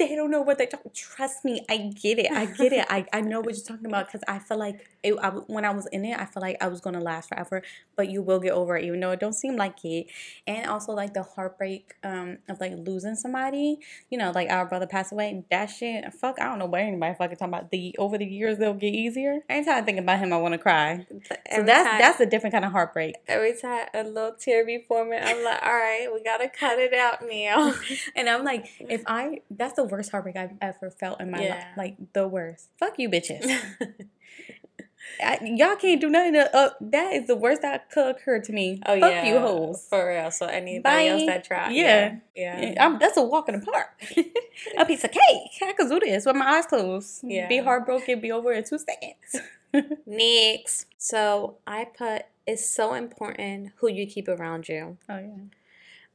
They 0.00 0.16
don't 0.16 0.32
know 0.32 0.42
what 0.42 0.58
they're 0.58 0.66
talking. 0.66 0.90
Trust 0.92 1.44
me, 1.44 1.64
I 1.68 1.76
get 1.76 2.18
it. 2.18 2.32
I 2.32 2.46
get 2.46 2.72
it. 2.72 2.86
I, 2.90 3.06
I 3.12 3.20
know 3.20 3.40
what 3.40 3.54
you're 3.54 3.64
talking 3.64 3.86
about 3.86 4.06
because 4.06 4.22
I 4.26 4.40
feel 4.40 4.58
like 4.58 4.84
it, 5.04 5.14
I, 5.22 5.28
when 5.30 5.64
I 5.64 5.70
was 5.70 5.86
in 5.92 6.04
it, 6.04 6.18
I 6.18 6.24
feel 6.24 6.40
like 6.40 6.56
I 6.60 6.66
was 6.66 6.80
gonna 6.80 7.00
last 7.00 7.28
forever. 7.28 7.62
But 7.96 8.08
you 8.10 8.20
will 8.20 8.40
get 8.40 8.50
over 8.52 8.76
it, 8.76 8.84
even 8.84 8.98
though 8.98 9.12
it 9.12 9.20
don't 9.20 9.32
seem 9.32 9.54
like 9.56 9.84
it. 9.84 10.06
And 10.46 10.66
also 10.68 10.90
like 10.92 11.14
the 11.14 11.22
heartbreak 11.22 11.94
um, 12.02 12.38
of 12.48 12.58
like 12.60 12.72
losing 12.78 13.14
somebody. 13.14 13.78
You 14.10 14.18
know, 14.18 14.32
like 14.34 14.50
our 14.50 14.66
brother 14.66 14.88
passed 14.88 15.12
away. 15.12 15.44
That 15.52 15.66
shit, 15.66 16.12
fuck. 16.14 16.40
I 16.40 16.46
don't 16.46 16.58
know 16.58 16.66
what 16.66 16.80
anybody 16.80 17.14
fucking 17.14 17.36
talking 17.36 17.54
about. 17.54 17.70
The 17.70 17.94
over 17.98 18.18
the 18.18 18.26
years 18.26 18.58
they'll 18.58 18.74
get 18.74 18.92
easier. 18.92 19.38
Anytime 19.48 19.82
I 19.82 19.82
think 19.82 20.00
about 20.00 20.18
him, 20.18 20.32
I 20.32 20.38
want 20.38 20.52
to 20.54 20.58
cry. 20.58 21.06
So 21.08 21.36
Every 21.46 21.66
that's 21.66 21.88
time- 21.88 21.98
that's 22.00 22.20
a 22.20 22.26
different 22.26 22.54
kind 22.54 22.64
of 22.64 22.72
heartbreak. 22.72 23.14
Every 23.28 23.54
time 23.56 23.86
a 23.94 24.02
little 24.02 24.32
tear 24.32 24.66
be 24.66 24.84
forming, 24.88 25.20
I'm 25.22 25.44
like, 25.44 25.62
all 25.62 25.72
right, 25.74 26.08
we 26.12 26.24
gotta 26.24 26.48
cut 26.48 26.78
it 26.80 26.92
out 26.92 27.22
now. 27.30 27.72
And 28.16 28.28
I'm 28.28 28.44
like, 28.44 28.66
if 28.80 29.02
I, 29.06 29.40
that's 29.60 29.74
the 29.74 29.84
worst 29.84 30.10
heartbreak 30.10 30.36
I've 30.36 30.54
ever 30.62 30.90
felt 30.90 31.20
in 31.20 31.30
my 31.30 31.38
life. 31.38 31.64
Like 31.76 31.96
the 32.14 32.26
worst. 32.26 32.70
Fuck 32.78 32.98
you, 32.98 33.10
bitches. 33.10 33.44
I, 35.22 35.38
y'all 35.42 35.76
can't 35.76 36.00
do 36.00 36.08
nothing. 36.08 36.32
To, 36.34 36.56
uh, 36.56 36.70
that 36.80 37.12
is 37.12 37.26
the 37.26 37.36
worst 37.36 37.60
that 37.62 37.90
could 37.90 38.16
occur 38.16 38.40
to 38.40 38.52
me. 38.52 38.80
Oh 38.86 38.98
Fuck 38.98 39.10
yeah, 39.10 39.26
you 39.26 39.38
hoes. 39.38 39.86
for 39.90 40.08
real. 40.08 40.30
So 40.30 40.46
anybody 40.46 41.08
else 41.08 41.22
Bye. 41.22 41.26
that 41.26 41.44
try, 41.44 41.70
Yeah. 41.70 42.16
yeah, 42.34 42.70
yeah. 42.72 42.84
I'm, 42.86 42.98
that's 42.98 43.18
a 43.18 43.22
walk 43.22 43.48
in 43.50 43.60
the 43.60 43.66
park. 43.66 43.88
a 44.78 44.86
piece 44.86 45.04
of 45.04 45.10
cake. 45.10 45.50
I 45.62 45.72
could 45.72 45.88
do 45.90 46.00
this 46.00 46.24
with 46.24 46.36
my 46.36 46.46
eyes 46.56 46.66
closed. 46.66 47.20
Yeah. 47.22 47.48
Be 47.48 47.58
heartbroken, 47.58 48.20
be 48.20 48.32
over 48.32 48.52
in 48.52 48.64
two 48.64 48.78
seconds. 48.78 49.96
Next, 50.06 50.86
so 50.96 51.58
I 51.66 51.84
put 51.84 52.22
it's 52.46 52.68
so 52.74 52.94
important 52.94 53.72
who 53.76 53.90
you 53.90 54.06
keep 54.06 54.26
around 54.26 54.68
you. 54.68 54.96
Oh 55.08 55.18
yeah. 55.18 55.59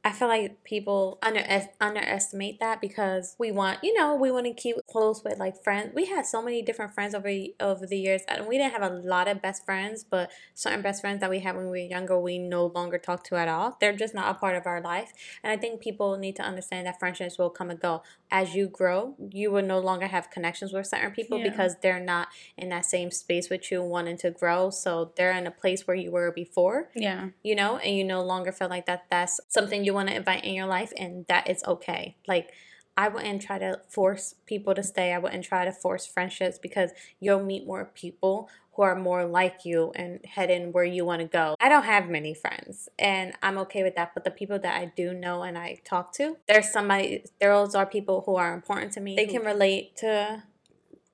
I 0.06 0.12
feel 0.12 0.28
like 0.28 0.62
people 0.62 1.18
under 1.20 1.42
underestimate 1.80 2.60
that 2.60 2.80
because 2.80 3.34
we 3.40 3.50
want, 3.50 3.82
you 3.82 3.92
know, 3.92 4.14
we 4.14 4.30
want 4.30 4.46
to 4.46 4.54
keep 4.54 4.76
close 4.88 5.24
with 5.24 5.36
like 5.40 5.64
friends. 5.64 5.90
We 5.96 6.06
had 6.06 6.24
so 6.24 6.40
many 6.40 6.62
different 6.62 6.94
friends 6.94 7.12
over 7.12 7.28
over 7.58 7.84
the 7.88 7.98
years, 7.98 8.22
and 8.28 8.46
we 8.46 8.56
didn't 8.56 8.72
have 8.74 8.88
a 8.88 8.94
lot 8.94 9.26
of 9.26 9.42
best 9.42 9.64
friends, 9.64 10.04
but 10.08 10.30
certain 10.54 10.80
best 10.80 11.00
friends 11.00 11.18
that 11.22 11.28
we 11.28 11.40
had 11.40 11.56
when 11.56 11.64
we 11.64 11.70
were 11.70 11.88
younger, 11.88 12.20
we 12.20 12.38
no 12.38 12.66
longer 12.66 12.98
talk 12.98 13.24
to 13.24 13.34
at 13.34 13.48
all. 13.48 13.76
They're 13.80 13.96
just 13.96 14.14
not 14.14 14.30
a 14.30 14.38
part 14.38 14.54
of 14.54 14.64
our 14.64 14.80
life, 14.80 15.12
and 15.42 15.50
I 15.50 15.56
think 15.56 15.80
people 15.80 16.16
need 16.16 16.36
to 16.36 16.42
understand 16.42 16.86
that 16.86 17.00
friendships 17.00 17.36
will 17.36 17.50
come 17.50 17.68
and 17.68 17.80
go 17.80 18.04
as 18.30 18.54
you 18.54 18.68
grow. 18.68 19.16
You 19.32 19.50
will 19.50 19.62
no 19.64 19.80
longer 19.80 20.06
have 20.06 20.30
connections 20.30 20.72
with 20.72 20.86
certain 20.86 21.10
people 21.10 21.38
Yeah. 21.38 21.50
because 21.50 21.76
they're 21.82 21.98
not 21.98 22.28
in 22.56 22.68
that 22.68 22.84
same 22.84 23.10
space 23.10 23.50
with 23.50 23.72
you, 23.72 23.82
wanting 23.82 24.18
to 24.18 24.30
grow. 24.30 24.70
So 24.70 25.12
they're 25.16 25.32
in 25.32 25.48
a 25.48 25.50
place 25.50 25.86
where 25.88 25.96
you 25.96 26.12
were 26.12 26.30
before 26.30 26.90
Yeah. 26.94 27.30
you 27.42 27.56
know, 27.56 27.78
and 27.78 27.96
you 27.96 28.04
no 28.04 28.22
longer 28.22 28.52
feel 28.52 28.68
like 28.68 28.86
that 28.86 29.06
that's 29.10 29.40
something 29.48 29.84
you 29.84 29.95
want 29.96 30.08
to 30.08 30.14
invite 30.14 30.44
in 30.44 30.54
your 30.54 30.66
life 30.66 30.92
and 30.96 31.26
that 31.28 31.50
is 31.50 31.62
okay. 31.64 32.16
Like 32.28 32.50
I 32.96 33.08
wouldn't 33.08 33.42
try 33.42 33.58
to 33.58 33.80
force 33.88 34.34
people 34.46 34.74
to 34.74 34.82
stay. 34.82 35.12
I 35.12 35.18
wouldn't 35.18 35.44
try 35.44 35.64
to 35.64 35.72
force 35.72 36.06
friendships 36.06 36.58
because 36.58 36.92
you'll 37.20 37.42
meet 37.42 37.66
more 37.66 37.90
people 37.94 38.48
who 38.74 38.82
are 38.82 38.94
more 38.94 39.24
like 39.24 39.64
you 39.64 39.92
and 39.94 40.24
head 40.24 40.50
in 40.50 40.70
where 40.70 40.84
you 40.84 41.04
want 41.04 41.22
to 41.22 41.26
go. 41.26 41.56
I 41.60 41.68
don't 41.68 41.84
have 41.84 42.08
many 42.08 42.34
friends 42.34 42.88
and 42.98 43.32
I'm 43.42 43.58
okay 43.58 43.82
with 43.82 43.96
that, 43.96 44.12
but 44.14 44.24
the 44.24 44.30
people 44.30 44.58
that 44.58 44.80
I 44.80 44.92
do 44.96 45.12
know 45.12 45.42
and 45.42 45.58
I 45.58 45.80
talk 45.84 46.12
to, 46.14 46.36
there's 46.46 46.70
somebody 46.70 47.24
those 47.40 47.74
are 47.74 47.86
people 47.86 48.22
who 48.26 48.36
are 48.36 48.54
important 48.54 48.92
to 48.92 49.00
me. 49.00 49.16
They 49.16 49.26
can 49.26 49.42
relate 49.44 49.96
to 49.96 50.42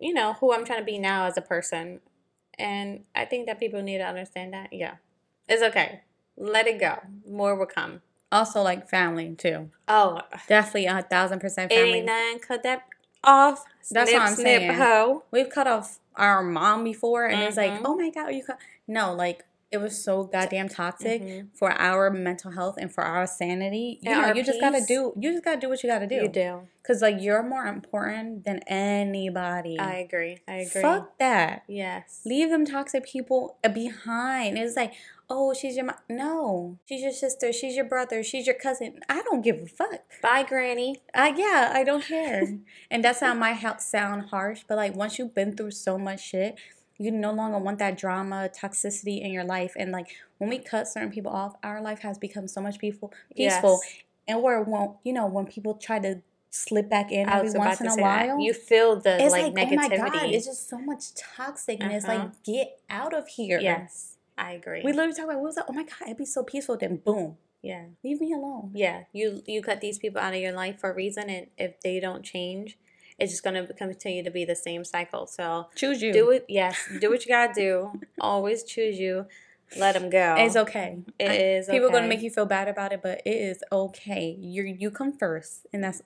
you 0.03 0.13
know, 0.13 0.35
who 0.35 0.53
I'm 0.53 0.65
trying 0.65 0.81
to 0.81 0.85
be 0.85 0.99
now 0.99 1.27
as 1.27 1.37
a 1.37 1.41
person. 1.41 2.01
And 2.59 3.05
I 3.15 3.25
think 3.25 3.47
that 3.47 3.61
people 3.61 3.83
need 3.83 3.99
to 3.99 4.05
understand 4.05 4.53
that. 4.53 4.73
Yeah. 4.73 4.97
It's 5.49 5.63
okay. 5.63 6.01
Let 6.37 6.67
it 6.67 6.81
go. 6.81 6.99
More 7.27 7.55
will 7.55 7.67
come. 7.67 8.03
Also 8.33 8.63
like 8.63 8.89
family 8.89 9.35
too. 9.37 9.71
Oh, 9.87 10.21
Definitely 10.49 10.87
a 10.87 11.03
thousand 11.03 11.39
percent 11.41 11.71
family. 11.73 11.99
ain't 11.99 12.07
nothing. 12.07 12.39
Cut 12.41 12.63
that 12.65 12.83
off. 13.23 13.65
That's 13.91 14.11
snip, 14.11 14.21
what 14.21 14.29
I'm 14.31 14.35
snip, 14.35 14.61
saying. 14.63 14.75
Ho. 14.75 15.25
We've 15.31 15.51
cut 15.51 15.67
off 15.67 15.99
our 16.17 16.43
mom 16.43 16.83
before, 16.85 17.27
and 17.27 17.43
it's 17.43 17.57
like, 17.57 17.73
Mhm. 17.73 17.83
oh 17.85 17.95
my 17.97 18.11
god, 18.11 18.25
are 18.29 18.33
you 18.33 18.43
cut. 18.45 18.59
No, 18.89 19.13
like 19.15 19.45
it 19.71 19.81
was 19.81 20.03
so 20.05 20.25
goddamn 20.25 20.69
toxic 20.69 21.23
Mhm. 21.23 21.49
for 21.55 21.71
our 21.73 22.11
mental 22.11 22.51
health 22.51 22.77
and 22.79 22.93
for 22.93 23.03
our 23.05 23.27
sanity. 23.27 23.99
You 24.03 24.11
And 24.13 24.21
know, 24.21 24.29
our 24.29 24.35
you 24.37 24.43
just 24.45 24.61
gotta 24.61 24.83
do. 24.87 25.15
You 25.19 25.33
just 25.33 25.45
gotta 25.45 25.59
do 25.61 25.71
what 25.71 25.83
you 25.83 25.89
gotta 25.89 26.07
do. 26.07 26.17
You 26.17 26.29
do. 26.29 26.69
Cause 26.83 27.01
like 27.01 27.17
you're 27.21 27.43
more 27.43 27.65
important 27.65 28.45
than 28.45 28.59
anybody. 28.67 29.79
I 29.79 29.95
agree. 29.97 30.39
I 30.47 30.57
agree. 30.57 30.83
Fuck 30.83 31.17
that. 31.19 31.63
Yes. 31.69 32.21
Leave 32.27 32.51
them 32.51 32.67
toxic 32.67 33.05
people 33.07 33.57
behind. 33.73 34.59
It's 34.59 34.77
like, 34.77 34.93
oh, 35.31 35.55
she's 35.55 35.77
your 35.77 35.87
mom. 35.87 35.97
No, 36.09 36.79
she's 36.89 37.03
your 37.03 37.13
sister. 37.13 37.53
She's 37.53 37.75
your 37.77 37.85
brother. 37.85 38.23
She's 38.23 38.47
your 38.47 38.57
cousin. 38.57 39.01
I 39.09 39.23
don't 39.23 39.43
give 39.43 39.61
a 39.61 39.67
fuck. 39.67 40.01
Bye, 40.23 40.43
Granny. 40.43 41.01
Uh, 41.15 41.33
yeah, 41.37 41.71
I 41.75 41.85
don't 41.85 42.05
care. 42.05 42.43
and 42.91 43.05
that's 43.05 43.21
how 43.21 43.35
my 43.35 43.53
help 43.53 43.81
sound 43.81 44.27
harsh, 44.31 44.63
but 44.69 44.77
like 44.77 44.95
once 44.95 45.19
you've 45.19 45.35
been 45.35 45.57
through 45.57 45.71
so 45.73 45.97
much 45.99 46.21
shit, 46.21 46.57
you 46.99 47.11
no 47.11 47.33
longer 47.33 47.59
want 47.59 47.79
that 47.79 47.97
drama, 47.97 48.49
toxicity 48.55 49.21
in 49.23 49.33
your 49.33 49.45
life. 49.45 49.73
And 49.77 49.91
like 49.93 50.09
when 50.39 50.51
we 50.51 50.59
cut 50.59 50.87
certain 50.87 51.11
people 51.11 51.33
off, 51.33 51.57
our 51.63 51.81
life 51.81 52.01
has 52.01 52.19
become 52.19 52.47
so 52.47 52.61
much 52.61 52.79
peaceful, 52.79 53.13
peaceful. 53.37 53.81
Yes. 53.83 53.95
And 54.29 54.43
where 54.43 54.63
when 54.63 54.95
you 55.03 55.13
know 55.13 55.27
when 55.27 55.47
people 55.47 55.75
try 55.75 55.99
to 55.99 56.21
slip 56.51 56.89
back 56.91 57.11
in 57.11 57.29
I 57.29 57.39
every 57.41 57.59
once 57.59 57.81
in 57.81 57.87
a 57.87 57.91
say 57.91 57.97
that. 58.03 58.27
while, 58.29 58.39
You 58.39 58.53
feel 58.53 59.01
the 59.01 59.21
it's 59.21 59.33
like, 59.33 59.55
like, 59.55 59.69
oh 59.73 59.75
my 59.75 59.89
god, 59.89 60.13
it's 60.27 60.45
just 60.47 60.69
so 60.69 60.79
much 60.79 61.15
toxic, 61.15 61.83
and 61.83 61.91
it's 61.93 62.05
Uh-huh. 62.05 62.19
like 62.25 62.43
get 62.45 62.79
out 62.91 63.15
of 63.15 63.27
here. 63.27 63.59
yes. 63.59 64.12
I 64.39 64.53
agree. 64.53 64.83
We 64.85 64.93
literally 64.93 65.15
talk 65.15 65.25
about 65.27 65.37
we 65.39 65.43
was 65.45 65.57
like, 65.57 65.67
oh 65.69 65.73
my 65.73 65.83
god, 65.85 66.03
it'd 66.07 66.17
be 66.17 66.25
so 66.25 66.43
peaceful. 66.43 66.77
Then 66.77 66.97
boom, 66.97 67.37
yeah. 67.63 67.85
leave 68.03 68.21
me 68.21 68.33
alone. 68.33 68.71
Yeah. 68.75 69.05
You 69.13 69.43
you 69.47 69.63
cut 69.63 69.81
these 69.81 69.99
people 69.99 70.21
out 70.21 70.35
of 70.35 70.41
your 70.41 70.53
life 70.53 70.81
for 70.81 70.91
a 70.91 70.95
reason 70.95 71.29
and 71.31 71.47
if 71.59 71.81
they 71.81 72.01
don't 72.01 72.23
change, 72.25 72.79
it's 73.19 73.31
just 73.33 73.45
gonna 73.45 73.67
continue 73.75 74.23
to 74.25 74.31
be 74.31 74.45
the 74.45 74.57
same 74.57 74.85
cycle. 74.85 75.27
So 75.27 75.69
Choose 75.77 76.03
you. 76.03 76.13
do 76.13 76.31
it 76.31 76.45
yes, 76.49 76.77
do 77.01 77.11
what 77.11 77.25
you 77.25 77.29
gotta 77.29 77.53
do. 77.55 77.93
Always 78.21 78.65
choose 78.65 78.99
you. 78.99 79.27
Let 79.79 79.95
them 79.95 80.11
go. 80.11 80.35
It's 80.39 80.57
okay. 80.57 80.99
It 81.19 81.31
I- 81.31 81.35
is 81.35 81.67
People 81.67 81.87
okay. 81.87 81.95
gonna 81.97 82.09
make 82.09 82.21
you 82.23 82.31
feel 82.31 82.47
bad 82.47 82.69
about 82.69 82.93
it, 82.93 83.01
but 83.03 83.23
it 83.25 83.31
is 83.37 83.63
okay. 83.71 84.37
You 84.39 84.65
you 84.65 84.91
come 84.91 85.13
first, 85.17 85.67
and 85.73 85.83
that's 85.85 86.03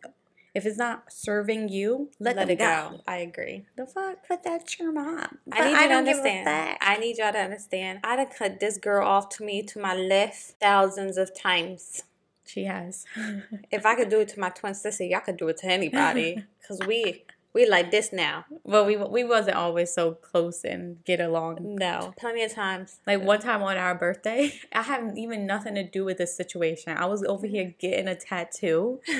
if 0.56 0.64
it's 0.64 0.78
not 0.78 1.12
serving 1.12 1.68
you, 1.68 2.10
let, 2.18 2.36
let 2.36 2.48
it 2.48 2.58
go. 2.58 3.02
I 3.06 3.18
agree. 3.18 3.66
The 3.76 3.84
fuck, 3.84 4.20
but 4.26 4.42
that's 4.42 4.78
your 4.78 4.90
mom. 4.90 5.36
But 5.46 5.60
I 5.60 5.64
need 5.64 5.72
you 5.72 5.82
to 5.82 5.88
don't 5.88 6.04
give 6.06 6.16
a 6.16 6.20
understand. 6.20 6.78
I 6.80 6.96
need 6.96 7.18
y'all 7.18 7.32
to 7.32 7.38
understand. 7.38 8.00
I'd 8.02 8.18
have 8.18 8.30
cut 8.30 8.58
this 8.58 8.78
girl 8.78 9.06
off 9.06 9.28
to 9.36 9.44
me 9.44 9.62
to 9.64 9.78
my 9.78 9.94
left 9.94 10.54
thousands 10.58 11.18
of 11.18 11.38
times. 11.38 12.04
She 12.46 12.64
has. 12.64 13.04
If 13.70 13.84
I 13.84 13.96
could 13.96 14.08
do 14.08 14.20
it 14.20 14.28
to 14.28 14.40
my 14.40 14.48
twin 14.48 14.72
sister, 14.72 15.04
y'all 15.04 15.20
could 15.20 15.36
do 15.36 15.48
it 15.48 15.58
to 15.58 15.66
anybody. 15.66 16.42
Cause 16.66 16.80
we 16.86 17.24
we 17.56 17.66
like 17.66 17.90
this 17.90 18.12
now. 18.12 18.44
well, 18.64 18.84
we 18.84 18.96
we 18.98 19.24
wasn't 19.24 19.56
always 19.56 19.90
so 19.90 20.12
close 20.12 20.62
and 20.62 21.02
get 21.06 21.20
along. 21.20 21.56
No, 21.60 22.12
plenty 22.18 22.42
of 22.42 22.52
times. 22.52 23.00
Like 23.06 23.22
one 23.22 23.40
time 23.40 23.62
on 23.62 23.78
our 23.78 23.94
birthday, 23.94 24.52
I 24.74 24.82
have 24.82 25.16
even 25.16 25.46
nothing 25.46 25.74
to 25.76 25.82
do 25.82 26.04
with 26.04 26.18
this 26.18 26.36
situation. 26.36 26.94
I 26.98 27.06
was 27.06 27.24
over 27.24 27.46
here 27.46 27.74
getting 27.78 28.06
a 28.08 28.14
tattoo. 28.14 29.00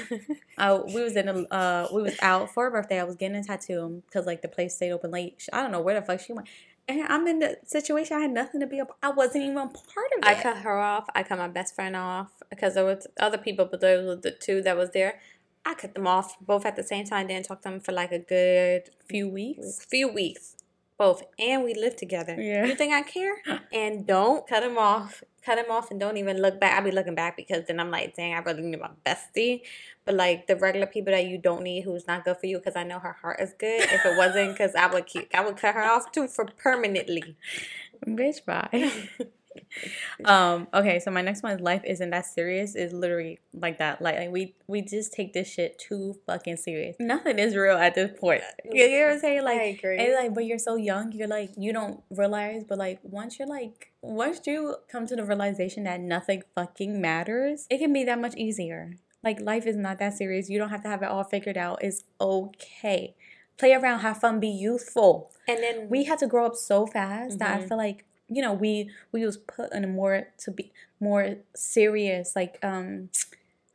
Uh, 0.58 0.80
we 0.86 1.02
was 1.02 1.16
in 1.16 1.28
a 1.28 1.34
uh, 1.54 1.86
we 1.92 2.00
was 2.00 2.16
out 2.22 2.50
for 2.50 2.66
a 2.66 2.70
birthday. 2.70 2.98
I 2.98 3.04
was 3.04 3.14
getting 3.14 3.36
a 3.36 3.44
tattoo 3.44 4.02
because 4.06 4.24
like 4.24 4.40
the 4.40 4.48
place 4.48 4.74
stayed 4.74 4.90
open 4.90 5.10
late. 5.10 5.46
I 5.52 5.60
don't 5.62 5.70
know 5.70 5.82
where 5.82 6.00
the 6.00 6.06
fuck 6.06 6.18
she 6.18 6.32
went. 6.32 6.48
And 6.88 7.02
I'm 7.02 7.26
in 7.26 7.40
the 7.40 7.58
situation. 7.64 8.16
I 8.16 8.20
had 8.20 8.30
nothing 8.30 8.60
to 8.60 8.66
be. 8.66 8.80
I 9.02 9.10
wasn't 9.10 9.44
even 9.44 9.56
part 9.56 10.12
of 10.16 10.18
it. 10.18 10.24
I 10.24 10.40
cut 10.40 10.56
her 10.58 10.78
off. 10.78 11.04
I 11.14 11.24
cut 11.24 11.36
my 11.36 11.48
best 11.48 11.74
friend 11.74 11.94
off 11.94 12.30
because 12.48 12.72
there 12.72 12.86
was 12.86 13.06
other 13.18 13.36
people, 13.36 13.66
but 13.66 13.82
those 13.82 14.06
were 14.06 14.16
the 14.16 14.30
two 14.30 14.62
that 14.62 14.78
was 14.78 14.90
there. 14.92 15.20
I 15.66 15.74
cut 15.74 15.94
them 15.94 16.06
off 16.06 16.36
both 16.40 16.64
at 16.64 16.76
the 16.76 16.84
same 16.84 17.04
time. 17.04 17.26
Didn't 17.26 17.46
talk 17.46 17.60
to 17.62 17.68
them 17.68 17.80
for 17.80 17.90
like 17.90 18.12
a 18.12 18.20
good 18.20 18.90
few 19.08 19.28
weeks. 19.28 19.84
few 19.90 20.06
weeks, 20.06 20.54
both, 20.96 21.24
and 21.40 21.64
we 21.64 21.74
lived 21.74 21.98
together. 21.98 22.40
Yeah. 22.40 22.64
You 22.66 22.76
think 22.76 22.92
I 22.92 23.02
care? 23.02 23.42
And 23.72 24.06
don't 24.06 24.46
cut 24.46 24.60
them 24.60 24.78
off. 24.78 25.24
Cut 25.44 25.56
them 25.56 25.70
off 25.70 25.90
and 25.90 25.98
don't 25.98 26.16
even 26.16 26.40
look 26.40 26.60
back. 26.60 26.78
I 26.78 26.84
be 26.84 26.92
looking 26.92 27.16
back 27.16 27.36
because 27.36 27.66
then 27.66 27.80
I'm 27.80 27.90
like, 27.90 28.14
dang, 28.16 28.32
I 28.34 28.38
really 28.38 28.62
need 28.62 28.80
my 28.80 28.90
bestie. 29.04 29.62
But 30.04 30.14
like 30.14 30.46
the 30.46 30.56
regular 30.56 30.86
people 30.86 31.12
that 31.12 31.26
you 31.26 31.36
don't 31.36 31.62
need, 31.62 31.82
who's 31.82 32.06
not 32.06 32.24
good 32.24 32.36
for 32.36 32.46
you, 32.46 32.58
because 32.58 32.76
I 32.76 32.84
know 32.84 33.00
her 33.00 33.16
heart 33.20 33.40
is 33.40 33.52
good. 33.58 33.82
If 33.82 34.06
it 34.06 34.16
wasn't, 34.16 34.52
because 34.52 34.74
I 34.76 34.86
would 34.86 35.06
keep, 35.06 35.28
I 35.34 35.44
would 35.44 35.56
cut 35.56 35.74
her 35.74 35.82
off 35.82 36.12
too 36.12 36.28
for 36.28 36.46
permanently. 36.46 37.36
Bitch, 38.06 38.44
bye. 38.44 38.90
um. 40.24 40.68
Okay. 40.74 40.98
So 41.00 41.10
my 41.10 41.22
next 41.22 41.42
one 41.42 41.52
is 41.52 41.60
life 41.60 41.82
isn't 41.84 42.10
that 42.10 42.26
serious. 42.26 42.74
Is 42.74 42.92
literally 42.92 43.38
like 43.52 43.78
that. 43.78 44.00
Like, 44.02 44.16
like 44.18 44.30
we 44.30 44.54
we 44.66 44.82
just 44.82 45.12
take 45.12 45.32
this 45.32 45.48
shit 45.48 45.78
too 45.78 46.16
fucking 46.26 46.56
serious. 46.56 46.96
Nothing 46.98 47.38
is 47.38 47.56
real 47.56 47.76
at 47.76 47.94
this 47.94 48.10
point. 48.18 48.42
You, 48.70 48.88
know 48.90 49.06
what 49.06 49.12
I'm 49.14 49.20
saying? 49.20 49.44
Like, 49.44 49.60
I 49.60 49.64
agree. 49.64 49.98
And 49.98 50.14
like, 50.14 50.34
but 50.34 50.44
you're 50.44 50.58
so 50.58 50.76
young, 50.76 51.12
you're 51.12 51.28
like, 51.28 51.50
you 51.56 51.72
don't 51.72 52.02
realize, 52.10 52.64
but 52.68 52.78
like, 52.78 52.98
once 53.02 53.38
you're 53.38 53.48
like, 53.48 53.92
once 54.02 54.40
you 54.46 54.76
come 54.90 55.06
to 55.06 55.16
the 55.16 55.24
realization 55.24 55.84
that 55.84 56.00
nothing 56.00 56.42
fucking 56.54 57.00
matters, 57.00 57.66
it 57.70 57.78
can 57.78 57.92
be 57.92 58.04
that 58.04 58.18
much 58.20 58.34
easier. 58.36 58.96
Like, 59.24 59.40
life 59.40 59.66
is 59.66 59.76
not 59.76 59.98
that 59.98 60.14
serious. 60.14 60.48
You 60.48 60.58
don't 60.58 60.68
have 60.70 60.82
to 60.82 60.88
have 60.88 61.02
it 61.02 61.08
all 61.08 61.24
figured 61.24 61.56
out. 61.56 61.78
It's 61.82 62.04
okay. 62.20 63.14
Play 63.58 63.72
around, 63.72 64.00
have 64.00 64.18
fun, 64.18 64.38
be 64.40 64.48
youthful. 64.48 65.32
and 65.48 65.62
then 65.62 65.88
We 65.88 66.04
had 66.04 66.18
to 66.20 66.26
grow 66.26 66.46
up 66.46 66.54
so 66.56 66.86
fast 66.86 67.38
that 67.38 67.58
I 67.58 67.62
Mhm. 67.62 67.68
feel 67.68 67.76
like, 67.78 68.04
you 68.28 68.42
know, 68.42 68.52
we 68.52 68.90
we 69.12 69.24
was 69.24 69.36
put 69.36 69.72
in 69.72 69.84
a 69.84 69.86
more 69.86 70.28
to 70.38 70.50
be 70.50 70.72
more 71.00 71.36
serious, 71.54 72.34
like 72.34 72.58
um 72.62 73.10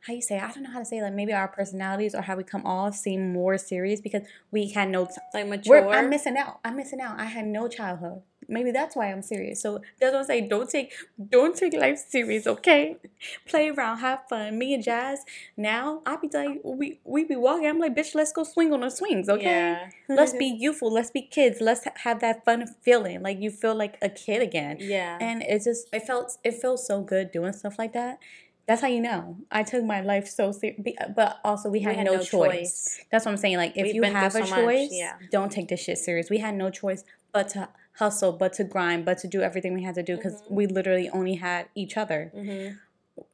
how 0.06 0.12
you 0.12 0.22
say? 0.22 0.38
I 0.38 0.50
don't 0.50 0.64
know 0.64 0.70
how 0.70 0.80
to 0.80 0.84
say 0.84 0.98
it. 0.98 1.02
like 1.02 1.14
maybe 1.14 1.32
our 1.32 1.46
personalities 1.46 2.14
or 2.14 2.22
how 2.22 2.36
we 2.36 2.42
come 2.42 2.66
off 2.66 2.96
seem 2.96 3.32
more 3.32 3.56
serious 3.56 4.00
because 4.00 4.22
we 4.50 4.70
had 4.70 4.88
no 4.88 5.06
t- 5.06 5.12
like 5.32 5.46
mature. 5.46 5.86
we're, 5.86 5.92
I'm 5.92 6.10
missing 6.10 6.36
out. 6.36 6.58
I'm 6.64 6.76
missing 6.76 7.00
out. 7.00 7.20
I 7.20 7.26
had 7.26 7.46
no 7.46 7.68
childhood. 7.68 8.22
Maybe 8.52 8.70
that's 8.70 8.94
why 8.94 9.10
I'm 9.10 9.22
serious. 9.22 9.60
So 9.62 9.80
that's 9.98 10.12
what 10.12 10.20
I'm 10.20 10.24
saying. 10.26 10.48
Don't 10.48 10.68
take 10.68 10.92
don't 11.30 11.56
take 11.56 11.72
life 11.72 11.98
serious, 12.08 12.46
okay? 12.46 12.98
Play 13.46 13.70
around, 13.70 13.98
have 13.98 14.20
fun. 14.28 14.58
Me 14.58 14.74
and 14.74 14.84
Jazz, 14.84 15.24
now 15.56 16.02
I 16.04 16.16
be 16.16 16.28
like 16.32 16.60
we 16.62 17.00
we 17.04 17.24
be 17.24 17.36
walking. 17.36 17.66
I'm 17.66 17.78
like, 17.78 17.96
bitch, 17.96 18.14
let's 18.14 18.32
go 18.32 18.44
swing 18.44 18.72
on 18.72 18.80
the 18.80 18.90
swings, 18.90 19.28
okay? 19.28 19.44
Yeah. 19.44 19.90
Let's 20.08 20.34
be 20.34 20.46
youthful. 20.58 20.92
Let's 20.92 21.10
be 21.10 21.22
kids. 21.22 21.60
Let's 21.60 21.86
have 22.04 22.20
that 22.20 22.44
fun 22.44 22.66
feeling, 22.82 23.22
like 23.22 23.40
you 23.40 23.50
feel 23.50 23.74
like 23.74 23.96
a 24.02 24.08
kid 24.08 24.42
again. 24.42 24.76
yeah. 24.80 25.18
And 25.20 25.42
it 25.42 25.64
just 25.64 25.88
it 25.92 26.02
felt 26.02 26.36
it 26.44 26.54
feels 26.54 26.86
so 26.86 27.00
good 27.00 27.32
doing 27.32 27.52
stuff 27.52 27.78
like 27.78 27.94
that. 27.94 28.18
That's 28.66 28.80
how 28.80 28.88
you 28.88 29.00
know. 29.00 29.38
I 29.50 29.64
took 29.64 29.84
my 29.84 30.02
life 30.02 30.28
so 30.28 30.52
serious, 30.52 30.80
but 31.16 31.40
also 31.44 31.68
we 31.68 31.80
had, 31.80 31.96
had 31.96 32.06
no, 32.06 32.14
no 32.14 32.22
choice. 32.22 32.30
choice. 32.30 33.00
That's 33.10 33.24
what 33.24 33.32
I'm 33.32 33.36
saying. 33.36 33.56
Like 33.56 33.76
if 33.76 33.84
We've 33.84 33.96
you 33.96 34.02
have 34.04 34.34
a 34.36 34.46
so 34.46 34.54
choice, 34.62 34.90
yeah. 34.92 35.14
don't 35.32 35.50
take 35.50 35.68
this 35.68 35.80
shit 35.80 35.98
serious. 35.98 36.30
We 36.30 36.38
had 36.38 36.54
no 36.54 36.70
choice 36.70 37.02
but 37.32 37.48
to 37.50 37.68
hustle, 37.98 38.32
but 38.32 38.52
to 38.54 38.64
grind, 38.64 39.04
but 39.04 39.18
to 39.18 39.28
do 39.28 39.40
everything 39.42 39.74
we 39.74 39.82
had 39.82 39.94
to 39.96 40.02
do 40.02 40.16
because 40.16 40.42
Mhm. 40.42 40.50
we 40.50 40.66
literally 40.66 41.08
only 41.10 41.34
had 41.34 41.66
each 41.74 41.96
other. 41.96 42.32
Mm-hmm. 42.34 42.74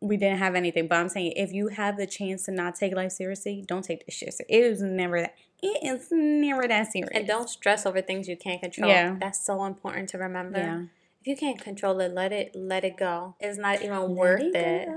We 0.00 0.16
didn't 0.16 0.38
have 0.38 0.54
anything. 0.56 0.88
But 0.88 0.96
I'm 0.96 1.08
saying 1.08 1.32
if 1.36 1.52
you 1.52 1.68
have 1.68 1.96
the 1.96 2.06
chance 2.06 2.44
to 2.44 2.50
not 2.52 2.74
take 2.74 2.94
life 2.94 3.12
seriously, 3.12 3.64
don't 3.66 3.82
take 3.84 4.04
this 4.06 4.14
shit. 4.16 4.34
It 4.48 4.64
is 4.64 4.82
never 4.82 5.20
that. 5.20 5.34
It 5.62 5.84
is 5.84 6.08
never 6.10 6.66
that 6.68 6.90
serious. 6.92 7.10
And 7.14 7.26
don't 7.26 7.48
stress 7.48 7.86
over 7.86 8.00
things 8.00 8.28
you 8.28 8.36
can't 8.36 8.60
control. 8.60 8.90
Yeah. 8.90 9.16
That's 9.18 9.44
so 9.44 9.64
important 9.64 10.08
to 10.10 10.18
remember. 10.18 10.58
Yeah. 10.58 10.82
If 11.20 11.26
you 11.26 11.36
can't 11.36 11.60
control 11.60 12.00
it, 12.00 12.12
let 12.12 12.32
it 12.32 12.54
let 12.54 12.84
it 12.84 12.96
go. 12.96 13.34
It's 13.40 13.58
not 13.58 13.82
even 13.82 13.98
Let 14.00 14.10
worth 14.10 14.40
it 14.42 14.54
it. 14.56 14.88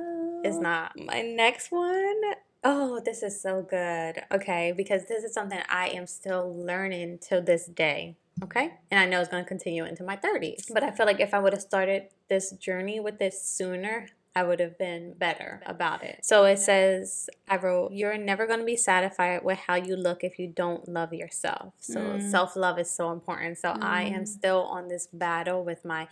It's 0.43 0.57
not. 0.57 0.97
My 0.97 1.21
next 1.21 1.71
one. 1.71 2.21
Oh, 2.63 2.99
this 3.03 3.23
is 3.23 3.41
so 3.41 3.63
good. 3.63 4.21
Okay, 4.31 4.71
because 4.75 5.05
this 5.05 5.23
is 5.23 5.33
something 5.33 5.59
I 5.67 5.87
am 5.89 6.05
still 6.05 6.55
learning 6.55 7.19
till 7.19 7.41
this 7.41 7.65
day. 7.65 8.17
Okay, 8.43 8.71
and 8.89 8.99
I 8.99 9.05
know 9.05 9.19
it's 9.19 9.29
going 9.29 9.43
to 9.43 9.47
continue 9.47 9.83
into 9.85 10.03
my 10.03 10.15
30s. 10.15 10.65
But 10.71 10.83
I 10.83 10.91
feel 10.91 11.05
like 11.05 11.19
if 11.19 11.33
I 11.33 11.39
would 11.39 11.53
have 11.53 11.61
started 11.61 12.07
this 12.29 12.51
journey 12.51 12.99
with 12.99 13.17
this 13.19 13.41
sooner, 13.43 14.07
I 14.35 14.43
would 14.43 14.59
have 14.59 14.77
been 14.77 15.13
better 15.17 15.61
about 15.65 16.03
it. 16.03 16.19
So 16.23 16.45
it 16.45 16.57
says, 16.57 17.29
I 17.47 17.57
wrote, 17.57 17.91
You're 17.93 18.17
never 18.17 18.47
going 18.47 18.59
to 18.59 18.65
be 18.65 18.77
satisfied 18.77 19.43
with 19.43 19.59
how 19.59 19.75
you 19.75 19.95
look 19.95 20.23
if 20.23 20.39
you 20.39 20.47
don't 20.47 20.87
love 20.87 21.13
yourself. 21.13 21.73
So 21.79 21.99
Mm. 21.99 22.21
self 22.21 22.55
love 22.55 22.79
is 22.79 22.89
so 22.89 23.11
important. 23.11 23.57
So 23.57 23.75
I 23.81 24.03
am 24.03 24.23
Mm. 24.23 24.27
still 24.27 24.61
on 24.63 24.87
this 24.87 25.07
battle 25.07 25.63
with 25.63 25.83
my 25.83 26.07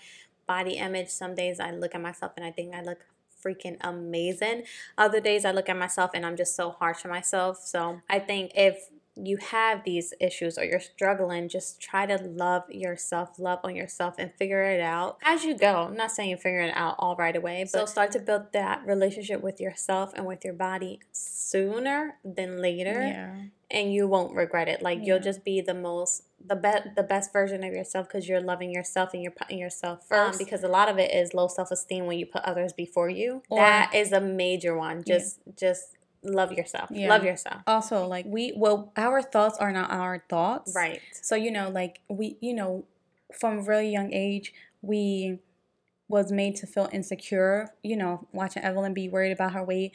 body 0.47 0.77
image. 0.77 1.09
Some 1.09 1.35
days 1.35 1.59
I 1.59 1.71
look 1.71 1.93
at 1.95 2.01
myself 2.01 2.33
and 2.35 2.45
I 2.45 2.51
think 2.51 2.73
I 2.75 2.81
look 2.81 3.05
freaking 3.43 3.77
amazing. 3.81 4.63
Other 4.97 5.19
days 5.19 5.45
I 5.45 5.51
look 5.51 5.69
at 5.69 5.77
myself 5.77 6.11
and 6.13 6.25
I'm 6.25 6.35
just 6.35 6.55
so 6.55 6.71
harsh 6.71 7.05
on 7.05 7.11
myself. 7.11 7.59
So 7.63 8.01
I 8.09 8.19
think 8.19 8.51
if 8.55 8.89
you 9.15 9.37
have 9.37 9.83
these 9.83 10.13
issues 10.21 10.57
or 10.57 10.63
you're 10.63 10.79
struggling, 10.79 11.49
just 11.49 11.81
try 11.81 12.05
to 12.05 12.17
love 12.17 12.63
yourself, 12.69 13.37
love 13.37 13.59
on 13.63 13.75
yourself, 13.75 14.15
and 14.17 14.33
figure 14.33 14.63
it 14.63 14.79
out 14.81 15.17
as 15.23 15.43
you 15.43 15.57
go. 15.57 15.87
I'm 15.89 15.97
not 15.97 16.11
saying 16.11 16.29
you 16.29 16.37
figure 16.37 16.61
it 16.61 16.73
out 16.75 16.95
all 16.99 17.15
right 17.15 17.35
away, 17.35 17.63
but 17.63 17.69
so 17.71 17.85
start 17.85 18.11
to 18.13 18.19
build 18.19 18.53
that 18.53 18.85
relationship 18.85 19.41
with 19.41 19.59
yourself 19.59 20.13
and 20.15 20.25
with 20.25 20.45
your 20.45 20.53
body 20.53 20.99
sooner 21.11 22.17
than 22.23 22.61
later 22.61 23.01
Yeah. 23.01 23.35
And 23.71 23.93
you 23.93 24.07
won't 24.07 24.35
regret 24.35 24.67
it. 24.67 24.81
Like 24.81 24.99
you'll 25.01 25.19
just 25.19 25.43
be 25.43 25.61
the 25.61 25.73
most 25.73 26.23
the 26.43 26.55
best 26.55 26.95
the 26.95 27.03
best 27.03 27.31
version 27.31 27.63
of 27.63 27.73
yourself 27.73 28.07
because 28.07 28.27
you're 28.27 28.41
loving 28.41 28.71
yourself 28.71 29.13
and 29.13 29.21
you're 29.21 29.31
putting 29.31 29.59
yourself 29.59 30.07
first. 30.07 30.33
Um, 30.33 30.37
because 30.37 30.63
a 30.63 30.67
lot 30.67 30.89
of 30.89 30.97
it 30.97 31.13
is 31.13 31.33
low 31.33 31.47
self 31.47 31.71
esteem 31.71 32.05
when 32.05 32.17
you 32.17 32.25
put 32.25 32.41
others 32.43 32.73
before 32.73 33.09
you. 33.09 33.43
Or- 33.49 33.59
that 33.59 33.93
is 33.93 34.11
a 34.11 34.21
major 34.21 34.75
one. 34.75 35.03
Yeah. 35.05 35.17
Just 35.17 35.39
just 35.57 35.97
love 36.23 36.51
yourself. 36.51 36.89
Yeah. 36.91 37.09
Love 37.09 37.23
yourself. 37.23 37.61
Also, 37.67 38.05
like 38.05 38.25
we, 38.27 38.53
well, 38.55 38.91
our 38.97 39.21
thoughts 39.21 39.57
are 39.57 39.71
not 39.71 39.91
our 39.91 40.23
thoughts. 40.29 40.73
Right. 40.75 41.01
So 41.21 41.35
you 41.35 41.51
know, 41.51 41.69
like 41.69 41.99
we, 42.09 42.37
you 42.41 42.53
know, 42.53 42.85
from 43.37 43.59
a 43.59 43.61
really 43.61 43.89
young 43.89 44.11
age, 44.13 44.53
we 44.81 45.39
was 46.07 46.31
made 46.31 46.55
to 46.57 46.67
feel 46.67 46.89
insecure. 46.91 47.69
You 47.83 47.97
know, 47.97 48.27
watching 48.31 48.63
Evelyn 48.63 48.93
be 48.93 49.09
worried 49.09 49.31
about 49.31 49.53
her 49.53 49.63
weight. 49.63 49.93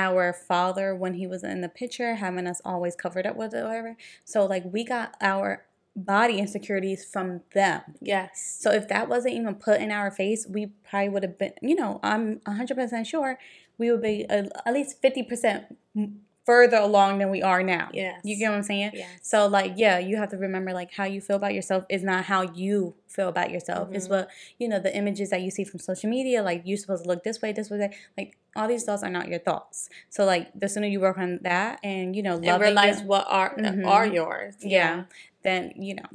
Our 0.00 0.32
father, 0.32 0.94
when 0.94 1.14
he 1.14 1.26
was 1.26 1.44
in 1.44 1.60
the 1.60 1.68
picture, 1.68 2.14
having 2.14 2.46
us 2.46 2.62
always 2.64 2.96
covered 2.96 3.26
up 3.26 3.36
with 3.36 3.52
whatever. 3.52 3.96
So 4.24 4.46
like 4.46 4.64
we 4.64 4.82
got 4.82 5.14
our 5.20 5.64
body 5.94 6.38
insecurities 6.38 7.04
from 7.04 7.42
them. 7.52 7.82
Yes. 8.00 8.56
So 8.60 8.70
if 8.70 8.88
that 8.88 9.08
wasn't 9.10 9.34
even 9.34 9.56
put 9.56 9.80
in 9.80 9.90
our 9.90 10.10
face, 10.10 10.46
we 10.48 10.72
probably 10.88 11.10
would 11.10 11.22
have 11.22 11.38
been, 11.38 11.52
you 11.60 11.74
know, 11.74 12.00
I'm 12.02 12.40
100% 12.46 13.06
sure 13.06 13.38
we 13.76 13.90
would 13.90 14.00
be 14.00 14.24
at 14.30 14.72
least 14.72 15.02
50% 15.02 15.76
m- 15.94 16.20
further 16.50 16.78
along 16.78 17.18
than 17.18 17.30
we 17.30 17.42
are 17.42 17.62
now. 17.62 17.88
Yeah. 17.92 18.16
You 18.24 18.36
get 18.36 18.48
what 18.50 18.56
I'm 18.56 18.62
saying? 18.64 18.90
Yeah. 18.94 19.06
So 19.22 19.46
like, 19.46 19.74
yeah, 19.76 19.98
you 20.00 20.16
have 20.16 20.30
to 20.30 20.36
remember 20.36 20.72
like 20.72 20.90
how 20.92 21.04
you 21.04 21.20
feel 21.20 21.36
about 21.36 21.54
yourself 21.54 21.84
is 21.88 22.02
not 22.02 22.24
how 22.24 22.42
you 22.42 22.94
feel 23.06 23.28
about 23.28 23.50
yourself. 23.52 23.88
It's 23.92 24.06
Mhm. 24.08 24.10
what, 24.10 24.30
you 24.58 24.66
know, 24.68 24.80
the 24.80 24.92
images 24.96 25.30
that 25.30 25.42
you 25.42 25.50
see 25.52 25.62
from 25.64 25.78
social 25.78 26.10
media, 26.10 26.42
like 26.42 26.62
you're 26.64 26.76
supposed 26.76 27.04
to 27.04 27.08
look 27.08 27.22
this 27.22 27.40
way, 27.40 27.52
this 27.52 27.70
way, 27.70 27.78
that 27.78 27.92
like 28.18 28.36
all 28.56 28.66
these 28.66 28.82
thoughts 28.82 29.04
are 29.04 29.10
not 29.18 29.28
your 29.28 29.38
thoughts. 29.38 29.88
So 30.08 30.24
like 30.24 30.48
the 30.58 30.68
sooner 30.68 30.88
you 30.88 30.98
work 31.00 31.18
on 31.18 31.38
that 31.42 31.78
and, 31.84 32.16
you 32.16 32.22
know, 32.24 32.34
and 32.36 32.44
love 32.46 32.60
realize 32.60 33.00
what 33.02 33.26
are 33.28 33.54
Mhm. 33.56 33.86
are 33.86 34.06
yours. 34.06 34.54
yeah, 34.60 35.04
then, 35.42 35.72
you 35.76 35.94
know, 35.94 36.08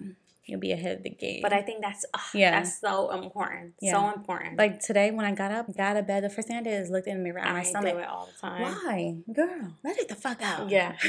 you'll 0.46 0.60
be 0.60 0.72
ahead 0.72 0.98
of 0.98 1.04
the 1.04 1.10
game. 1.10 1.42
But 1.42 1.54
I 1.54 1.62
think 1.62 1.82
that's 1.82 2.06
ugh, 2.14 2.22
Yeah. 2.34 2.52
that's 2.52 2.80
so 2.80 3.12
important. 3.12 3.74
Yeah. 3.82 3.94
So 3.94 4.14
important. 4.14 4.58
Like 4.58 4.80
today 4.80 5.12
when 5.12 5.26
I 5.26 5.32
got 5.34 5.52
up, 5.52 5.68
got 5.76 5.92
out 5.92 5.98
of 5.98 6.08
bed, 6.08 6.24
the 6.24 6.30
first 6.30 6.48
thing 6.48 6.58
I 6.58 6.62
did 6.64 6.80
is 6.82 6.90
looked 6.90 7.08
in 7.08 7.18
the 7.18 7.24
mirror 7.24 7.40
at 7.40 7.52
my 7.54 7.60
I 7.62 7.64
stomach. 7.64 7.94
do 7.94 8.00
it 8.00 8.08
all 8.08 8.28
the 8.34 8.40
time. 8.40 8.62
Why, 8.62 9.16
girl? 9.34 9.74
Let 9.84 9.98
it 9.98 10.08
the 10.08 10.16
fuck 10.16 10.42
out. 10.42 10.70
Yeah. 10.70 10.96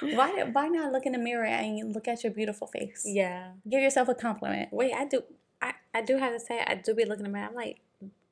Why? 0.00 0.42
Why 0.52 0.66
not 0.68 0.90
look 0.92 1.06
in 1.06 1.12
the 1.12 1.18
mirror 1.18 1.44
and 1.44 1.94
look 1.94 2.08
at 2.08 2.24
your 2.24 2.32
beautiful 2.32 2.66
face? 2.66 3.04
yeah. 3.06 3.52
Give 3.68 3.80
yourself 3.80 4.08
a 4.08 4.14
compliment. 4.14 4.68
Wait, 4.72 4.92
I 4.92 5.04
do. 5.06 5.22
I, 5.62 5.74
I 5.94 6.02
do 6.02 6.16
have 6.16 6.32
to 6.32 6.40
say, 6.40 6.60
I 6.66 6.74
do 6.74 6.94
be 6.94 7.04
looking 7.04 7.26
at 7.26 7.32
me. 7.32 7.38
I'm 7.40 7.54
like, 7.54 7.80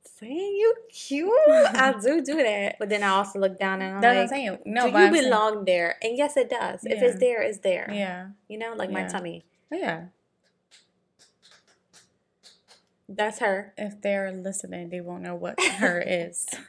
saying 0.05 0.31
you 0.57 0.75
cute. 0.93 1.31
I 1.49 1.95
do 2.03 2.23
do 2.23 2.37
that, 2.37 2.77
but 2.79 2.89
then 2.89 3.03
I 3.03 3.09
also 3.09 3.39
look 3.39 3.59
down 3.59 3.83
and 3.83 3.97
I'm 3.97 4.01
That's 4.01 4.31
what 4.31 4.39
I'm 4.39 4.47
like, 4.51 4.59
saying. 4.59 4.59
No, 4.67 4.87
do 4.87 4.93
but 4.93 4.99
you 4.99 5.05
I'm 5.07 5.13
saying- 5.13 5.25
belong 5.25 5.65
there? 5.65 5.97
And 6.03 6.17
yes, 6.17 6.37
it 6.37 6.51
does. 6.51 6.81
If 6.85 7.03
it's 7.03 7.19
there, 7.21 7.43
it's 7.43 7.59
there. 7.59 7.91
Yeah. 7.93 8.29
You 8.49 8.59
know, 8.59 8.75
like 8.75 8.91
my 8.91 9.05
tummy. 9.05 9.45
Oh, 9.73 9.77
yeah. 9.77 10.05
That's 13.09 13.39
her. 13.39 13.73
If 13.79 14.01
they're 14.03 14.33
listening, 14.33 14.91
they 14.91 15.01
won't 15.01 15.23
know 15.23 15.35
what 15.35 15.61
her 15.63 16.03
is. 16.07 16.47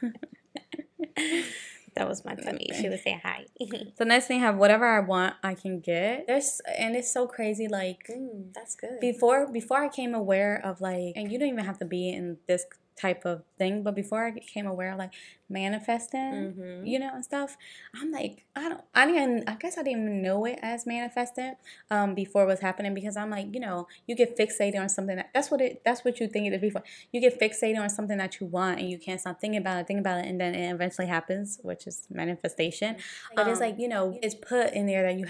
that 1.94 2.08
was 2.08 2.24
my 2.24 2.34
tummy. 2.34 2.66
She 2.80 2.88
was 2.88 3.02
saying 3.02 3.20
hi. 3.22 3.44
So 3.98 4.04
next 4.04 4.26
thing, 4.26 4.40
I 4.40 4.46
have 4.46 4.56
whatever 4.56 4.86
I 4.86 5.00
want, 5.00 5.34
I 5.42 5.52
can 5.54 5.80
get. 5.80 6.26
There's 6.26 6.62
and 6.78 6.96
it's 6.96 7.12
so 7.12 7.26
crazy. 7.26 7.68
Like 7.68 8.06
mm, 8.08 8.54
that's 8.54 8.74
good. 8.74 9.00
before 9.00 9.52
before 9.52 9.84
I 9.84 9.88
came 9.88 10.14
aware 10.14 10.58
of 10.64 10.80
like 10.80 11.12
and 11.14 11.30
you 11.30 11.38
don't 11.38 11.48
even 11.48 11.64
have 11.66 11.78
to 11.80 11.84
be 11.84 12.08
in 12.08 12.38
this 12.48 12.64
type 13.00 13.24
of 13.24 13.42
thing 13.58 13.82
but 13.82 13.94
before 13.94 14.20
i 14.26 14.30
became 14.30 14.66
aware 14.66 14.92
of 14.92 14.98
like 14.98 15.12
manifesting 15.48 16.54
Mhm. 16.56 16.86
you 16.86 16.98
know 16.98 17.10
and 17.14 17.24
stuff 17.24 17.56
i'm 18.00 18.10
like 18.10 18.44
i 18.56 18.68
don't 18.68 18.82
i 18.94 19.06
didn't 19.06 19.48
i 19.48 19.54
guess 19.54 19.78
i 19.78 19.82
didn't 19.82 20.02
even 20.02 20.22
know 20.22 20.44
it 20.44 20.58
as 20.62 20.86
manifesting 20.86 21.54
um 21.90 22.14
before 22.14 22.42
it 22.42 22.46
was 22.46 22.60
happening 22.60 22.92
because 22.94 23.16
i'm 23.16 23.30
like 23.30 23.48
you 23.54 23.60
know 23.60 23.86
you 24.06 24.14
get 24.14 24.36
fixated 24.36 24.78
on 24.80 24.88
something 24.88 25.16
that 25.16 25.30
that's 25.34 25.50
what 25.50 25.60
it 25.60 25.82
that's 25.84 26.04
what 26.04 26.20
you 26.20 26.26
think 26.28 26.46
it 26.46 26.52
is 26.54 26.60
before 26.60 26.82
you 27.12 27.20
get 27.20 27.38
fixated 27.40 27.78
on 27.80 27.88
something 27.88 28.18
that 28.18 28.40
you 28.40 28.46
want 28.46 28.78
and 28.80 28.90
you 28.90 28.98
can't 28.98 29.20
stop 29.20 29.40
thinking 29.40 29.60
about 29.60 29.78
it 29.80 29.86
think 29.86 30.00
about 30.00 30.18
it 30.22 30.26
and 30.26 30.40
then 30.40 30.54
it 30.54 30.70
eventually 30.70 31.06
happens 31.06 31.58
which 31.62 31.86
is 31.86 32.06
manifestation 32.10 32.96
but 33.34 33.46
it's 33.48 33.60
Um, 33.60 33.66
like 33.68 33.78
you 33.78 33.88
know 33.88 34.18
it's 34.22 34.34
put 34.34 34.72
in 34.72 34.86
there 34.86 35.02
that 35.02 35.16
you 35.18 35.26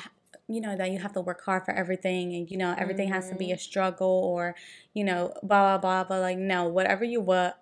you 0.55 0.61
know 0.61 0.75
that 0.77 0.91
you 0.91 0.99
have 0.99 1.13
to 1.13 1.21
work 1.21 1.41
hard 1.45 1.65
for 1.65 1.73
everything 1.83 2.35
and 2.35 2.51
you 2.51 2.57
know 2.57 2.75
everything 2.79 3.09
has 3.09 3.29
to 3.31 3.37
be 3.37 3.53
a 3.53 3.59
struggle 3.59 4.17
or 4.35 4.55
you 4.95 5.05
know 5.05 5.33
blah 5.43 5.63
blah 5.63 5.79
blah 5.79 6.05
but 6.05 6.21
like 6.21 6.39
no 6.39 6.65
whatever 6.69 7.05
you 7.05 7.21
want 7.21 7.55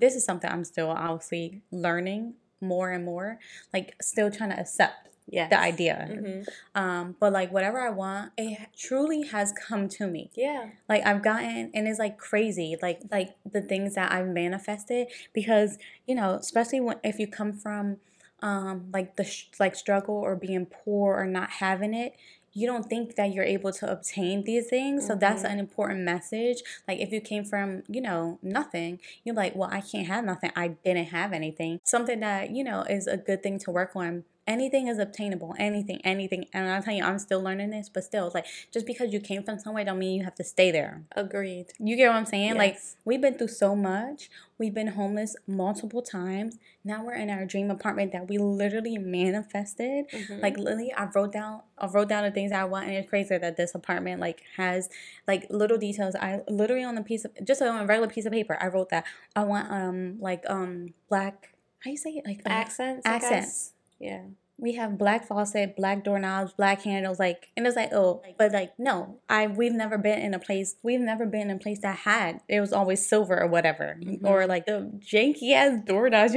this 0.00 0.14
is 0.14 0.24
something 0.24 0.50
i'm 0.50 0.64
still 0.64 0.90
obviously 0.90 1.62
learning 1.70 2.34
more 2.60 2.90
and 2.90 3.04
more 3.04 3.38
like 3.72 3.94
still 4.00 4.30
trying 4.30 4.50
to 4.50 4.58
accept 4.58 5.08
Yes. 5.28 5.50
the 5.50 5.58
idea 5.58 6.08
Mhm. 6.10 6.46
um 6.74 7.16
but 7.20 7.32
like 7.32 7.52
whatever 7.52 7.78
i 7.80 7.90
want 7.90 8.32
it 8.36 8.58
truly 8.76 9.22
has 9.28 9.52
come 9.52 9.88
to 9.96 10.06
me 10.08 10.30
Yeah. 10.34 10.70
like 10.88 11.06
I've 11.06 11.22
gotten 11.22 11.70
and 11.72 11.86
it's 11.88 12.00
like 12.00 12.18
crazy 12.18 12.76
like 12.82 13.00
like 13.10 13.30
the 13.50 13.62
things 13.62 13.94
that 13.94 14.10
I've 14.12 14.26
manifested 14.26 15.06
because 15.32 15.78
you 16.08 16.16
know 16.16 16.34
especially 16.34 16.80
when 16.80 16.96
if 17.04 17.18
you 17.20 17.28
come 17.28 17.52
from 17.52 17.98
um 18.42 18.88
like 18.92 19.16
the 19.16 19.24
sh- 19.24 19.48
like 19.60 19.74
struggle 19.76 20.14
or 20.16 20.36
being 20.36 20.66
poor 20.66 21.16
or 21.16 21.26
not 21.26 21.50
having 21.50 21.94
it 21.94 22.14
you 22.54 22.66
don't 22.66 22.84
think 22.90 23.16
that 23.16 23.32
you're 23.32 23.44
able 23.44 23.72
to 23.72 23.90
obtain 23.90 24.44
these 24.44 24.68
things. 24.68 25.06
So 25.06 25.14
that's 25.14 25.42
Mhm. 25.42 25.52
an 25.52 25.58
important 25.58 26.00
message. 26.00 26.58
Like 26.86 26.98
if 27.00 27.10
you 27.10 27.20
came 27.22 27.44
from 27.46 27.82
you 27.88 28.00
know 28.02 28.38
nothing 28.42 29.00
you're 29.24 29.34
like 29.34 29.54
well 29.56 29.70
I 29.72 29.80
can't 29.80 30.06
have 30.06 30.24
nothing. 30.24 30.50
I 30.54 30.68
didn't 30.84 31.06
have 31.06 31.32
anything. 31.32 31.80
Something 31.84 32.20
that 32.20 32.50
you 32.50 32.62
know 32.64 32.82
is 32.82 33.06
a 33.06 33.16
good 33.16 33.42
thing 33.42 33.58
to 33.60 33.70
work 33.70 33.92
on 33.96 34.24
anything 34.46 34.88
is 34.88 34.98
obtainable 34.98 35.54
anything 35.58 36.00
anything 36.04 36.46
and 36.52 36.68
i'll 36.68 36.82
tell 36.82 36.94
you 36.94 37.04
i'm 37.04 37.18
still 37.18 37.40
learning 37.40 37.70
this 37.70 37.88
but 37.88 38.02
still 38.02 38.26
it's 38.26 38.34
like 38.34 38.46
just 38.72 38.86
because 38.86 39.12
you 39.12 39.20
came 39.20 39.42
from 39.42 39.58
somewhere 39.58 39.84
don't 39.84 39.98
mean 39.98 40.18
you 40.18 40.24
have 40.24 40.34
to 40.34 40.44
stay 40.44 40.70
there 40.70 41.02
Agreed. 41.14 41.66
you 41.78 41.96
get 41.96 42.08
what 42.08 42.16
I'm 42.16 42.26
saying? 42.26 42.54
Like 42.56 42.78
we've 43.04 43.20
been 43.20 43.34
through 43.34 43.48
so 43.48 43.74
much. 43.74 44.30
We've 44.58 44.74
been 44.74 44.88
homeless 44.88 45.36
multiple 45.46 46.02
times. 46.02 46.58
Now 46.84 47.04
we're 47.04 47.14
in 47.14 47.30
our 47.30 47.44
dream 47.44 47.70
apartment 47.70 48.12
that 48.12 48.28
we 48.28 48.38
literally 48.38 48.98
manifested. 48.98 50.08
Mhm. 50.10 50.42
Like 50.42 50.56
literally, 50.58 50.92
I 50.92 51.04
wrote 51.14 51.32
down, 51.32 51.62
I 51.78 51.86
wrote 51.86 52.08
down 52.08 52.24
the 52.24 52.30
things 52.30 52.52
I 52.52 52.64
want, 52.64 52.86
and 52.86 52.94
it's 52.96 53.08
crazy 53.08 53.36
that 53.36 53.56
this 53.56 53.74
apartment 53.74 54.20
like 54.20 54.42
has 54.56 54.88
like 55.26 55.46
little 55.50 55.78
details. 55.78 56.14
I 56.14 56.40
literally 56.48 56.84
on 56.84 56.96
a 56.98 57.02
piece 57.02 57.24
of 57.24 57.32
just 57.44 57.62
on 57.62 57.80
a 57.82 57.86
regular 57.86 58.08
piece 58.08 58.26
of 58.26 58.32
paper, 58.32 58.56
I 58.60 58.68
wrote 58.68 58.90
that 58.90 59.04
I 59.34 59.44
want 59.44 59.70
um 59.70 60.16
like 60.20 60.44
um 60.48 60.94
black. 61.08 61.54
How 61.84 61.90
you 61.90 61.96
say 61.96 62.10
it? 62.10 62.26
Like 62.26 62.40
uh, 62.46 62.50
accents. 62.50 63.02
Accents. 63.04 63.72
Yeah. 64.02 64.22
we 64.58 64.74
have 64.74 64.96
black 64.96 65.26
faucet, 65.26 65.76
black 65.76 66.04
doorknobs, 66.04 66.52
black 66.52 66.82
handles, 66.82 67.18
like, 67.18 67.48
and 67.56 67.66
it's 67.66 67.74
like, 67.76 67.92
oh, 67.92 68.22
but 68.38 68.52
like, 68.52 68.72
no, 68.78 69.18
I 69.28 69.46
we've 69.48 69.72
never 69.72 69.98
been 69.98 70.20
in 70.20 70.34
a 70.34 70.38
place, 70.38 70.76
we've 70.82 71.00
never 71.00 71.26
been 71.26 71.50
in 71.50 71.56
a 71.56 71.58
place 71.58 71.80
that 71.80 71.98
had 71.98 72.40
it 72.48 72.60
was 72.60 72.72
always 72.72 73.04
silver 73.04 73.40
or 73.40 73.48
whatever, 73.48 73.96
mm-hmm. 74.00 74.26
or 74.26 74.46
like 74.46 74.66
the 74.66 74.90
janky 75.00 75.52
ass 75.52 75.80
doorknobs. 75.86 76.36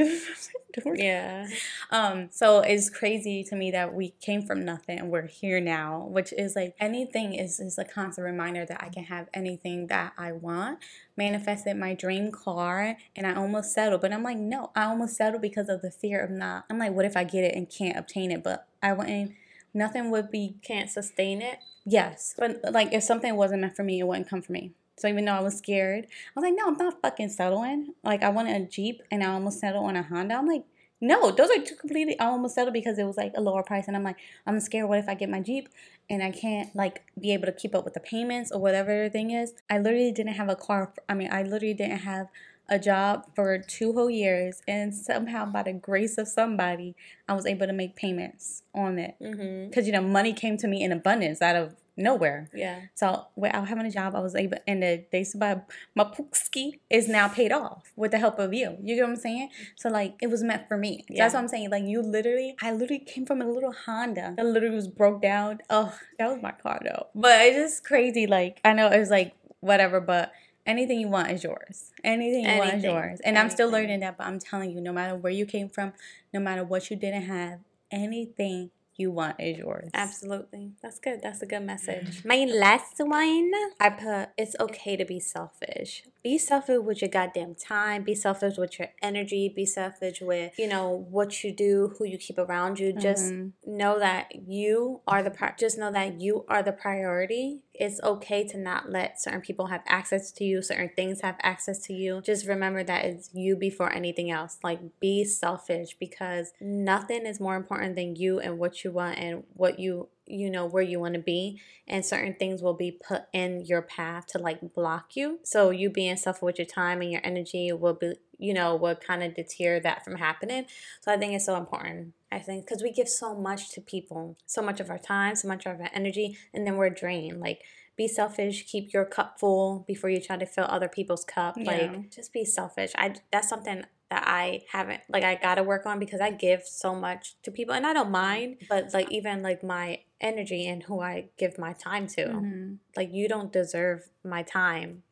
yeah. 0.96 1.48
Um. 1.92 2.30
So 2.32 2.60
it's 2.60 2.90
crazy 2.90 3.44
to 3.46 3.56
me 3.56 3.72
that 3.72 3.94
we 3.94 4.10
came 4.22 4.42
from 4.42 4.66
nothing 4.66 5.00
and 5.00 5.12
we're 5.12 5.28
here 5.28 5.62
now, 5.62 6.08
which 6.10 6.34
is 6.34 6.56
like 6.56 6.76
anything 6.80 7.34
is 7.34 7.60
is 7.60 7.78
a 7.78 7.86
constant 7.86 8.26
reminder 8.26 8.66
that 8.66 8.84
I 8.84 8.90
can 8.90 9.04
have 9.06 9.28
anything 9.34 9.88
that 9.88 10.14
I 10.18 10.32
want. 10.32 10.80
Manifested 11.18 11.78
my 11.78 11.94
dream 11.94 12.32
car 12.32 12.98
and 13.16 13.26
I 13.26 13.34
almost 13.36 13.74
settled, 13.74 14.02
but 14.02 14.12
I'm 14.12 14.24
like, 14.24 14.38
no, 14.38 14.72
I 14.76 14.86
almost 14.86 15.16
settled 15.16 15.42
because 15.42 15.70
of 15.70 15.82
the 15.82 15.92
fear 15.92 16.22
of 16.22 16.30
not. 16.30 16.66
I'm 16.70 16.78
like, 16.78 16.92
what 16.92 17.06
if 17.06 17.16
I 17.16 17.24
get 17.24 17.44
it 17.44 17.56
and 17.56 17.70
can't 17.70 17.98
obtain 17.98 18.32
it? 18.32 18.44
But 18.44 18.68
I 18.84 18.94
wouldn't. 18.94 19.34
Nothing 19.74 20.12
would 20.12 20.30
be 20.30 20.56
can't 20.62 20.90
sustain 20.90 21.42
it. 21.42 21.60
Yes, 21.86 22.34
but 22.38 22.60
like 22.72 22.94
if 22.94 23.04
something 23.04 23.36
wasn't 23.36 23.62
meant 23.62 23.76
for 23.76 23.84
me, 23.84 24.00
it 24.00 24.08
wouldn't 24.08 24.30
come 24.30 24.42
for 24.42 24.52
me. 24.52 24.72
So 24.98 25.08
even 25.08 25.26
though 25.26 25.34
I 25.34 25.42
was 25.42 25.58
scared, 25.58 26.06
I 26.06 26.40
was 26.40 26.44
like, 26.44 26.56
no, 26.58 26.68
I'm 26.68 26.78
not 26.78 27.02
fucking 27.02 27.30
settling. 27.30 27.94
Like 28.04 28.24
I 28.24 28.30
wanted 28.30 28.62
a 28.62 28.66
Jeep 28.66 29.02
and 29.12 29.24
I 29.24 29.28
almost 29.28 29.60
settled 29.60 29.86
on 29.86 29.96
a 29.96 30.04
Honda. 30.04 30.36
I'm 30.36 30.48
like, 30.48 30.66
no, 31.02 31.32
those 31.32 31.50
are 31.50 31.62
two 31.62 31.76
completely. 31.76 32.20
I 32.20 32.26
almost 32.26 32.56
settled 32.56 32.74
because 32.74 32.98
it 32.98 33.04
was 33.04 33.18
like 33.18 33.34
a 33.36 33.42
lower 33.42 33.64
price, 33.64 33.88
and 33.88 33.96
I'm 33.96 34.04
like, 34.04 34.18
I'm 34.46 34.60
scared. 34.60 34.88
What 34.88 35.00
if 35.00 35.10
I 35.10 35.14
get 35.14 35.30
my 35.30 35.42
Jeep 35.42 35.70
and 36.10 36.24
I 36.24 36.32
can't 36.32 36.74
like 36.76 37.04
be 37.20 37.34
able 37.34 37.46
to 37.48 37.52
keep 37.52 37.76
up 37.76 37.84
with 37.84 37.94
the 37.94 38.00
payments 38.00 38.52
or 38.52 38.60
whatever 38.60 39.04
the 39.04 39.10
thing 39.10 39.32
is? 39.32 39.54
I 39.70 39.78
literally 39.78 40.12
didn't 40.12 40.34
have 40.34 40.50
a 40.50 40.56
car. 40.56 40.94
I 41.10 41.14
mean, 41.14 41.30
I 41.32 41.44
literally 41.44 41.74
didn't 41.74 42.00
have 42.00 42.28
a 42.68 42.80
job 42.80 43.26
for 43.36 43.58
two 43.60 43.94
whole 43.94 44.10
years, 44.10 44.62
and 44.68 44.96
somehow 44.96 45.46
by 45.46 45.64
the 45.64 45.74
grace 45.74 46.18
of 46.18 46.28
somebody, 46.28 46.96
I 47.28 47.34
was 47.34 47.46
able 47.46 47.68
to 47.68 47.74
make 47.74 47.96
payments 47.96 48.64
on 48.74 48.98
it. 48.98 49.16
Because 49.20 49.38
mm-hmm. 49.38 49.82
you 49.82 49.92
know, 49.92 50.02
money 50.02 50.34
came 50.34 50.58
to 50.58 50.68
me 50.68 50.84
in 50.84 50.92
abundance 50.92 51.42
out 51.42 51.56
of 51.56 51.76
nowhere. 51.98 52.50
Yeah. 52.54 52.82
So 52.94 53.28
without 53.36 53.68
having 53.68 53.86
a 53.86 53.92
job, 53.92 54.16
I 54.16 54.20
was 54.20 54.36
able, 54.36 54.58
and 54.68 54.84
the 54.84 55.06
days 55.12 55.36
by 55.36 55.62
my 55.96 56.04
pukski 56.04 56.80
is 56.90 57.08
now 57.08 57.28
paid 57.28 57.52
off 57.52 57.92
with 57.96 58.12
the 58.12 58.20
help 58.20 58.40
of 58.40 58.54
you. 58.54 58.78
You 58.82 58.96
get 58.96 59.04
what 59.04 59.12
I'm 59.12 59.16
saying? 59.16 59.50
So 59.76 59.90
like, 59.90 60.16
it 60.22 60.28
was 60.28 60.44
meant 60.44 60.68
for 60.68 60.78
me. 60.78 61.06
Yeah. 61.10 61.24
That's 61.24 61.34
what 61.34 61.42
I'm 61.42 61.48
saying. 61.48 61.70
Like 61.70 61.84
you 61.84 62.02
literally, 62.02 62.56
I 62.62 62.72
literally 62.72 63.00
came 63.00 63.26
from 63.26 63.42
a 63.42 63.48
little 63.48 63.74
Honda 63.86 64.34
that 64.38 64.46
literally 64.46 64.76
was 64.76 64.88
broke 64.88 65.22
down. 65.22 65.60
Oh, 65.70 65.98
that 66.20 66.30
was 66.30 66.42
my 66.42 66.52
car 66.52 66.82
though. 66.84 67.08
But 67.16 67.42
it's 67.42 67.58
just 67.58 67.84
crazy. 67.84 68.28
Like 68.28 68.60
I 68.64 68.74
know 68.74 68.88
it 68.88 69.00
was 69.00 69.10
like 69.10 69.36
whatever, 69.60 70.00
but 70.00 70.32
anything 70.66 71.00
you 71.00 71.08
want 71.08 71.32
is 71.32 71.44
yours. 71.44 71.92
Anything 72.04 72.42
you 72.42 72.48
anything, 72.48 72.60
want 72.60 72.78
is 72.78 72.84
yours. 72.84 73.20
And 73.24 73.38
anything. 73.38 73.38
I'm 73.38 73.50
still 73.50 73.70
learning 73.70 74.00
that, 74.02 74.18
but 74.18 74.28
I'm 74.28 74.40
telling 74.40 74.72
you, 74.72 74.82
no 74.82 74.92
matter 74.92 75.16
where 75.16 75.32
you 75.32 75.46
came 75.46 75.70
from, 75.70 75.94
no 76.34 76.40
matter 76.40 76.64
what 76.64 76.90
you 76.90 76.98
didn't 76.98 77.24
have, 77.24 77.60
anything 77.92 78.72
you 78.98 79.12
want 79.12 79.38
is 79.40 79.58
yours. 79.58 79.90
Absolutely. 79.94 80.72
That's 80.82 81.00
good. 81.00 81.22
That's 81.22 81.42
a 81.42 81.46
good 81.46 81.62
message. 81.62 82.24
My 82.26 82.46
last 82.46 82.96
one, 83.00 83.52
I 83.80 83.90
put 83.90 84.30
it's 84.38 84.56
okay 84.60 84.96
to 84.96 85.06
be 85.06 85.20
selfish. 85.20 86.04
Be 86.26 86.40
selfish 86.40 86.80
with 86.82 87.04
your 87.04 87.12
goddamn 87.12 87.54
time. 87.54 88.02
Be 88.02 88.16
selfish 88.16 88.58
with 88.58 88.80
your 88.80 88.88
energy. 89.00 89.48
Be 89.48 89.64
selfish 89.64 90.22
with, 90.22 90.58
you 90.58 90.68
know, 90.68 91.06
what 91.12 91.44
you 91.44 91.52
do, 91.52 91.94
who 92.00 92.06
you 92.06 92.18
keep 92.18 92.40
around 92.40 92.80
you. 92.80 92.94
Just 92.94 93.26
mm-hmm. 93.26 93.78
know 93.78 94.00
that 94.00 94.32
you 94.48 95.02
are 95.06 95.22
the 95.22 95.30
pri- 95.30 95.54
just 95.56 95.78
know 95.78 95.92
that 95.92 96.20
you 96.20 96.44
are 96.50 96.64
the 96.64 96.72
priority 96.72 97.62
it's 97.80 98.02
okay 98.02 98.46
to 98.48 98.58
not 98.58 98.90
let 98.90 99.22
certain 99.22 99.42
people 99.42 99.68
have 99.68 99.82
access 99.88 100.32
to 100.34 100.44
you, 100.44 100.62
certain 100.62 100.90
things 100.96 101.22
have 101.22 101.36
access 101.42 101.80
to 101.80 101.94
you. 101.94 102.22
Just 102.22 102.48
remember 102.48 102.84
that 102.84 103.06
it's 103.06 103.30
you 103.34 103.56
before 103.56 103.92
anything 103.92 104.32
else. 104.32 104.58
Like, 104.64 104.80
be 105.00 105.24
selfish 105.26 105.96
because 106.00 106.54
nothing 106.62 107.26
is 107.26 107.40
more 107.40 107.56
important 107.56 107.96
than 107.96 108.16
you 108.16 108.40
and 108.40 108.58
what 108.58 108.84
you 108.84 108.92
want 108.92 109.18
and 109.18 109.44
what 109.54 109.80
you 109.80 110.10
you 110.28 110.50
know 110.50 110.66
where 110.66 110.84
you 110.84 111.00
want 111.00 111.14
to 111.14 111.20
be 111.20 111.62
and 111.88 112.06
certain 112.06 112.34
things 112.34 112.62
will 112.62 112.74
be 112.74 112.92
put 112.92 113.24
in 113.32 113.66
your 113.66 113.82
path 113.82 114.26
to 114.28 114.40
like 114.40 114.74
block 114.74 115.16
you. 115.16 115.40
So 115.44 115.70
you 115.70 115.90
being 115.90 116.16
selfish 116.18 116.42
with 116.42 116.58
your 116.58 116.66
time 116.66 117.02
and 117.02 117.12
your 117.12 117.22
energy 117.24 117.72
will 117.72 117.94
be 117.94 118.16
you 118.38 118.54
know 118.54 118.76
will 118.76 118.96
kind 118.96 119.24
of 119.24 119.36
deter 119.36 119.80
that 119.80 120.04
from 120.04 120.16
happening. 120.16 120.66
So 121.02 121.12
i 121.14 121.18
think 121.18 121.34
it's 121.34 121.46
so 121.46 121.56
important 121.56 122.14
i 122.32 122.40
think 122.40 122.66
because 122.66 122.84
we 122.84 122.92
give 122.92 123.08
so 123.08 123.36
much 123.36 123.72
to 123.72 123.82
people. 123.82 124.38
So 124.46 124.62
much 124.62 124.80
of 124.80 124.90
our 124.90 125.00
time 125.00 125.36
so 125.36 125.48
much 125.48 125.66
of 125.66 125.80
our 125.80 125.90
energy 125.94 126.38
and 126.54 126.66
then 126.66 126.78
we're 126.78 126.90
drained. 126.90 127.40
Like 127.40 127.62
be 127.98 128.08
selfish 128.08 128.66
keep 128.66 128.94
your 128.94 129.06
cup 129.06 129.40
full 129.40 129.86
before 129.88 130.10
you 130.10 130.20
try 130.20 130.38
to 130.38 130.46
fill 130.46 130.66
other 130.66 130.90
people's 130.90 131.24
cup. 131.24 131.56
Yeah. 131.58 131.72
like 131.72 132.12
just 132.12 132.34
be 132.34 132.46
selfish. 132.46 132.92
I 132.98 133.16
that's 133.32 133.48
something 133.48 133.86
that 134.10 134.24
I 134.28 134.62
haven't 134.72 135.02
like 135.10 135.24
I 135.24 135.36
gotta 135.36 135.64
work 135.64 135.86
on 135.86 136.00
because 136.00 136.22
I 136.22 136.32
give 136.32 136.64
so 136.66 136.94
much 136.94 137.36
to 137.44 137.52
people 137.52 137.74
and 137.74 137.86
I 137.86 137.94
don't 137.94 138.12
mind, 138.12 138.58
but 138.70 138.94
like 138.94 139.12
even 139.12 139.42
like 139.42 139.64
my 139.64 140.02
energy 140.22 140.68
and 140.68 140.84
who 140.84 141.02
I 141.02 141.30
give 141.38 141.58
my 141.58 141.74
time 141.74 142.08
to. 142.08 142.26
Mm-hmm. 142.26 142.74
Like 142.96 143.10
you 143.12 143.28
don't 143.28 143.52
deserve 143.52 144.10
my 144.24 144.44
time 144.44 145.04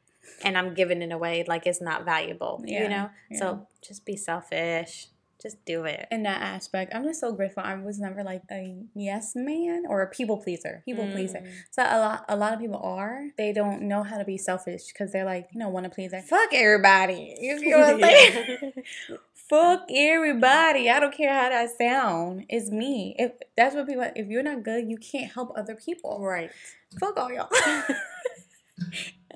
and 0.44 0.58
I'm 0.58 0.74
giving 0.74 1.02
it 1.02 1.12
away 1.12 1.44
like 1.48 1.66
it's 1.66 1.82
not 1.82 2.06
valuable. 2.06 2.64
Yeah, 2.66 2.84
you 2.84 2.90
know? 2.90 3.10
Yeah. 3.32 3.40
So 3.40 3.68
just 3.82 4.06
be 4.06 4.16
selfish 4.16 5.08
just 5.44 5.64
do 5.66 5.84
it. 5.84 6.08
In 6.10 6.24
that 6.24 6.42
aspect, 6.42 6.96
I'm 6.96 7.04
just 7.04 7.20
so 7.20 7.34
grateful. 7.34 7.62
I 7.64 7.76
was 7.76 8.00
never 8.00 8.24
like 8.24 8.42
a 8.50 8.76
yes 8.96 9.34
man 9.36 9.84
or 9.88 10.02
a 10.02 10.08
people 10.08 10.38
pleaser. 10.38 10.82
People 10.86 11.04
mm. 11.04 11.12
pleaser. 11.12 11.44
So 11.70 11.84
a 11.84 12.00
lot, 12.00 12.26
a 12.30 12.36
lot 12.36 12.54
of 12.54 12.60
people 12.60 12.80
are. 12.82 13.26
They 13.38 13.54
don't 13.54 13.84
know 13.84 14.02
how 14.04 14.18
to 14.18 14.24
be 14.24 14.38
selfish 14.38 14.88
because 14.88 15.12
they're 15.12 15.26
like, 15.26 15.50
you 15.54 15.60
know, 15.60 15.70
want 15.70 15.84
to 15.84 15.90
please. 15.90 16.14
Like, 16.14 16.24
fuck 16.24 16.54
everybody. 16.54 17.36
You 17.40 17.60
know 17.70 17.78
what 17.78 17.94
I'm 17.96 18.02
saying? 18.02 18.74
fuck 19.50 19.86
everybody. 19.92 20.90
I 20.90 21.00
don't 21.00 21.14
care 21.14 21.34
how 21.34 21.50
that 21.50 21.70
sound. 21.78 22.46
It's 22.50 22.72
me. 22.72 23.16
If 23.20 23.34
that's 23.58 23.76
what 23.76 23.88
people. 23.88 24.10
If 24.16 24.28
you're 24.28 24.44
not 24.44 24.64
good, 24.64 24.90
you 24.90 24.98
can't 24.98 25.32
help 25.32 25.52
other 25.58 25.76
people. 25.76 26.24
Right. 26.24 26.50
Fuck 27.00 27.18
all 27.18 27.32
y'all. 27.32 27.50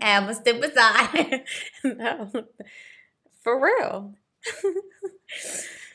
I'm 0.02 0.30
a 0.30 0.36
step 0.36 0.62
aside. 0.62 1.43
no, 1.84 2.32
for 3.43 3.63
real. 3.63 4.13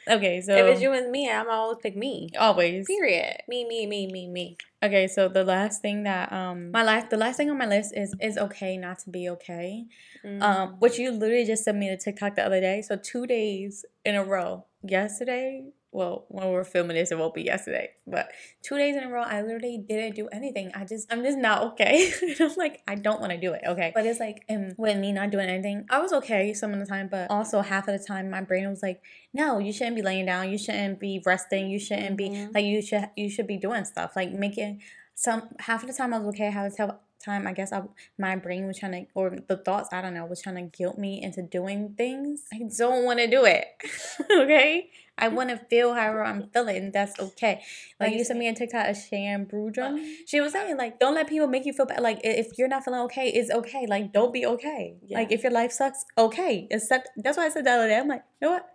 Okay, 0.08 0.40
so 0.40 0.54
if 0.54 0.66
it's 0.66 0.82
you 0.82 0.92
and 0.92 1.10
me, 1.10 1.30
I'm 1.30 1.48
always 1.48 1.78
pick 1.82 1.96
me. 1.96 2.28
Always. 2.38 2.86
Period. 2.86 3.36
Me, 3.48 3.64
me, 3.64 3.86
me, 3.86 4.06
me, 4.06 4.28
me. 4.28 4.56
Okay, 4.82 5.06
so 5.06 5.28
the 5.28 5.44
last 5.44 5.80
thing 5.80 6.02
that 6.04 6.32
um 6.32 6.72
my 6.72 6.82
last 6.82 7.10
the 7.10 7.16
last 7.16 7.36
thing 7.36 7.50
on 7.50 7.58
my 7.58 7.66
list 7.66 7.92
is 7.96 8.14
is 8.20 8.36
okay 8.36 8.76
not 8.76 8.98
to 9.00 9.10
be 9.10 9.28
okay. 9.30 9.84
Mm-hmm. 10.24 10.42
Um, 10.42 10.76
which 10.78 10.98
you 10.98 11.10
literally 11.12 11.44
just 11.44 11.64
sent 11.64 11.78
me 11.78 11.88
to 11.88 11.96
TikTok 11.96 12.36
the 12.36 12.44
other 12.44 12.60
day. 12.60 12.82
So 12.82 12.96
two 12.96 13.26
days 13.26 13.84
in 14.04 14.14
a 14.14 14.24
row. 14.24 14.66
Yesterday, 14.82 15.70
well, 15.92 16.24
when 16.28 16.48
we're 16.48 16.64
filming 16.64 16.96
this, 16.96 17.12
it 17.12 17.18
won't 17.18 17.34
be 17.34 17.42
yesterday. 17.42 17.90
But 18.06 18.30
two 18.62 18.78
days 18.78 18.96
in 18.96 19.04
a 19.04 19.10
row, 19.10 19.22
I 19.22 19.42
literally 19.42 19.76
didn't 19.76 20.16
do 20.16 20.26
anything. 20.28 20.72
I 20.74 20.86
just, 20.86 21.12
I'm 21.12 21.22
just 21.22 21.36
not 21.36 21.62
okay. 21.72 22.10
I'm 22.40 22.50
like, 22.56 22.80
I 22.88 22.94
don't 22.94 23.20
want 23.20 23.32
to 23.32 23.38
do 23.38 23.52
it. 23.52 23.60
Okay. 23.66 23.92
But 23.94 24.06
it's 24.06 24.18
like, 24.18 24.42
and 24.48 24.74
with 24.78 24.96
me 24.96 25.12
not 25.12 25.30
doing 25.30 25.50
anything, 25.50 25.84
I 25.90 25.98
was 26.00 26.14
okay 26.14 26.54
some 26.54 26.72
of 26.72 26.80
the 26.80 26.86
time, 26.86 27.08
but 27.10 27.30
also 27.30 27.60
half 27.60 27.88
of 27.88 27.98
the 27.98 28.04
time, 28.04 28.30
my 28.30 28.40
brain 28.40 28.68
was 28.70 28.82
like, 28.82 29.02
no, 29.34 29.58
you 29.58 29.70
shouldn't 29.70 29.96
be 29.96 30.02
laying 30.02 30.24
down. 30.24 30.50
You 30.50 30.56
shouldn't 30.56 30.98
be 30.98 31.22
resting. 31.26 31.68
You 31.68 31.78
shouldn't 31.78 32.16
mm-hmm. 32.16 32.46
be 32.46 32.52
like, 32.54 32.64
you 32.64 32.80
should, 32.80 33.10
you 33.14 33.28
should 33.28 33.46
be 33.46 33.58
doing 33.58 33.84
stuff 33.84 34.16
like 34.16 34.32
making 34.32 34.80
some, 35.14 35.50
half 35.58 35.82
of 35.82 35.88
the 35.88 35.94
time 35.94 36.14
I 36.14 36.18
was 36.18 36.28
okay. 36.28 36.50
Half 36.50 36.70
the 36.70 36.76
time 36.76 36.92
I 37.28 37.52
guess 37.52 37.72
I, 37.72 37.82
my 38.18 38.36
brain 38.36 38.66
was 38.66 38.78
trying 38.78 38.92
to, 38.92 39.06
or 39.14 39.36
the 39.48 39.56
thoughts, 39.56 39.88
I 39.92 40.02
don't 40.02 40.14
know, 40.14 40.26
was 40.26 40.42
trying 40.42 40.56
to 40.56 40.76
guilt 40.76 40.98
me 40.98 41.22
into 41.22 41.42
doing 41.42 41.94
things. 41.96 42.44
I 42.52 42.62
don't 42.76 43.04
want 43.04 43.20
to 43.20 43.28
do 43.28 43.44
it. 43.44 43.66
okay? 44.30 44.90
I 45.18 45.28
want 45.28 45.50
to 45.50 45.56
feel 45.70 45.94
however 45.94 46.24
I'm 46.24 46.48
feeling. 46.52 46.90
That's 46.92 47.18
okay. 47.18 47.62
Like 48.00 48.14
you 48.14 48.24
sent 48.24 48.38
me 48.38 48.48
a 48.48 48.54
TikTok 48.54 48.88
of 48.88 48.96
Shan 48.96 49.46
Brudrum. 49.46 50.02
She 50.26 50.40
was 50.40 50.52
saying 50.52 50.76
like, 50.76 50.98
don't 50.98 51.14
let 51.14 51.28
people 51.28 51.46
make 51.46 51.64
you 51.64 51.72
feel 51.72 51.86
bad. 51.86 52.00
Like 52.00 52.20
if 52.24 52.58
you're 52.58 52.68
not 52.68 52.84
feeling 52.84 53.00
okay, 53.02 53.28
it's 53.28 53.50
okay. 53.50 53.86
Like 53.86 54.12
don't 54.12 54.32
be 54.32 54.46
okay. 54.46 54.96
Yeah. 55.06 55.18
Like 55.18 55.30
if 55.30 55.42
your 55.42 55.52
life 55.52 55.72
sucks, 55.72 56.04
okay. 56.16 56.66
It's 56.70 56.88
that's 56.88 57.36
why 57.36 57.46
I 57.46 57.48
said 57.50 57.64
the 57.64 57.70
other 57.70 57.88
day. 57.88 57.98
I'm 57.98 58.08
like, 58.08 58.24
you 58.40 58.48
know 58.48 58.54
what? 58.54 58.68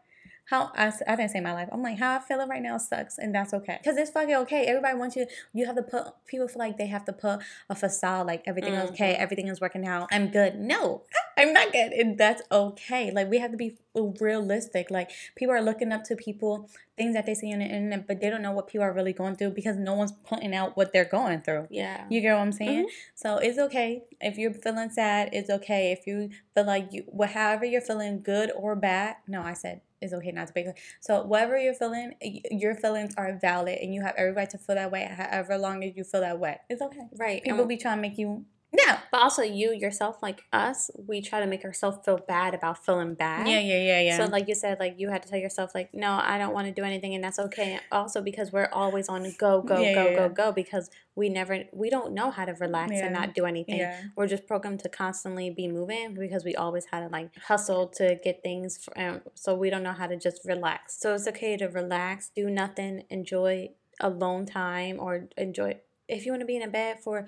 How 0.48 0.72
I, 0.76 0.94
I 1.06 1.16
didn't 1.18 1.32
say 1.32 1.42
my 1.42 1.54
life. 1.54 1.68
I'm 1.74 1.84
like, 1.84 2.00
how 2.00 2.16
I 2.16 2.20
feel 2.20 2.40
it 2.40 2.48
right 2.48 2.62
now 2.62 2.78
sucks, 2.78 3.18
and 3.18 3.36
that's 3.36 3.54
okay. 3.54 3.80
Cause 3.84 3.98
it's 3.98 4.12
fucking 4.12 4.34
okay. 4.36 4.64
Everybody 4.66 4.98
wants 4.98 5.18
you. 5.18 5.28
You 5.54 5.66
have 5.66 5.76
to 5.76 5.84
put 5.84 6.06
people 6.26 6.48
feel 6.48 6.60
like 6.60 6.78
they 6.78 6.88
have 6.88 7.04
to 7.06 7.14
put 7.14 7.40
a 7.70 7.76
facade, 7.76 8.28
like 8.28 8.44
everything 8.48 8.74
mm-hmm. 8.74 8.86
is 8.86 8.92
okay, 8.92 9.14
everything 9.16 9.50
is 9.50 9.60
working 9.60 9.86
out. 9.86 10.08
I'm 10.10 10.30
good. 10.30 10.56
No, 10.56 11.04
I'm 11.38 11.52
not 11.52 11.74
good, 11.74 11.92
and 11.92 12.18
that's 12.18 12.42
okay. 12.50 13.12
Like 13.12 13.30
we 13.30 13.40
have 13.40 13.52
to 13.52 13.58
be 13.58 13.78
realistic. 14.22 14.90
Like 14.90 15.12
people 15.36 15.54
are 15.54 15.62
looking 15.62 15.92
up 15.92 16.06
to 16.06 16.16
people, 16.16 16.70
things 16.96 17.14
that 17.14 17.26
they 17.26 17.34
see 17.34 17.52
on 17.52 17.60
the 17.60 17.66
internet, 17.66 18.08
but 18.08 18.22
they 18.22 18.30
don't 18.30 18.42
know 18.42 18.54
what 18.54 18.68
people 18.68 18.86
are 18.86 18.94
really 18.94 19.14
going 19.14 19.36
through 19.36 19.50
because 19.50 19.76
no 19.76 19.96
one's 19.96 20.14
pointing 20.24 20.56
out 20.56 20.78
what 20.78 20.94
they're 20.94 21.04
going 21.04 21.42
through. 21.42 21.68
Yeah, 21.70 22.06
you 22.10 22.22
get 22.22 22.36
what 22.36 22.42
I'm 22.42 22.54
saying. 22.54 22.86
Mm-hmm. 22.86 23.16
So 23.16 23.38
it's 23.40 23.60
okay 23.60 24.04
if 24.22 24.38
you're 24.38 24.54
feeling 24.54 24.92
sad. 24.92 25.30
It's 25.34 25.50
okay 25.50 25.92
if 25.92 26.08
you 26.08 26.30
feel 26.54 26.66
like 26.66 26.94
you, 26.94 27.04
however 27.26 27.66
you're 27.66 27.82
feeling, 27.82 28.22
good 28.22 28.50
or 28.56 28.78
bad. 28.78 29.18
No, 29.28 29.42
I 29.42 29.52
said 29.52 29.82
it's 30.02 30.14
okay 30.14 30.32
not 30.32 30.48
to 30.48 30.54
be 30.54 30.66
so 31.00 31.24
whatever 31.24 31.58
you're 31.58 31.74
feeling 31.74 32.14
your 32.52 32.76
feelings 32.76 33.14
are 33.18 33.38
valid 33.40 33.78
and 33.82 33.94
you 33.94 34.02
have 34.02 34.14
every 34.18 34.34
right 34.34 34.50
to 34.50 34.58
feel 34.58 34.76
that 34.76 34.92
way 34.92 35.10
however 35.18 35.58
long 35.58 35.84
as 35.84 35.96
you 35.96 36.04
feel 36.04 36.22
that 36.22 36.40
way. 36.40 36.60
It's 36.70 36.82
okay. 36.82 37.08
Right 37.18 37.44
people 37.44 37.66
be 37.66 37.78
trying 37.78 37.98
to 37.98 38.02
make 38.02 38.18
you 38.18 38.46
Yeah. 38.78 39.00
But 39.12 39.22
also, 39.22 39.42
you 39.42 39.72
yourself, 39.74 40.18
like 40.22 40.42
us, 40.54 40.92
we 41.08 41.22
try 41.22 41.40
to 41.40 41.48
make 41.48 41.64
ourselves 41.66 42.00
feel 42.06 42.18
bad 42.18 42.54
about 42.54 42.86
feeling 42.86 43.16
bad. 43.16 43.48
Yeah, 43.48 43.60
yeah, 43.60 43.82
yeah, 43.82 44.02
yeah. 44.02 44.18
So, 44.18 44.26
like 44.26 44.48
you 44.48 44.56
said, 44.56 44.80
like 44.80 44.96
you 44.98 45.10
had 45.10 45.24
to 45.24 45.30
tell 45.30 45.40
yourself, 45.40 45.72
like, 45.74 45.94
no, 45.94 46.20
I 46.22 46.38
don't 46.38 46.54
want 46.54 46.68
to 46.68 46.74
do 46.74 46.84
anything, 46.84 47.16
and 47.16 47.24
that's 47.24 47.40
okay. 47.40 47.80
Also, 47.92 48.22
because 48.22 48.52
we're 48.52 48.70
always 48.72 49.10
on 49.10 49.24
go, 49.40 49.62
go, 49.62 49.82
Yeah, 49.82 49.94
go, 49.94 50.06
yeah, 50.10 50.16
go, 50.16 50.30
go, 50.30 50.52
because 50.52 50.90
we 51.16 51.30
never, 51.30 51.64
we 51.74 51.90
don't 51.90 52.14
know 52.14 52.30
how 52.30 52.46
to 52.46 52.54
relax 52.54 52.92
and 53.06 53.14
not 53.14 53.34
do 53.34 53.46
anything. 53.46 53.80
We're 54.16 54.28
just 54.28 54.46
programmed 54.46 54.82
to 54.82 54.90
constantly 54.90 55.50
be 55.50 55.68
moving 55.68 56.14
because 56.14 56.44
we 56.46 56.56
always 56.56 56.86
had 56.92 57.00
to 57.02 57.08
like 57.08 57.32
hustle 57.38 57.88
to 57.98 58.20
get 58.24 58.44
things, 58.44 58.88
f- 58.88 59.04
um, 59.04 59.22
so 59.34 59.56
we 59.56 59.70
don't 59.72 59.84
know 59.84 59.94
how 59.94 60.08
to 60.08 60.18
just 60.18 60.42
relax. 60.46 61.00
So 61.00 61.16
it's 61.16 61.28
okay 61.28 61.58
to 61.58 61.66
relax, 61.68 62.30
do 62.36 62.50
nothing, 62.50 63.04
enjoy 63.10 63.70
alone 64.00 64.46
time, 64.46 65.00
or 65.00 65.28
enjoy. 65.38 65.80
If 66.08 66.26
you 66.26 66.32
want 66.32 66.42
to 66.42 66.46
be 66.46 66.56
in 66.56 66.62
a 66.62 66.68
bed 66.70 67.00
for 67.04 67.28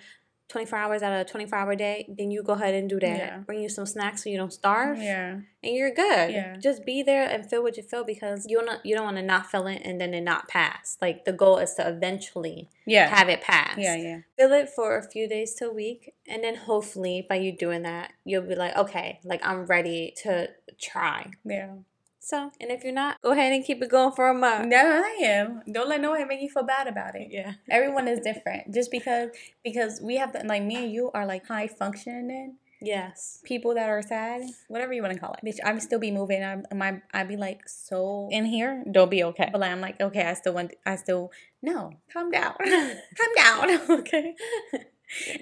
24 0.49 0.77
hours 0.79 1.03
out 1.03 1.13
of 1.13 1.19
a 1.25 1.29
24 1.29 1.57
hour 1.59 1.75
day, 1.75 2.05
then 2.09 2.31
you 2.31 2.41
go 2.43 2.53
ahead 2.53 2.73
and 2.73 2.89
do 2.89 2.99
that. 2.99 3.17
Yeah. 3.17 3.37
Bring 3.39 3.61
you 3.61 3.69
some 3.69 3.85
snacks 3.85 4.23
so 4.23 4.29
you 4.29 4.37
don't 4.37 4.51
starve 4.51 4.97
Yeah. 4.97 5.33
and 5.63 5.75
you're 5.75 5.93
good. 5.93 6.31
Yeah. 6.31 6.57
Just 6.57 6.83
be 6.85 7.03
there 7.03 7.29
and 7.29 7.47
feel 7.47 7.61
what 7.61 7.77
you 7.77 7.83
feel 7.83 8.03
because 8.03 8.45
you 8.49 8.59
don't 8.59 8.83
you 8.83 8.95
don't 8.95 9.05
want 9.05 9.17
to 9.17 9.23
not 9.23 9.45
feel 9.45 9.67
it 9.67 9.81
and 9.85 10.01
then 10.01 10.13
it 10.13 10.21
not 10.21 10.47
pass. 10.47 10.97
Like 11.01 11.23
the 11.25 11.33
goal 11.33 11.59
is 11.59 11.75
to 11.75 11.87
eventually 11.87 12.67
Yeah. 12.85 13.07
have 13.15 13.29
it 13.29 13.41
pass. 13.41 13.77
Yeah, 13.77 13.95
yeah. 13.95 14.17
Feel 14.37 14.51
it 14.53 14.69
for 14.69 14.97
a 14.97 15.03
few 15.07 15.27
days 15.29 15.53
to 15.55 15.69
a 15.69 15.73
week 15.73 16.13
and 16.27 16.43
then 16.43 16.55
hopefully 16.55 17.25
by 17.29 17.35
you 17.35 17.51
doing 17.55 17.83
that 17.83 18.13
you'll 18.25 18.41
be 18.41 18.55
like 18.55 18.75
okay 18.75 19.19
like 19.23 19.45
I'm 19.45 19.65
ready 19.67 20.13
to 20.23 20.49
try. 20.81 21.29
Yeah. 21.45 21.75
So 22.19 22.51
and 22.59 22.69
if 22.69 22.83
you're 22.83 22.93
not, 22.93 23.21
go 23.21 23.31
ahead 23.31 23.53
and 23.53 23.63
keep 23.65 23.81
it 23.81 23.89
going 23.89 24.11
for 24.11 24.29
a 24.29 24.33
month. 24.33 24.67
No, 24.67 24.77
I 24.77 25.23
am. 25.23 25.61
Don't 25.71 25.89
let 25.89 26.01
no 26.01 26.11
one 26.11 26.27
make 26.27 26.41
you 26.41 26.49
feel 26.49 26.63
bad 26.63 26.87
about 26.87 27.15
it. 27.15 27.29
Yeah. 27.31 27.53
Everyone 27.69 28.07
is 28.07 28.19
different. 28.19 28.73
Just 28.73 28.91
because 28.91 29.29
because 29.63 29.99
we 30.01 30.17
have 30.17 30.33
to, 30.33 30.45
like 30.45 30.63
me 30.63 30.75
and 30.75 30.91
you 30.91 31.11
are 31.13 31.25
like 31.25 31.47
high 31.47 31.67
functioning 31.67 32.57
Yes. 32.81 33.41
people 33.43 33.73
that 33.73 33.89
are 33.89 34.01
sad, 34.01 34.43
whatever 34.67 34.93
you 34.93 35.01
want 35.01 35.13
to 35.13 35.19
call 35.19 35.33
it. 35.33 35.45
Bitch, 35.45 35.59
I'm 35.65 35.79
still 35.79 35.99
be 35.99 36.11
moving. 36.11 36.43
I'm 36.43 36.63
my 36.73 37.01
I'd 37.13 37.27
be 37.27 37.35
like 37.35 37.67
so 37.67 38.29
in 38.31 38.45
here. 38.45 38.83
Don't 38.89 39.11
be 39.11 39.23
okay. 39.25 39.49
But 39.51 39.61
like, 39.61 39.71
I'm 39.71 39.81
like 39.81 39.99
okay. 39.99 40.25
I 40.25 40.33
still 40.33 40.53
want. 40.53 40.73
I 40.85 40.95
still 40.95 41.31
no. 41.61 41.91
Calm 42.11 42.31
down. 42.31 42.53
calm 42.59 43.35
down. 43.35 43.81
okay. 43.99 44.35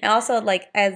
And 0.02 0.12
also 0.12 0.42
like 0.42 0.68
as 0.74 0.94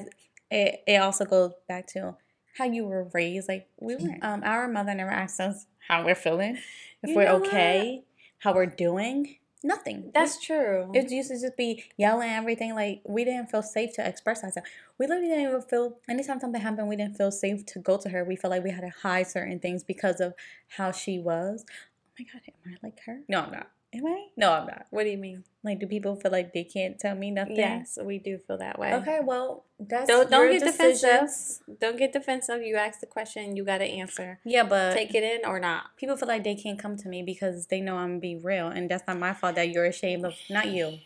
it 0.49 0.83
it 0.87 1.01
also 1.01 1.25
goes 1.25 1.53
back 1.67 1.87
to 1.87 2.15
how 2.57 2.65
you 2.65 2.85
were 2.85 3.09
raised. 3.13 3.47
Like 3.47 3.67
we 3.79 3.95
were 3.95 4.15
um 4.21 4.43
our 4.43 4.67
mother 4.67 4.93
never 4.93 5.11
asked 5.11 5.39
us 5.39 5.65
how 5.87 6.05
we're 6.05 6.15
feeling, 6.15 6.57
if 7.03 7.09
You 7.09 7.15
we're 7.15 7.29
okay, 7.29 8.03
how 8.39 8.53
we're 8.53 8.65
doing. 8.65 9.37
Nothing. 9.63 10.09
That's 10.11 10.43
true. 10.43 10.89
It 10.95 11.11
used 11.11 11.29
to 11.29 11.39
just 11.39 11.55
be 11.55 11.83
yelling 11.95 12.29
everything. 12.31 12.73
Like 12.73 13.01
we 13.07 13.23
didn't 13.23 13.51
feel 13.51 13.61
safe 13.61 13.93
to 13.95 14.07
express 14.07 14.43
ourselves. 14.43 14.67
We 14.97 15.05
literally 15.05 15.29
didn't 15.29 15.47
even 15.49 15.61
feel. 15.61 15.97
Anytime 16.09 16.39
something 16.39 16.61
happened, 16.61 16.87
we 16.87 16.95
didn't 16.95 17.15
feel 17.15 17.31
safe 17.31 17.65
to 17.67 17.79
go 17.79 17.97
to 17.97 18.09
her. 18.09 18.23
We 18.23 18.35
felt 18.35 18.51
like 18.51 18.63
we 18.63 18.71
had 18.71 18.81
to 18.81 18.89
hide 18.89 19.27
certain 19.27 19.59
things 19.59 19.83
because 19.83 20.19
of 20.19 20.33
how 20.67 20.91
she 20.91 21.19
was. 21.19 21.63
Oh 21.69 22.13
my 22.19 22.25
god, 22.25 22.41
am 22.47 22.73
I 22.73 22.77
like 22.81 22.99
her? 23.05 23.19
No, 23.29 23.41
I'm 23.41 23.51
not. 23.51 23.69
Am 23.93 24.05
I? 24.05 24.27
No, 24.37 24.53
I'm 24.53 24.67
not. 24.67 24.85
what 24.89 25.03
do 25.03 25.09
you 25.09 25.17
mean? 25.17 25.43
Like, 25.63 25.79
do 25.79 25.85
people 25.85 26.15
feel 26.15 26.31
like 26.31 26.53
they 26.53 26.63
can't 26.63 26.97
tell 26.97 27.13
me 27.13 27.29
nothing? 27.29 27.57
Yes, 27.57 27.97
we 28.01 28.19
do 28.19 28.37
feel 28.37 28.57
that 28.57 28.79
way. 28.79 28.93
Okay, 28.93 29.19
well, 29.21 29.65
that's 29.79 30.07
Don't 30.07 30.29
don't 30.31 30.49
get 30.49 30.61
decisions. 30.63 31.01
defensive. 31.01 31.79
Don't 31.81 31.97
get 31.97 32.13
defensive. 32.13 32.61
You 32.63 32.77
ask 32.77 33.01
the 33.01 33.05
question, 33.05 33.55
you 33.57 33.65
got 33.65 33.79
to 33.79 33.85
answer. 33.85 34.39
Yeah, 34.45 34.63
but 34.63 34.93
Take 34.93 35.13
it 35.13 35.23
in 35.23 35.45
or 35.45 35.59
not. 35.59 35.97
people 35.97 36.15
feel 36.15 36.29
like 36.29 36.43
they 36.45 36.55
can't 36.55 36.79
come 36.79 36.95
to 36.97 37.09
me 37.09 37.21
because 37.21 37.67
they 37.67 37.81
know 37.81 37.97
I'm 37.97 38.19
be 38.19 38.37
real, 38.37 38.67
and 38.69 38.89
that's 38.89 39.05
not 39.07 39.19
my 39.19 39.33
fault 39.33 39.55
that 39.55 39.69
you're 39.71 39.85
ashamed 39.85 40.23
of. 40.25 40.35
Not 40.49 40.67
you, 40.71 40.99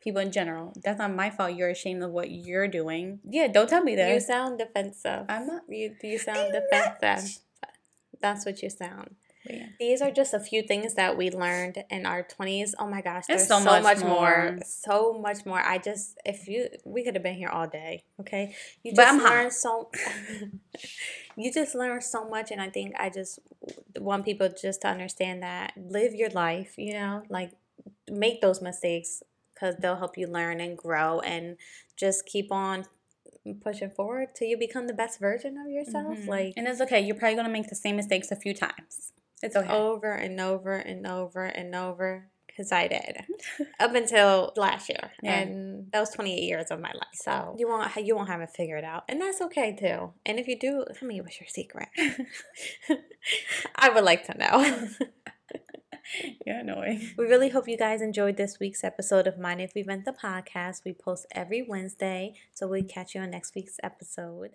people 0.00 0.20
in 0.22 0.30
general. 0.30 0.72
That's 0.84 0.98
not 1.00 1.12
my 1.12 1.30
fault. 1.30 1.54
You're 1.54 1.70
ashamed 1.70 2.04
of 2.04 2.12
what 2.12 2.30
you're 2.30 2.68
doing. 2.68 3.18
Yeah, 3.28 3.48
don't 3.48 3.68
tell 3.68 3.82
me 3.82 3.96
that. 3.96 4.12
You 4.14 4.20
sound 4.20 4.58
defensive. 4.60 5.24
I'm 5.28 5.46
not. 5.48 5.62
You 5.68 5.96
you 6.02 6.18
sound 6.18 6.38
I'm 6.38 6.52
not. 6.52 6.62
defensive. 7.00 7.38
That's 8.20 8.46
what 8.46 8.62
you 8.62 8.70
sound. 8.70 9.16
But 9.44 9.54
yeah. 9.54 9.66
These 9.78 10.02
are 10.02 10.10
just 10.10 10.34
a 10.34 10.40
few 10.40 10.62
things 10.62 10.94
that 10.94 11.16
we 11.16 11.30
learned 11.30 11.84
in 11.90 12.06
our 12.06 12.22
twenties. 12.22 12.74
Oh 12.78 12.86
my 12.86 13.00
gosh, 13.00 13.24
there's 13.26 13.46
so, 13.46 13.58
so 13.58 13.64
much, 13.64 13.82
much 13.82 14.00
more. 14.00 14.52
more. 14.52 14.58
So 14.64 15.18
much 15.20 15.46
more. 15.46 15.60
I 15.60 15.78
just 15.78 16.18
if 16.24 16.48
you 16.48 16.68
we 16.84 17.04
could 17.04 17.14
have 17.14 17.22
been 17.22 17.36
here 17.36 17.48
all 17.48 17.66
day. 17.68 18.04
Okay, 18.20 18.54
you 18.82 18.92
But 18.94 19.04
just 19.04 19.20
hot. 19.20 19.30
learn 19.30 19.50
so. 19.50 19.90
you 21.36 21.52
just 21.52 21.74
learn 21.74 22.00
so 22.00 22.28
much, 22.28 22.50
and 22.50 22.60
I 22.60 22.68
think 22.68 22.94
I 22.98 23.10
just 23.10 23.38
want 23.96 24.24
people 24.24 24.48
just 24.48 24.82
to 24.82 24.88
understand 24.88 25.42
that 25.42 25.72
live 25.76 26.14
your 26.14 26.30
life. 26.30 26.74
You 26.76 26.94
know, 26.94 27.22
like 27.28 27.52
make 28.10 28.40
those 28.40 28.60
mistakes 28.60 29.22
because 29.54 29.76
they'll 29.76 29.96
help 29.96 30.18
you 30.18 30.26
learn 30.26 30.60
and 30.60 30.76
grow, 30.76 31.20
and 31.20 31.56
just 31.96 32.26
keep 32.26 32.50
on 32.52 32.84
pushing 33.62 33.90
forward 33.90 34.28
till 34.34 34.46
you 34.48 34.58
become 34.58 34.86
the 34.88 34.92
best 34.92 35.18
version 35.20 35.56
of 35.56 35.70
yourself. 35.70 36.18
Mhm. 36.18 36.26
Like 36.26 36.54
and 36.56 36.66
it's 36.66 36.80
okay. 36.80 37.00
You're 37.00 37.16
probably 37.16 37.36
gonna 37.36 37.48
make 37.48 37.68
the 37.68 37.76
same 37.76 37.96
mistakes 37.96 38.30
a 38.30 38.36
few 38.36 38.52
times. 38.52 39.12
It's 39.42 39.56
okay. 39.56 39.68
over 39.68 40.12
and 40.12 40.40
over 40.40 40.74
and 40.74 41.06
over 41.06 41.44
and 41.44 41.74
over 41.74 42.28
because 42.46 42.72
I 42.72 42.88
did 42.88 43.18
up 43.80 43.94
until 43.94 44.52
last 44.56 44.88
year, 44.88 45.12
Yeah. 45.22 45.38
and 45.40 45.92
that 45.92 46.00
was 46.00 46.10
28 46.10 46.42
years 46.42 46.70
of 46.72 46.80
my 46.80 46.88
life. 46.92 47.14
So 47.14 47.54
you 47.58 47.68
won't 47.68 47.94
you 47.96 48.16
won't 48.16 48.28
have 48.28 48.40
it 48.40 48.50
figured 48.50 48.82
out, 48.84 49.04
and 49.08 49.20
that's 49.20 49.40
okay 49.42 49.76
too. 49.78 50.12
And 50.26 50.38
if 50.40 50.48
you 50.48 50.58
do, 50.58 50.84
tell 50.98 51.06
me 51.08 51.20
what's 51.20 51.40
your 51.40 51.48
secret. 51.48 51.88
I 53.76 53.90
would 53.90 54.04
like 54.04 54.24
to 54.26 54.36
know. 54.36 54.88
You're 56.46 56.60
annoying. 56.60 57.10
we 57.18 57.26
really 57.26 57.50
hope 57.50 57.68
you 57.68 57.76
guys 57.76 58.00
enjoyed 58.00 58.38
this 58.38 58.58
week's 58.58 58.82
episode 58.82 59.26
of 59.26 59.38
Mind 59.38 59.60
If 59.60 59.72
We 59.74 59.82
Vent 59.82 60.06
the 60.06 60.12
podcast. 60.12 60.80
We 60.86 60.94
post 60.94 61.26
every 61.32 61.60
Wednesday, 61.60 62.32
so 62.54 62.66
we'll 62.66 62.82
catch 62.84 63.14
you 63.14 63.20
on 63.20 63.30
next 63.30 63.54
week's 63.54 63.76
episode. 63.82 64.52